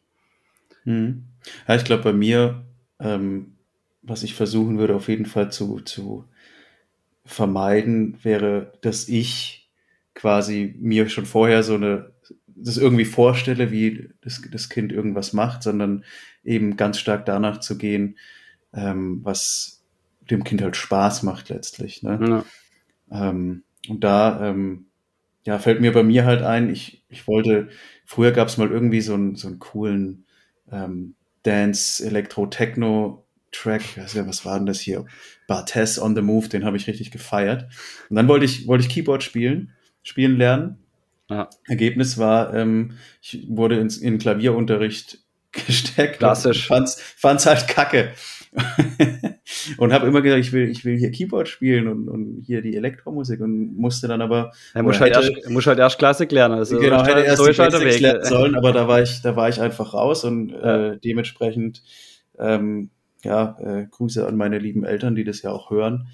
Mhm. 0.84 1.24
Ja, 1.68 1.76
ich 1.76 1.84
glaube, 1.84 2.02
bei 2.02 2.12
mir, 2.12 2.64
ähm, 2.98 3.54
was 4.02 4.22
ich 4.22 4.34
versuchen 4.34 4.78
würde, 4.78 4.94
auf 4.94 5.08
jeden 5.08 5.26
Fall 5.26 5.50
zu, 5.50 5.80
zu 5.80 6.24
vermeiden, 7.24 8.18
wäre, 8.22 8.72
dass 8.82 9.08
ich 9.08 9.70
quasi 10.14 10.74
mir 10.78 11.08
schon 11.08 11.26
vorher 11.26 11.62
so 11.62 11.74
eine, 11.74 12.12
das 12.46 12.76
irgendwie 12.76 13.04
vorstelle, 13.04 13.70
wie 13.70 14.10
das, 14.20 14.42
das 14.50 14.68
Kind 14.68 14.92
irgendwas 14.92 15.32
macht, 15.32 15.62
sondern 15.62 16.04
eben 16.44 16.76
ganz 16.76 16.98
stark 16.98 17.24
danach 17.26 17.60
zu 17.60 17.78
gehen, 17.78 18.18
ähm, 18.72 19.20
was 19.22 19.82
dem 20.30 20.44
Kind 20.44 20.62
halt 20.62 20.76
Spaß 20.76 21.22
macht 21.22 21.48
letztlich. 21.48 22.02
Ne? 22.02 22.44
Ja. 23.10 23.30
Ähm, 23.30 23.62
und 23.88 24.04
da 24.04 24.48
ähm, 24.48 24.86
ja, 25.44 25.58
fällt 25.58 25.80
mir 25.80 25.92
bei 25.92 26.02
mir 26.02 26.24
halt 26.24 26.42
ein, 26.42 26.70
ich, 26.70 27.04
ich 27.08 27.26
wollte, 27.26 27.68
früher 28.04 28.32
gab 28.32 28.48
es 28.48 28.58
mal 28.58 28.70
irgendwie 28.70 29.00
so 29.00 29.14
einen, 29.14 29.36
so 29.36 29.48
einen 29.48 29.58
coolen 29.58 30.24
ähm, 30.70 31.14
Dance, 31.42 32.04
Elektro, 32.04 32.46
Techno 32.46 33.24
Track, 33.52 33.82
was 33.96 34.44
war 34.44 34.58
denn 34.58 34.66
das 34.66 34.80
hier? 34.80 35.04
Bartes 35.46 36.00
on 36.00 36.16
the 36.16 36.22
Move, 36.22 36.48
den 36.48 36.64
habe 36.64 36.76
ich 36.76 36.86
richtig 36.86 37.10
gefeiert. 37.10 37.68
Und 38.08 38.16
dann 38.16 38.26
wollte 38.28 38.44
ich, 38.44 38.66
wollte 38.66 38.84
ich 38.84 38.90
Keyboard 38.90 39.22
spielen, 39.22 39.72
spielen 40.02 40.36
lernen. 40.36 40.78
Ja. 41.28 41.48
Ergebnis 41.66 42.18
war, 42.18 42.54
ähm, 42.54 42.92
ich 43.20 43.46
wurde 43.48 43.78
ins, 43.78 43.98
in 43.98 44.18
Klavierunterricht 44.18 45.18
gesteckt. 45.52 46.18
Klassisch. 46.18 46.66
Fand's, 46.66 47.00
fand's 47.00 47.46
halt 47.46 47.68
kacke. 47.68 48.12
und 49.78 49.92
habe 49.92 50.06
immer 50.06 50.20
gesagt, 50.20 50.44
ich 50.44 50.52
will, 50.52 50.68
ich 50.68 50.84
will 50.84 50.98
hier 50.98 51.10
Keyboard 51.10 51.48
spielen 51.48 51.88
und, 51.88 52.08
und 52.08 52.42
hier 52.44 52.60
die 52.60 52.76
Elektromusik 52.76 53.40
und 53.40 53.76
musste 53.76 54.08
dann 54.08 54.20
aber. 54.20 54.52
Er 54.74 54.82
muss, 54.82 55.00
halt, 55.00 55.14
erst, 55.14 55.48
muss 55.48 55.66
halt 55.66 55.78
erst 55.78 55.98
Klassik 55.98 56.32
lernen. 56.32 56.56
Also 56.56 56.78
genau, 56.78 57.04
hätte 57.04 57.20
erst 57.20 57.40
die 57.40 57.52
Basics 57.56 58.00
lernen 58.00 58.24
sollen, 58.24 58.54
aber 58.54 58.72
da 58.72 58.88
war 58.88 59.00
ich, 59.00 59.22
da 59.22 59.36
war 59.36 59.48
ich 59.48 59.60
einfach 59.60 59.94
raus 59.94 60.24
und 60.24 60.50
ja. 60.50 60.92
äh, 60.92 60.98
dementsprechend, 60.98 61.82
ähm, 62.38 62.90
ja, 63.24 63.56
äh, 63.60 63.86
Grüße 63.90 64.26
an 64.26 64.36
meine 64.36 64.58
lieben 64.58 64.84
Eltern, 64.84 65.14
die 65.14 65.24
das 65.24 65.42
ja 65.42 65.50
auch 65.50 65.70
hören. 65.70 66.08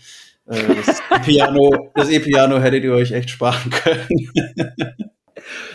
Äh, 0.46 0.74
das 0.86 1.00
E-Piano, 1.10 1.90
das 1.94 2.10
E-Piano 2.10 2.58
hättet 2.60 2.84
ihr 2.84 2.92
euch 2.92 3.12
echt 3.12 3.30
sparen 3.30 3.70
können. 3.70 4.08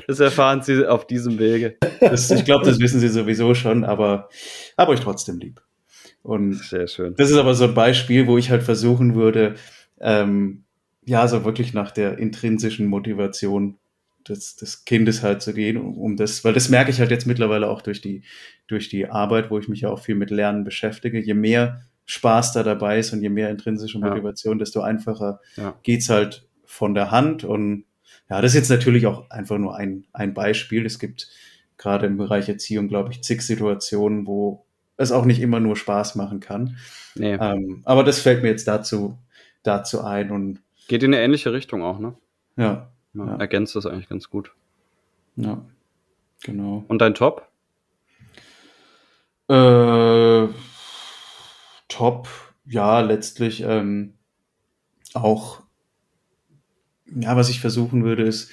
Das 0.08 0.20
erfahren 0.20 0.62
Sie 0.62 0.86
auf 0.86 1.08
diesem 1.08 1.40
Wege. 1.40 1.78
Das, 2.00 2.30
ich 2.30 2.46
glaube, 2.46 2.66
das 2.66 2.80
wissen 2.80 3.00
Sie 3.00 3.08
sowieso 3.08 3.56
schon, 3.56 3.84
aber 3.84 4.30
habe 4.78 4.92
euch 4.92 5.00
trotzdem 5.00 5.40
lieb. 5.40 5.62
Und 6.22 6.54
Sehr 6.54 6.88
schön. 6.88 7.16
das 7.18 7.32
ist 7.32 7.38
aber 7.38 7.54
so 7.54 7.64
ein 7.66 7.74
Beispiel, 7.74 8.28
wo 8.28 8.38
ich 8.38 8.52
halt 8.52 8.62
versuchen 8.62 9.16
würde, 9.16 9.56
ähm, 10.00 10.64
ja, 11.06 11.28
so 11.28 11.44
wirklich 11.44 11.74
nach 11.74 11.92
der 11.92 12.18
intrinsischen 12.18 12.88
Motivation 12.88 13.78
des, 14.30 14.56
des 14.56 14.86
Kindes 14.86 15.24
halt 15.24 15.42
zu 15.42 15.54
gehen, 15.54 15.78
um, 15.78 15.98
um 15.98 16.16
das, 16.18 16.44
weil 16.44 16.54
das 16.54 16.70
merke 16.70 16.92
ich 16.92 17.00
halt 17.00 17.12
jetzt 17.12 17.28
mittlerweile 17.28 17.70
auch 17.70 17.82
durch 17.82 18.02
die, 18.02 18.24
durch 18.68 18.90
die 18.90 19.08
Arbeit, 19.10 19.52
wo 19.52 19.60
ich 19.60 19.68
mich 19.68 19.82
ja 19.82 19.90
auch 19.90 20.00
viel 20.00 20.16
mit 20.16 20.30
Lernen 20.32 20.64
beschäftige. 20.64 21.20
Je 21.20 21.34
mehr 21.34 21.82
Spaß 22.06 22.54
da 22.54 22.64
dabei 22.64 23.00
ist 23.00 23.14
und 23.14 23.22
je 23.22 23.30
mehr 23.30 23.50
intrinsische 23.50 24.00
Ja. 24.00 24.08
Motivation, 24.10 24.60
desto 24.60 24.82
einfacher 24.82 25.40
Ja. 25.56 25.76
geht's 25.84 26.10
halt 26.10 26.48
von 26.66 26.94
der 26.96 27.12
Hand. 27.12 27.44
Und 27.44 27.86
ja, 28.30 28.42
das 28.42 28.52
ist 28.52 28.56
jetzt 28.56 28.70
natürlich 28.70 29.06
auch 29.08 29.30
einfach 29.30 29.58
nur 29.58 29.76
ein, 29.76 30.06
ein 30.14 30.34
Beispiel. 30.34 30.86
Es 30.86 31.00
gibt 31.00 31.30
gerade 31.78 32.06
im 32.08 32.18
Bereich 32.18 32.50
Erziehung, 32.50 32.88
glaube 32.88 33.12
ich, 33.12 33.22
zig 33.24 33.42
Situationen, 33.42 34.26
wo 34.28 34.66
es 34.98 35.12
auch 35.12 35.26
nicht 35.26 35.42
immer 35.42 35.60
nur 35.60 35.76
Spaß 35.76 36.16
machen 36.16 36.40
kann. 36.40 36.78
Nee. 37.16 37.34
Ähm, 37.40 37.82
aber 37.86 38.04
das 38.04 38.20
fällt 38.20 38.44
mir 38.44 38.50
jetzt 38.50 38.68
dazu, 38.68 39.18
dazu 39.64 40.02
ein 40.04 40.32
und 40.32 40.60
Geht 40.88 41.04
in 41.04 41.14
eine 41.14 41.24
ähnliche 41.24 41.54
Richtung 41.54 41.82
auch, 41.82 42.00
ne? 42.00 42.16
ja, 42.58 42.92
Ja. 43.14 43.36
Ergänzt 43.38 43.76
das 43.76 43.86
eigentlich 43.86 44.10
ganz 44.10 44.30
gut. 44.30 44.54
ja, 45.36 45.64
genau. 46.44 46.84
Und 46.88 47.00
dein 47.00 47.14
Top? 47.14 47.48
Äh, 49.50 50.48
top, 51.90 52.28
ja, 52.66 53.02
letztlich 53.02 53.62
ähm, 53.62 54.14
auch, 55.14 55.62
ja, 57.06 57.36
was 57.36 57.50
ich 57.50 57.60
versuchen 57.60 58.04
würde, 58.04 58.24
ist 58.24 58.50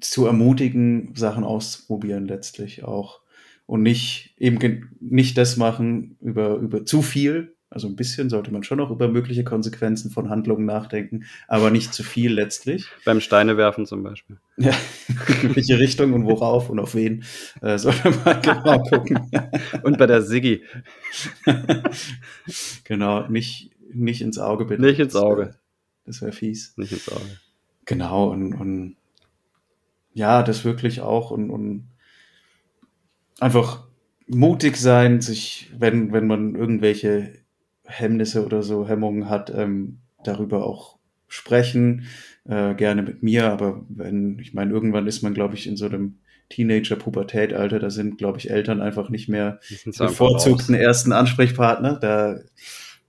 zu 0.00 0.26
ermutigen, 0.26 1.14
Sachen 1.14 1.44
auszuprobieren 1.44 2.26
letztlich 2.26 2.84
auch. 2.84 3.20
Und 3.66 3.82
nicht 3.82 4.34
eben 4.36 4.90
nicht 5.00 5.38
das 5.38 5.56
machen 5.56 6.18
über, 6.20 6.56
über 6.56 6.84
zu 6.84 7.00
viel. 7.00 7.56
Also 7.74 7.88
ein 7.88 7.96
bisschen 7.96 8.30
sollte 8.30 8.52
man 8.52 8.62
schon 8.62 8.78
noch 8.78 8.92
über 8.92 9.08
mögliche 9.08 9.42
Konsequenzen 9.42 10.12
von 10.12 10.30
Handlungen 10.30 10.64
nachdenken, 10.64 11.24
aber 11.48 11.72
nicht 11.72 11.92
zu 11.92 12.04
viel 12.04 12.32
letztlich. 12.32 12.86
Beim 13.04 13.20
Steine 13.20 13.56
werfen 13.56 13.84
zum 13.84 14.04
Beispiel. 14.04 14.36
Ja, 14.56 14.70
in 15.42 15.56
welche 15.56 15.80
Richtung 15.80 16.12
und 16.12 16.24
worauf 16.24 16.70
und 16.70 16.78
auf 16.78 16.94
wen, 16.94 17.24
äh, 17.62 17.76
sollte 17.76 18.12
man 18.24 18.40
genau 18.42 18.78
gucken. 18.84 19.28
Und 19.82 19.98
bei 19.98 20.06
der 20.06 20.22
Siggi. 20.22 20.62
genau, 22.84 23.26
nicht, 23.26 23.72
nicht 23.92 24.20
ins 24.20 24.38
Auge 24.38 24.66
bitte. 24.66 24.80
Nicht 24.80 25.00
ins 25.00 25.16
Auge. 25.16 25.56
Das 26.06 26.20
wäre 26.20 26.30
wär 26.30 26.32
fies. 26.32 26.74
Nicht 26.76 26.92
ins 26.92 27.08
Auge. 27.08 27.40
Genau, 27.86 28.30
und, 28.30 28.54
und 28.54 28.96
ja, 30.12 30.44
das 30.44 30.64
wirklich 30.64 31.00
auch 31.00 31.32
und, 31.32 31.50
und 31.50 31.88
einfach 33.40 33.82
mutig 34.28 34.76
sein, 34.76 35.20
sich, 35.20 35.72
wenn, 35.76 36.12
wenn 36.12 36.28
man 36.28 36.54
irgendwelche 36.54 37.43
Hemmnisse 37.84 38.44
oder 38.44 38.62
so, 38.62 38.88
Hemmungen 38.88 39.28
hat, 39.28 39.52
ähm, 39.54 39.98
darüber 40.22 40.66
auch 40.66 40.98
sprechen, 41.28 42.06
äh, 42.46 42.74
gerne 42.74 43.02
mit 43.02 43.22
mir, 43.22 43.50
aber 43.50 43.84
wenn, 43.88 44.38
ich 44.38 44.54
meine, 44.54 44.72
irgendwann 44.72 45.06
ist 45.06 45.22
man, 45.22 45.34
glaube 45.34 45.54
ich, 45.54 45.66
in 45.66 45.76
so 45.76 45.86
einem 45.86 46.18
Teenager-Pubertät-Alter, 46.50 47.78
da 47.78 47.90
sind, 47.90 48.18
glaube 48.18 48.38
ich, 48.38 48.50
Eltern 48.50 48.80
einfach 48.80 49.08
nicht 49.08 49.28
mehr 49.28 49.60
bevorzugten 49.96 50.74
ersten 50.74 51.12
Ansprechpartner. 51.12 51.98
Da 51.98 52.38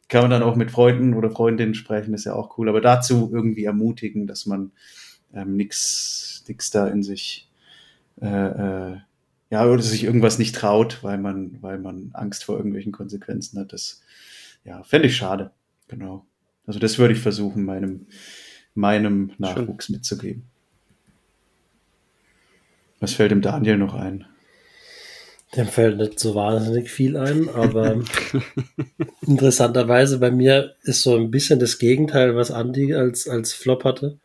kann 0.07 0.21
man 0.21 0.31
dann 0.31 0.43
auch 0.43 0.55
mit 0.55 0.71
Freunden 0.71 1.13
oder 1.13 1.29
Freundinnen 1.29 1.73
sprechen, 1.73 2.13
ist 2.13 2.25
ja 2.25 2.33
auch 2.33 2.57
cool. 2.57 2.69
Aber 2.69 2.81
dazu 2.81 3.29
irgendwie 3.33 3.65
ermutigen, 3.65 4.25
dass 4.25 4.45
man 4.45 4.71
ähm, 5.33 5.55
nix, 5.55 6.43
nix 6.47 6.71
da 6.71 6.87
in 6.87 7.03
sich, 7.03 7.49
äh, 8.21 8.25
äh, 8.27 8.97
ja, 9.51 9.65
oder 9.65 9.81
sich 9.81 10.03
irgendwas 10.03 10.39
nicht 10.39 10.55
traut, 10.55 11.03
weil 11.03 11.17
man, 11.17 11.57
weil 11.61 11.77
man 11.77 12.11
Angst 12.13 12.45
vor 12.45 12.57
irgendwelchen 12.57 12.91
Konsequenzen 12.91 13.59
hat. 13.59 13.73
Das, 13.73 14.01
ja, 14.65 14.83
fände 14.83 15.07
ich 15.07 15.15
schade. 15.15 15.51
Genau. 15.87 16.25
Also 16.65 16.79
das 16.79 16.97
würde 16.97 17.13
ich 17.13 17.19
versuchen, 17.19 17.63
meinem, 17.63 18.07
meinem 18.73 19.31
Nachwuchs 19.37 19.89
mitzugeben. 19.89 20.43
Was 22.99 23.13
fällt 23.13 23.31
dem 23.31 23.41
Daniel 23.41 23.77
noch 23.77 23.93
ein? 23.93 24.25
Dem 25.55 25.67
fällt 25.67 25.97
nicht 25.97 26.19
so 26.19 26.33
wahnsinnig 26.35 26.89
viel 26.89 27.15
ein, 27.15 27.49
aber 27.49 28.01
interessanterweise 29.21 30.17
bei 30.19 30.31
mir 30.31 30.75
ist 30.81 31.03
so 31.03 31.15
ein 31.15 31.31
bisschen 31.31 31.59
das 31.59 31.77
Gegenteil, 31.77 32.35
was 32.35 32.51
Andi 32.51 32.93
als, 32.93 33.29
als 33.29 33.53
Flop 33.53 33.83
hatte. 33.83 34.17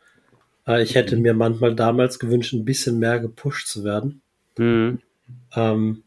Äh, 0.67 0.81
Ich 0.83 0.95
hätte 0.95 1.15
mir 1.15 1.33
manchmal 1.33 1.75
damals 1.75 2.17
gewünscht, 2.19 2.53
ein 2.53 2.65
bisschen 2.65 2.97
mehr 2.99 3.19
gepusht 3.19 3.67
zu 3.67 3.83
werden. 3.83 4.21
Mhm. 4.57 4.99
Ähm, 5.55 6.03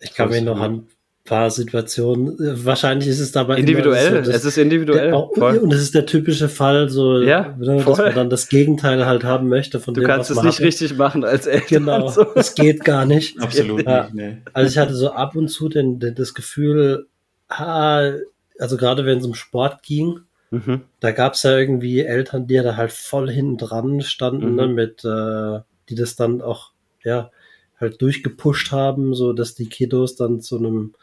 ich 0.00 0.14
kann 0.14 0.30
mich 0.30 0.42
noch 0.42 0.60
an 0.60 0.86
paar 1.26 1.50
Situationen, 1.50 2.38
äh, 2.40 2.64
wahrscheinlich 2.64 3.08
ist 3.08 3.20
es 3.20 3.30
dabei 3.32 3.58
Individuell. 3.58 4.24
so 4.24 4.30
es 4.30 4.44
ist 4.46 4.56
individuell. 4.56 5.08
der, 5.08 5.16
auch, 5.16 5.30
und 5.32 5.72
es 5.74 5.82
ist 5.82 5.94
der 5.94 6.06
typische 6.06 6.48
Fall, 6.48 6.88
so, 6.88 7.20
Ja, 7.20 7.54
ne, 7.58 7.76
dass 7.76 7.82
voll. 7.84 8.06
man 8.06 8.14
dann 8.14 8.30
das 8.30 8.48
Gegenteil 8.48 9.04
halt 9.04 9.22
haben 9.24 9.48
möchte 9.48 9.78
von 9.80 9.92
Du 9.92 10.00
dem, 10.00 10.06
kannst 10.06 10.30
was 10.30 10.38
es 10.38 10.42
nicht 10.44 10.54
hatte. 10.56 10.64
richtig 10.68 10.96
machen 10.96 11.24
als 11.24 11.46
Eltern. 11.46 11.66
Genau, 11.84 12.08
So. 12.16 12.24
das 12.24 12.54
geht 12.54 12.84
gar 12.84 13.04
nicht. 13.04 13.38
Absolut 13.40 13.84
Ja. 13.86 14.04
nicht, 14.04 14.14
nee. 14.14 14.38
Also 14.54 14.70
ich 14.70 14.78
hatte 14.78 14.94
so 14.94 15.10
ab 15.10 15.36
und 15.36 15.48
zu 15.48 15.68
den, 15.68 15.98
den, 16.00 16.14
das 16.14 16.32
Gefühl, 16.32 17.06
ah, 17.48 18.12
also 18.58 18.76
gerade 18.78 19.04
wenn 19.04 19.18
es 19.18 19.26
um 19.26 19.34
Sport 19.34 19.82
ging, 19.82 20.20
Mhm. 20.52 20.82
da 21.00 21.10
gab 21.10 21.34
es 21.34 21.42
ja 21.42 21.58
irgendwie 21.58 22.00
Eltern, 22.00 22.46
die 22.46 22.54
ja 22.54 22.62
da 22.62 22.76
halt 22.76 22.92
voll 22.92 23.28
hinten 23.28 23.56
dran 23.58 24.00
standen, 24.00 24.50
Mhm. 24.50 24.54
ne, 24.54 24.66
mit, 24.68 25.04
äh, 25.04 25.60
die 25.88 25.96
das 25.96 26.14
dann 26.14 26.40
auch, 26.40 26.70
ja, 27.02 27.30
halt 27.78 28.00
durchgepusht 28.00 28.72
haben, 28.72 29.14
so 29.14 29.32
dass 29.32 29.54
die 29.54 29.68
Kiddos 29.68 30.16
dann 30.16 30.40
zu 30.40 30.58
einem 30.58 30.94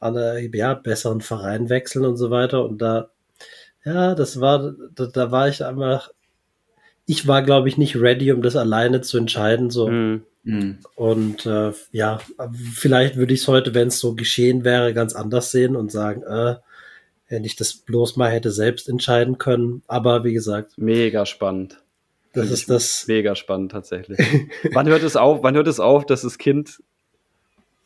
alle, 0.00 0.40
ja, 0.54 0.74
besseren 0.74 1.20
Verein 1.20 1.68
wechseln 1.68 2.04
und 2.04 2.16
so 2.16 2.30
weiter. 2.30 2.64
Und 2.64 2.82
da, 2.82 3.10
ja, 3.84 4.14
das 4.14 4.40
war, 4.40 4.74
da, 4.94 5.06
da 5.06 5.30
war 5.30 5.48
ich 5.48 5.64
einfach, 5.64 6.10
ich 7.06 7.26
war, 7.26 7.42
glaube 7.42 7.68
ich, 7.68 7.78
nicht 7.78 7.96
ready, 7.96 8.32
um 8.32 8.42
das 8.42 8.56
alleine 8.56 9.00
zu 9.00 9.18
entscheiden, 9.18 9.70
so. 9.70 9.88
Mhm. 9.88 10.22
Und 10.94 11.44
äh, 11.46 11.72
ja, 11.90 12.20
vielleicht 12.74 13.16
würde 13.16 13.34
ich 13.34 13.40
es 13.40 13.48
heute, 13.48 13.74
wenn 13.74 13.88
es 13.88 13.98
so 13.98 14.14
geschehen 14.14 14.64
wäre, 14.64 14.94
ganz 14.94 15.14
anders 15.14 15.50
sehen 15.50 15.74
und 15.74 15.90
sagen, 15.90 16.22
äh, 16.22 16.56
wenn 17.28 17.44
ich 17.44 17.56
das 17.56 17.74
bloß 17.74 18.16
mal 18.16 18.30
hätte 18.30 18.52
selbst 18.52 18.88
entscheiden 18.88 19.38
können. 19.38 19.82
Aber 19.88 20.22
wie 20.22 20.32
gesagt, 20.32 20.78
Mega 20.78 21.26
spannend. 21.26 21.78
Das 22.36 22.50
ist 22.50 22.70
das, 22.70 23.04
Mega 23.08 23.34
spannend 23.34 23.72
tatsächlich. 23.72 24.18
wann 24.72 24.86
hört 24.88 25.02
es 25.02 25.16
auf? 25.16 25.42
Wann 25.42 25.54
hört 25.56 25.66
es 25.66 25.80
auf, 25.80 26.06
dass 26.06 26.22
das 26.22 26.38
Kind 26.38 26.80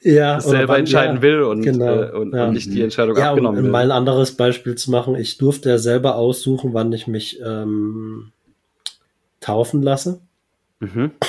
ja, 0.03 0.41
selber 0.41 0.75
wann- 0.75 0.81
entscheiden 0.81 1.17
ja, 1.17 1.23
will 1.23 1.43
und, 1.43 1.63
genau, 1.63 2.03
äh, 2.03 2.11
und, 2.13 2.35
ja. 2.35 2.47
und 2.47 2.55
nicht 2.55 2.73
die 2.73 2.83
Entscheidung 2.83 3.17
Ja, 3.17 3.25
um 3.25 3.39
abgenommen 3.39 3.65
will? 3.65 3.71
mal 3.71 3.85
ein 3.85 3.91
anderes 3.91 4.33
Beispiel 4.37 4.75
zu 4.75 4.91
machen, 4.91 5.15
ich 5.15 5.39
durfte 5.39 5.69
ja 5.69 5.79
selber 5.79 6.17
aussuchen, 6.17 6.73
wann 6.75 6.93
ich 6.93 7.07
mich 7.07 7.41
ähm, 7.45 8.33
taufen 9.41 9.83
lasse. 9.83 10.21
Mhm. 10.81 11.11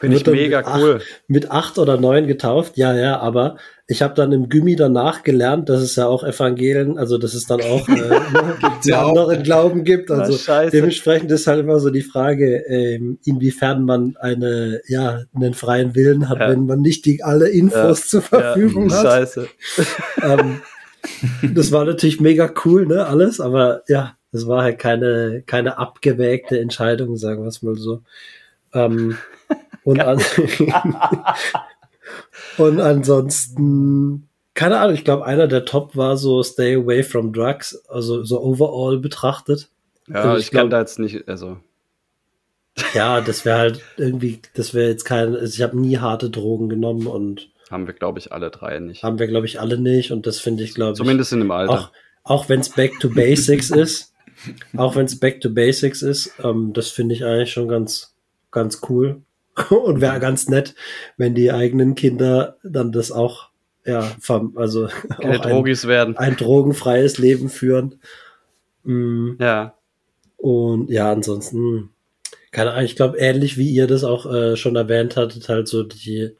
Finde 0.00 0.16
ich 0.16 0.26
mega 0.26 0.58
mit 0.58 0.66
acht- 0.66 0.80
cool. 0.82 1.00
mit 1.26 1.50
acht 1.50 1.78
oder 1.78 1.98
neun 1.98 2.26
getauft, 2.26 2.76
ja, 2.76 2.94
ja, 2.94 3.18
aber 3.18 3.56
ich 3.90 4.02
habe 4.02 4.12
dann 4.12 4.32
im 4.32 4.50
Gymi 4.50 4.76
danach 4.76 5.22
gelernt, 5.22 5.70
dass 5.70 5.80
es 5.80 5.96
ja 5.96 6.06
auch 6.06 6.22
Evangelien, 6.22 6.98
also 6.98 7.16
dass 7.16 7.32
es 7.32 7.46
dann 7.46 7.62
auch 7.62 7.88
äh, 7.88 8.20
ja 8.84 9.02
auch. 9.02 9.08
anderen 9.08 9.42
Glauben 9.42 9.82
gibt. 9.82 10.10
Na, 10.10 10.16
Also 10.16 10.36
scheiße. 10.36 10.72
dementsprechend 10.76 11.30
ist 11.30 11.46
halt 11.46 11.60
immer 11.60 11.80
so 11.80 11.88
die 11.88 12.02
Frage, 12.02 12.58
ähm, 12.68 13.18
inwiefern 13.24 13.84
man 13.84 14.14
eine, 14.20 14.82
ja, 14.88 15.22
einen 15.34 15.54
freien 15.54 15.94
Willen 15.94 16.28
hat, 16.28 16.38
Ja. 16.38 16.50
wenn 16.50 16.66
man 16.66 16.82
nicht 16.82 17.06
die 17.06 17.24
alle 17.24 17.48
Infos 17.48 18.08
zur 18.08 18.20
Verfügung 18.20 18.90
ja, 18.90 18.96
hat. 18.98 19.06
Scheiße. 19.06 19.48
Ähm, 20.22 20.60
das 21.54 21.72
war 21.72 21.84
natürlich 21.84 22.20
mega 22.20 22.52
cool, 22.64 22.84
ne, 22.86 23.06
alles, 23.06 23.40
aber 23.40 23.82
ja, 23.88 24.16
es 24.32 24.46
war 24.46 24.62
halt 24.64 24.78
keine, 24.78 25.42
keine 25.46 25.78
abgewägte 25.78 26.58
Entscheidung, 26.60 27.16
sagen 27.16 27.42
wir 27.42 27.48
es 27.48 27.62
mal 27.62 27.76
so. 27.76 28.02
Ähm, 28.74 29.16
und, 29.84 30.00
an, 30.00 30.20
und 32.58 32.80
ansonsten, 32.80 34.28
keine 34.54 34.78
Ahnung, 34.78 34.94
ich 34.94 35.04
glaube, 35.04 35.24
einer 35.24 35.46
der 35.48 35.64
Top 35.64 35.96
war 35.96 36.16
so 36.16 36.42
Stay 36.42 36.74
Away 36.76 37.02
from 37.02 37.32
Drugs, 37.32 37.74
also 37.88 38.24
so 38.24 38.40
overall 38.42 38.98
betrachtet. 38.98 39.68
Ja, 40.08 40.16
Also 40.22 40.36
ich, 40.38 40.44
ich 40.46 40.50
kann 40.50 40.68
glaub- 40.68 40.70
da 40.70 40.80
jetzt 40.80 40.98
nicht, 40.98 41.28
also. 41.28 41.58
Ja, 42.94 43.20
das 43.20 43.44
wäre 43.44 43.58
halt 43.58 43.80
irgendwie, 43.96 44.40
das 44.54 44.72
wäre 44.72 44.88
jetzt 44.88 45.04
kein, 45.04 45.34
also 45.34 45.52
ich 45.52 45.62
habe 45.62 45.78
nie 45.78 45.98
harte 45.98 46.30
Drogen 46.30 46.68
genommen 46.68 47.06
und 47.08 47.50
Haben 47.70 47.86
wir, 47.88 47.94
glaube 47.94 48.20
ich, 48.20 48.32
alle 48.32 48.50
drei 48.50 48.78
nicht. 48.78 49.02
haben 49.02 49.18
wir, 49.18 49.26
glaube 49.26 49.46
ich, 49.46 49.58
alle 49.60 49.78
nicht 49.78 50.12
und 50.12 50.26
das 50.28 50.38
finde 50.38 50.62
ich, 50.62 50.74
glaube 50.74 50.92
ich, 50.92 50.96
Zumindest 50.98 51.32
in 51.32 51.40
dem 51.40 51.50
Alter. 51.50 51.72
auch, 51.72 51.90
auch 52.22 52.48
wenn 52.48 52.60
es 52.60 52.68
Back 52.70 53.00
to 53.00 53.10
Basics 53.10 53.70
ist, 53.70 54.14
auch 54.76 54.94
wenn 54.94 55.06
es 55.06 55.18
Back 55.18 55.40
to 55.40 55.50
Basics 55.50 56.02
ist, 56.02 56.32
ähm, 56.44 56.72
das 56.72 56.90
finde 56.90 57.16
ich 57.16 57.24
eigentlich 57.24 57.52
schon 57.52 57.66
ganz, 57.66 58.14
ganz 58.52 58.80
cool 58.88 59.22
und 59.70 60.00
wäre 60.00 60.20
ganz 60.20 60.48
nett, 60.48 60.74
wenn 61.16 61.34
die 61.34 61.52
eigenen 61.52 61.94
Kinder 61.94 62.56
dann 62.62 62.92
das 62.92 63.12
auch, 63.12 63.50
ja, 63.84 64.02
vom, 64.20 64.56
also 64.56 64.88
Keine 65.20 65.40
auch 65.40 65.44
ein, 65.44 65.50
Drogis 65.50 65.86
werden. 65.86 66.16
ein 66.16 66.36
drogenfreies 66.36 67.18
Leben 67.18 67.48
führen. 67.48 68.00
Mm, 68.84 69.32
Ja. 69.38 69.74
Und 70.36 70.88
ja, 70.88 71.10
ansonsten, 71.10 71.90
keine 72.52 72.70
Ahnung, 72.70 72.84
ich 72.84 72.94
glaube, 72.94 73.18
ähnlich 73.18 73.58
wie 73.58 73.70
ihr 73.70 73.88
das 73.88 74.04
auch 74.04 74.32
äh, 74.32 74.56
schon 74.56 74.76
erwähnt 74.76 75.16
hattet, 75.16 75.48
halt 75.48 75.66
so 75.66 75.82
die, 75.82 76.30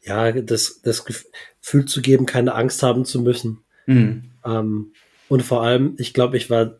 ja, 0.00 0.32
das, 0.32 0.80
das 0.82 1.04
Gefühl 1.04 1.84
zu 1.84 2.00
geben, 2.00 2.24
keine 2.24 2.54
Angst 2.54 2.82
haben 2.82 3.04
zu 3.04 3.20
müssen. 3.20 3.58
Mhm. 3.84 4.30
Ähm, 4.44 4.92
und 5.28 5.42
vor 5.42 5.62
allem, 5.62 5.94
ich 5.98 6.14
glaube, 6.14 6.38
ich 6.38 6.48
war, 6.48 6.78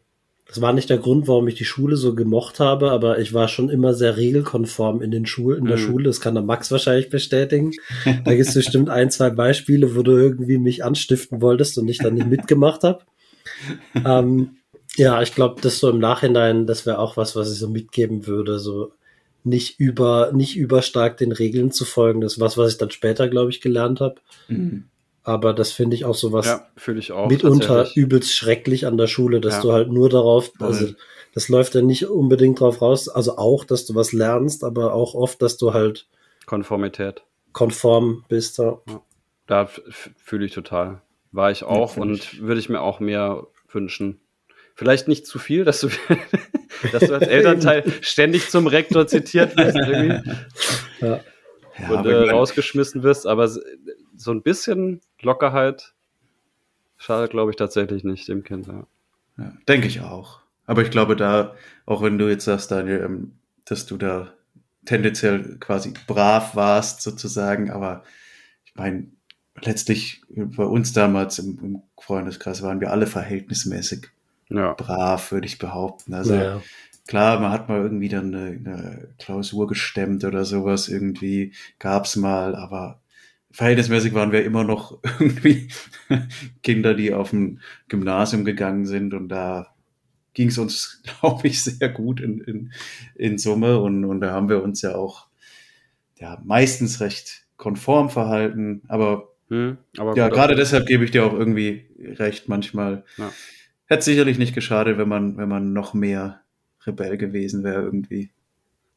das 0.51 0.61
war 0.61 0.73
nicht 0.73 0.91
der 0.91 0.99
Grund, 0.99 1.29
warum 1.29 1.47
ich 1.47 1.55
die 1.55 1.65
Schule 1.65 1.97
so 1.97 2.15
gemocht 2.17 2.59
habe, 2.59 2.91
aber 2.91 3.21
ich 3.21 3.33
war 3.33 3.47
schon 3.47 3.71
immer 3.71 3.95
sehr 3.95 4.17
regelkonform 4.17 5.01
in 5.01 5.13
den 5.13 5.25
Schulen, 5.25 5.61
in 5.61 5.67
der 5.67 5.77
Mhm. 5.77 5.83
Schule. 5.83 6.05
Das 6.05 6.21
kann 6.21 6.35
der 6.35 6.43
Max 6.43 6.73
wahrscheinlich 6.73 7.09
bestätigen. 7.09 7.71
Da 8.25 8.35
gibt 8.35 8.49
es 8.49 8.55
bestimmt 8.55 8.91
ein, 8.91 9.11
zwei 9.13 9.31
Beispiele, 9.31 9.95
wo 9.95 10.03
du 10.03 10.11
irgendwie 10.13 10.59
mich 10.59 10.85
anstiften 10.85 11.41
wolltest 11.41 11.79
und 11.79 11.87
ich 11.87 11.99
dann 11.99 12.15
nicht 12.15 12.27
mitgemacht 12.27 12.83
habe. 12.83 13.05
Ähm, 14.05 14.57
ja, 14.97 15.23
ich 15.23 15.35
glaube, 15.35 15.61
das 15.61 15.79
so 15.79 15.89
im 15.89 16.01
Nachhinein, 16.01 16.67
das 16.67 16.85
wäre 16.85 16.99
auch 16.99 17.17
was, 17.17 17.37
was 17.37 17.53
ich 17.53 17.59
so 17.59 17.69
mitgeben 17.69 18.27
würde, 18.27 18.59
so 18.59 18.93
nicht 19.45 19.79
über, 19.79 20.33
nicht 20.35 20.57
überstark 20.57 21.17
den 21.17 21.33
Regeln 21.33 21.71
zu 21.71 21.85
folgen. 21.85 22.21
Das 22.21 22.35
ist 22.35 22.41
was, 22.41 22.59
was 22.59 22.73
ich 22.73 22.79
dann 22.79 22.91
später, 22.91 23.29
glaube 23.29 23.51
ich, 23.51 23.61
gelernt 23.61 24.01
habe. 24.01 24.17
Mhm. 24.49 24.85
Aber 25.23 25.53
das 25.53 25.71
finde 25.73 25.97
ich 25.97 26.05
auch 26.07 26.15
so 26.15 26.33
was 26.33 26.47
Ja, 26.47 26.67
ich 26.97 27.13
auch. 27.13 27.29
mitunter 27.29 27.89
übelst 27.95 28.35
schrecklich 28.35 28.87
an 28.87 28.97
der 28.97 29.07
Schule, 29.07 29.41
dass 29.41 29.57
Ja. 29.57 29.61
du 29.63 29.73
halt 29.73 29.91
nur 29.93 30.09
darauf, 30.09 30.51
also 30.59 30.89
das 31.35 31.49
läuft 31.49 31.75
ja 31.75 31.83
nicht 31.83 32.07
unbedingt 32.07 32.61
drauf 32.61 32.81
raus, 32.81 33.09
also 33.09 33.37
auch, 33.37 33.65
dass 33.65 33.85
du 33.87 33.95
was 33.95 34.13
lernst, 34.13 34.65
aber 34.65 34.95
auch 34.95 35.15
oft, 35.15 35.43
dass 35.43 35.57
du 35.59 35.75
halt 35.75 36.07
Konformität. 36.47 37.23
konform 37.53 38.25
bist. 38.29 38.59
Ja. 38.59 38.79
Da 39.47 39.69
fühle 40.17 40.47
ich 40.47 40.53
total. 40.53 41.03
War 41.33 41.51
ich 41.51 41.65
auch 41.65 41.93
find 41.95 42.07
und 42.07 42.13
ich. 42.15 42.43
würde 42.43 42.61
ich 42.61 42.69
mir 42.69 42.81
auch 42.81 42.99
mehr 42.99 43.47
wünschen. 43.69 44.21
Vielleicht 44.75 45.07
nicht 45.07 45.27
zu 45.27 45.39
viel, 45.39 45.65
dass 45.65 45.81
du, 45.81 45.89
dass 46.93 47.07
du 47.07 47.15
als 47.15 47.27
Elternteil 47.29 47.85
ständig 48.01 48.49
zum 48.49 48.67
Rektor 48.67 49.07
zitiert 49.07 49.57
wirst 49.57 49.77
irgendwie 49.77 50.31
Ja. 51.01 51.21
Ja, 51.79 51.89
und 52.01 52.07
äh, 52.07 52.31
rausgeschmissen 52.31 53.03
wirst, 53.03 53.27
aber 53.27 53.49
so 53.49 54.31
ein 54.33 54.43
bisschen 54.43 55.01
Lockerheit 55.23 55.95
schadet, 56.97 57.31
glaube 57.31 57.51
ich, 57.51 57.57
tatsächlich 57.57 58.05
nicht 58.05 58.29
dem 58.29 58.45
Kind. 58.45 58.67
Ja. 58.67 58.87
Ja, 59.39 59.53
denke 59.69 59.87
ich 59.87 60.01
auch. 60.01 60.41
Aber 60.67 60.83
ich 60.83 60.91
glaube, 60.91 61.17
da, 61.17 61.55
auch 61.87 62.03
wenn 62.03 62.19
du 62.19 62.29
jetzt 62.29 62.45
sagst, 62.45 62.71
Daniel, 62.71 63.03
ähm, 63.05 63.33
dass 63.65 63.87
du 63.87 63.97
da 63.97 64.33
tendenziell 64.85 65.57
quasi 65.59 65.93
brav 66.07 66.55
warst, 66.55 67.03
sozusagen, 67.03 67.71
aber 67.71 68.05
ich 68.65 68.75
meine, 68.75 69.09
letztlich 69.63 70.23
bei 70.29 70.65
uns 70.65 70.93
damals 70.93 71.39
im, 71.39 71.59
im 71.63 71.83
Freundeskreis 71.99 72.63
waren 72.63 72.81
wir 72.81 72.91
alle 72.91 73.07
verhältnismäßig 73.07 74.09
ja. 74.49 74.75
brav, 74.75 75.33
würde 75.33 75.47
ich 75.47 75.59
behaupten. 75.59 76.15
Also 76.15 76.35
Ja. 76.35 76.63
klar, 77.07 77.41
man 77.41 77.53
hat 77.53 77.69
mal 77.69 77.81
irgendwie 77.81 78.09
dann 78.09 78.35
eine, 78.35 78.47
eine 78.47 79.09
Klausur 79.19 79.67
gestemmt 79.67 80.25
oder 80.25 80.45
sowas, 80.45 80.89
irgendwie 80.89 81.53
gab's 81.79 82.17
mal, 82.17 82.55
aber 82.55 83.01
verhältnismäßig 83.51 84.15
waren 84.15 84.33
wir 84.33 84.45
immer 84.45 84.65
noch 84.65 84.99
irgendwie 85.19 85.69
Kinder, 86.63 86.95
die 86.95 87.13
auf 87.13 87.33
ein 87.33 87.61
Gymnasium 87.89 88.45
gegangen 88.45 88.87
sind 88.87 89.15
und 89.15 89.29
da 89.29 89.75
ging 90.35 90.49
es 90.49 90.59
uns, 90.59 91.03
glaube 91.21 91.49
ich, 91.49 91.63
sehr 91.63 91.89
gut 91.89 92.21
in, 92.21 92.41
in, 92.41 92.73
in 93.15 93.39
Summe 93.39 93.81
und, 93.81 94.05
und 94.05 94.21
da 94.21 94.33
haben 94.33 94.49
wir 94.49 94.63
uns 94.63 94.83
ja 94.83 94.95
auch 94.95 95.29
ja, 96.19 96.41
meistens 96.45 97.01
recht 97.01 97.47
konform 97.57 98.11
verhalten, 98.11 98.83
aber 98.89 99.31
Hm, 99.51 99.79
aber 99.99 100.17
ja, 100.17 100.29
gerade 100.29 100.55
deshalb 100.55 100.87
gebe 100.87 101.05
ich 101.05 101.11
dir 101.11 101.27
auch 101.27 101.33
irgendwie 101.33 101.87
recht 101.99 102.49
manchmal. 102.49 103.05
Ja. 103.17 103.33
Hätte 103.87 104.05
sicherlich 104.05 104.39
nicht 104.39 104.55
geschadet, 104.55 104.97
wenn 104.97 105.09
man, 105.09 105.37
wenn 105.37 105.49
man 105.49 105.73
noch 105.73 105.93
mehr 105.93 106.41
Rebell 106.87 107.19
gewesen 107.19 107.65
wäre 107.65 107.83
irgendwie. 107.83 108.31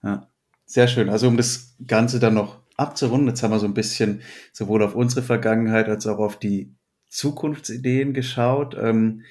Ja. 0.04 0.30
Sehr 0.66 0.88
schön. 0.88 1.10
Also 1.10 1.28
um 1.28 1.38
das 1.38 1.76
Ganze 1.86 2.20
dann 2.20 2.34
noch 2.34 2.60
abzurunden, 2.78 3.28
jetzt 3.28 3.44
haben 3.44 3.52
wir 3.52 3.60
so 3.60 3.68
ein 3.68 3.74
bisschen 3.74 4.22
sowohl 4.52 4.84
auf 4.84 4.96
unsere 4.96 5.22
Vergangenheit 5.22 5.88
als 5.90 6.08
auch 6.08 6.20
auf 6.20 6.38
die 6.38 6.74
Zukunftsideen 7.10 8.14
geschaut. 8.14 8.76
Ähm, 8.80 9.24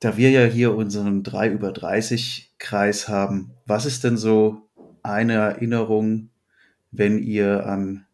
da 0.00 0.16
wir 0.16 0.30
ja 0.30 0.44
hier 0.44 0.74
unseren 0.74 1.22
3 1.22 1.50
über 1.50 1.72
30 1.72 2.54
Kreis 2.58 3.08
haben, 3.08 3.50
was 3.66 3.84
ist 3.84 4.04
denn 4.04 4.16
so 4.16 4.68
eine 5.02 5.34
Erinnerung, 5.34 6.30
wenn 6.90 7.18
ihr 7.18 7.66
an 7.66 8.06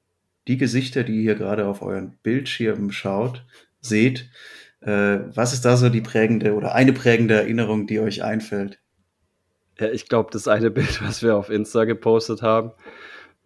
die 0.49 0.57
Gesichter, 0.57 1.05
die 1.05 1.17
ihr 1.17 1.23
hier 1.23 1.35
gerade 1.35 1.67
auf 1.67 1.83
euren 1.83 2.19
Bildschirmen 2.23 2.91
schaut, 2.91 3.45
seht, 3.81 4.31
äh, 4.81 5.21
was 5.35 5.53
ist 5.53 5.65
da 5.65 5.77
so 5.77 5.89
die 5.89 6.01
prägende 6.01 6.55
oder 6.55 6.75
eine 6.75 6.93
prägende 6.93 7.35
Erinnerung, 7.35 7.87
die 7.87 8.01
euch 8.01 8.23
einfällt? 8.23 8.81
Ja, 9.79 9.91
ich 9.91 10.09
glaube, 10.09 10.31
das 10.33 10.49
eine 10.49 10.71
Bild, 10.73 11.03
was 11.03 11.23
wir 11.23 11.37
auf 11.37 11.51
Insta 11.51 11.85
gepostet 11.85 12.43
haben, 12.43 12.73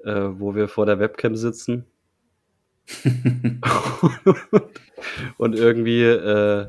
äh, 0.05 0.15
wo 0.15 0.55
wir 0.55 0.69
vor 0.69 0.87
der 0.87 0.99
Webcam 0.99 1.37
sitzen 1.37 1.87
und 5.37 5.55
irgendwie 5.55 6.03
äh, 6.05 6.69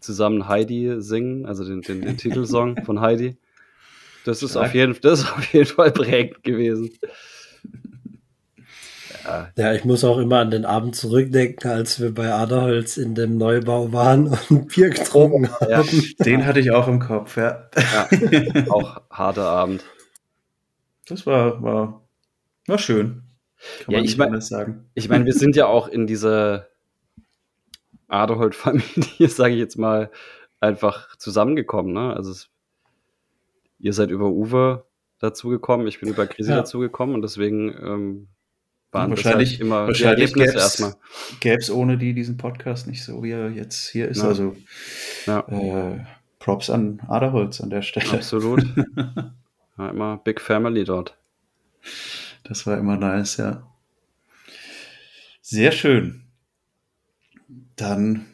zusammen 0.00 0.46
Heidi 0.48 0.96
singen, 0.98 1.46
also 1.46 1.64
den, 1.64 1.82
den, 1.82 2.02
den 2.02 2.16
Titelsong 2.16 2.84
von 2.84 3.00
Heidi. 3.00 3.36
Das 4.24 4.42
ist, 4.42 4.52
Stark. 4.52 4.66
auf 4.66 4.74
jeden, 4.74 4.96
das 5.00 5.20
ist 5.20 5.32
auf 5.32 5.52
jeden 5.52 5.66
Fall 5.66 5.90
prägend 5.92 6.42
gewesen. 6.42 6.90
Ja, 9.26 9.50
ja, 9.56 9.72
ich 9.74 9.84
muss 9.84 10.04
auch 10.04 10.18
immer 10.18 10.38
an 10.38 10.50
den 10.50 10.64
Abend 10.64 10.94
zurückdenken, 10.94 11.70
als 11.70 12.00
wir 12.00 12.14
bei 12.14 12.32
Aderholz 12.32 12.96
in 12.96 13.14
dem 13.14 13.36
Neubau 13.38 13.92
waren 13.92 14.28
und 14.50 14.68
Bier 14.68 14.90
getrunken 14.90 15.50
haben. 15.50 15.70
ja, 15.70 15.82
Den 16.24 16.46
hatte 16.46 16.60
ich 16.60 16.70
auch 16.70 16.86
im 16.88 17.00
Kopf, 17.00 17.36
ja. 17.36 17.68
ja, 17.76 18.70
auch 18.70 19.00
harter 19.10 19.44
Abend. 19.48 19.84
Das 21.08 21.26
war, 21.26 21.62
war, 21.62 22.02
war 22.66 22.78
schön. 22.78 23.22
Kann 23.84 23.92
Ja, 23.94 23.98
man 23.98 24.04
ich 24.04 24.10
nicht 24.10 24.18
mein- 24.18 24.28
anders 24.28 24.48
sagen. 24.48 24.90
Ich 24.94 25.08
meine, 25.08 25.24
wir 25.24 25.32
sind 25.32 25.56
ja 25.56 25.66
auch 25.66 25.88
in 25.88 26.06
dieser 26.06 26.68
Aderholt-Familie, 28.08 29.28
sage 29.28 29.54
ich 29.54 29.60
jetzt 29.60 29.78
mal, 29.78 30.10
einfach 30.60 31.16
zusammengekommen. 31.16 31.92
Ne? 31.92 32.14
Also 32.14 32.30
es, 32.30 32.48
ihr 33.78 33.92
seid 33.92 34.10
über 34.10 34.26
Uwe 34.30 34.84
dazugekommen, 35.18 35.86
ich 35.86 36.00
bin 36.00 36.08
über 36.08 36.26
Krisi 36.26 36.50
Ja. 36.50 36.56
dazugekommen 36.56 37.14
und 37.14 37.22
deswgen 37.22 37.68
ähm, 37.82 38.28
waren 38.92 39.10
wahrscheinlich 39.10 39.50
deshalb 39.58 39.66
immer 39.66 39.82
die 39.82 39.88
wahrscheinlich 39.88 40.30
Erlebnisse 40.30 40.52
gäb's, 40.52 40.62
erstmal. 40.62 40.94
gäb's 41.40 41.70
ohne 41.70 41.98
die 41.98 42.14
diesen 42.14 42.36
Podcast 42.36 42.86
nicht 42.86 43.04
so, 43.04 43.22
wie 43.22 43.30
er 43.32 43.50
jetzt 43.50 43.88
hier 43.88 44.08
ist. 44.08 44.22
Ja. 44.22 44.28
Also 44.28 44.56
Ja. 45.26 45.40
äh, 45.48 46.04
Props 46.38 46.70
an 46.70 47.00
Aderholz 47.08 47.60
an 47.60 47.70
der 47.70 47.82
Stelle. 47.82 48.10
Absolut. 48.12 48.64
Ja, 49.78 49.90
immer 49.90 50.16
Big 50.16 50.40
Family 50.40 50.84
dort. 50.84 51.18
Das 52.44 52.66
war 52.66 52.78
immer 52.78 52.96
nice, 52.96 53.36
ja. 53.36 53.62
Sehr 55.42 55.70
schön. 55.70 56.22
Dann 57.76 58.24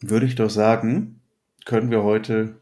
würde 0.00 0.26
ich 0.26 0.34
doch 0.34 0.50
sagen, 0.50 1.20
können 1.64 1.90
wir 1.90 2.02
heute 2.02 2.56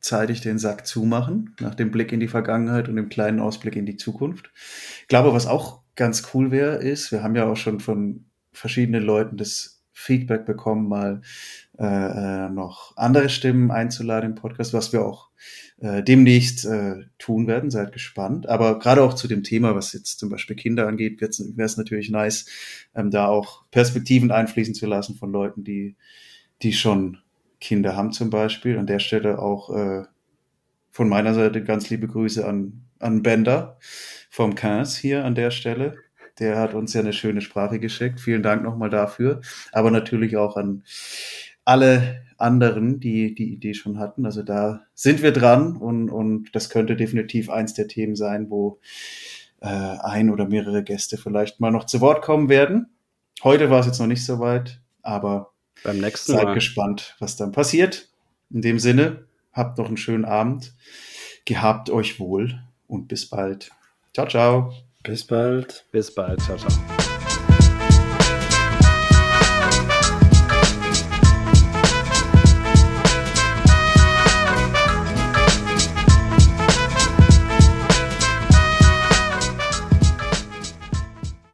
zeitig 0.00 0.40
den 0.40 0.58
Sack 0.58 0.84
zumachen, 0.86 1.54
nach 1.60 1.76
dem 1.76 1.92
Blick 1.92 2.10
in 2.10 2.18
die 2.18 2.26
Vergangenheit 2.26 2.88
und 2.88 2.96
dem 2.96 3.08
kleinen 3.08 3.38
Ausblick 3.38 3.76
in 3.76 3.86
die 3.86 3.96
Zukunft. 3.96 4.50
Ich 5.02 5.08
glaube, 5.08 5.32
was 5.32 5.46
auch 5.46 5.82
ganz 5.96 6.28
cool 6.34 6.50
wäre, 6.50 6.76
ist, 6.76 7.10
wir 7.10 7.22
haben 7.22 7.34
ja 7.34 7.46
auch 7.46 7.56
schon 7.56 7.80
von 7.80 8.26
verschiedenen 8.52 9.02
Leuten 9.02 9.36
das 9.36 9.76
Feedback 9.92 10.44
bekommen, 10.44 10.88
mal 10.88 11.22
äh, 11.78 11.84
äh, 11.86 12.50
noch 12.50 12.94
andere 12.96 13.30
Stimmen 13.30 13.70
einzuladen 13.70 14.30
im 14.30 14.34
Podcast, 14.34 14.74
was 14.74 14.92
wir 14.92 15.04
auch 15.04 15.30
äh, 15.78 16.02
demnächst 16.02 16.66
äh, 16.66 17.04
tun 17.18 17.46
werden. 17.46 17.70
Seid 17.70 17.92
gespannt. 17.92 18.46
Aber 18.46 18.78
gerade 18.78 19.02
auch 19.02 19.14
zu 19.14 19.26
dem 19.26 19.42
Thema, 19.42 19.74
was 19.74 19.94
jetzt 19.94 20.18
zum 20.18 20.28
Beispiel 20.28 20.54
Kinder 20.54 20.86
angeht, 20.86 21.20
wäre 21.20 21.30
es 21.30 21.76
natürlich 21.78 22.10
nice, 22.10 22.46
ähm, 22.94 23.10
da 23.10 23.26
auch 23.26 23.64
Perspektiven 23.70 24.30
einfließen 24.30 24.74
zu 24.74 24.86
lassen 24.86 25.16
von 25.16 25.32
Leuten, 25.32 25.64
die, 25.64 25.96
die 26.60 26.74
schon 26.74 27.18
Kinder 27.58 27.96
haben 27.96 28.12
zum 28.12 28.28
Beispiel. 28.28 28.78
An 28.78 28.86
der 28.86 28.98
Stelle 28.98 29.38
auch 29.38 29.74
äh, 29.74 30.04
von 30.90 31.08
meiner 31.08 31.32
Seite 31.32 31.64
ganz 31.64 31.88
liebe 31.88 32.06
Grüße 32.06 32.46
an, 32.46 32.82
an 32.98 33.22
Bender 33.22 33.78
vom 34.36 34.54
Kans 34.54 34.98
hier 34.98 35.24
an 35.24 35.34
der 35.34 35.50
Stelle. 35.50 35.96
Der 36.38 36.58
hat 36.58 36.74
uns 36.74 36.92
ja 36.92 37.00
eine 37.00 37.14
schöne 37.14 37.40
Sprache 37.40 37.80
geschickt. 37.80 38.20
Vielen 38.20 38.42
Dank 38.42 38.62
nochmal 38.62 38.90
dafür. 38.90 39.40
Aber 39.72 39.90
natürlich 39.90 40.36
auch 40.36 40.58
an 40.58 40.84
alle 41.64 42.22
anderen, 42.36 43.00
die 43.00 43.34
die 43.34 43.54
Idee 43.54 43.72
schon 43.72 43.98
hatten. 43.98 44.26
Also 44.26 44.42
da 44.42 44.82
sind 44.92 45.22
wir 45.22 45.32
dran 45.32 45.78
und, 45.78 46.10
und 46.10 46.54
das 46.54 46.68
könnte 46.68 46.96
definitiv 46.96 47.48
eins 47.48 47.72
der 47.72 47.88
Themen 47.88 48.14
sein, 48.14 48.50
wo 48.50 48.78
äh, 49.62 49.68
ein 49.68 50.28
oder 50.28 50.46
mehrere 50.46 50.84
Gäste 50.84 51.16
vielleicht 51.16 51.58
mal 51.58 51.70
noch 51.70 51.84
zu 51.84 52.02
Wort 52.02 52.20
kommen 52.20 52.50
werden. 52.50 52.90
Heute 53.42 53.70
war 53.70 53.80
es 53.80 53.86
jetzt 53.86 54.00
noch 54.00 54.06
nicht 54.06 54.26
so 54.26 54.38
weit, 54.38 54.82
aber 55.00 55.54
Beim 55.82 55.98
nächsten 55.98 56.32
seid 56.32 56.44
Mal. 56.44 56.54
gespannt, 56.54 57.16
was 57.20 57.36
dann 57.36 57.52
passiert. 57.52 58.10
In 58.50 58.60
dem 58.60 58.80
Sinne, 58.80 59.24
habt 59.54 59.78
noch 59.78 59.88
einen 59.88 59.96
schönen 59.96 60.26
Abend, 60.26 60.74
gehabt 61.46 61.88
euch 61.88 62.20
wohl 62.20 62.60
und 62.86 63.08
bis 63.08 63.30
bald. 63.30 63.70
Ciao, 64.16 64.26
ciao. 64.26 64.72
Bis 65.02 65.26
bald. 65.26 65.84
Bis 65.92 66.14
bald. 66.14 66.40
Ciao, 66.40 66.56
ciao. 66.56 67.05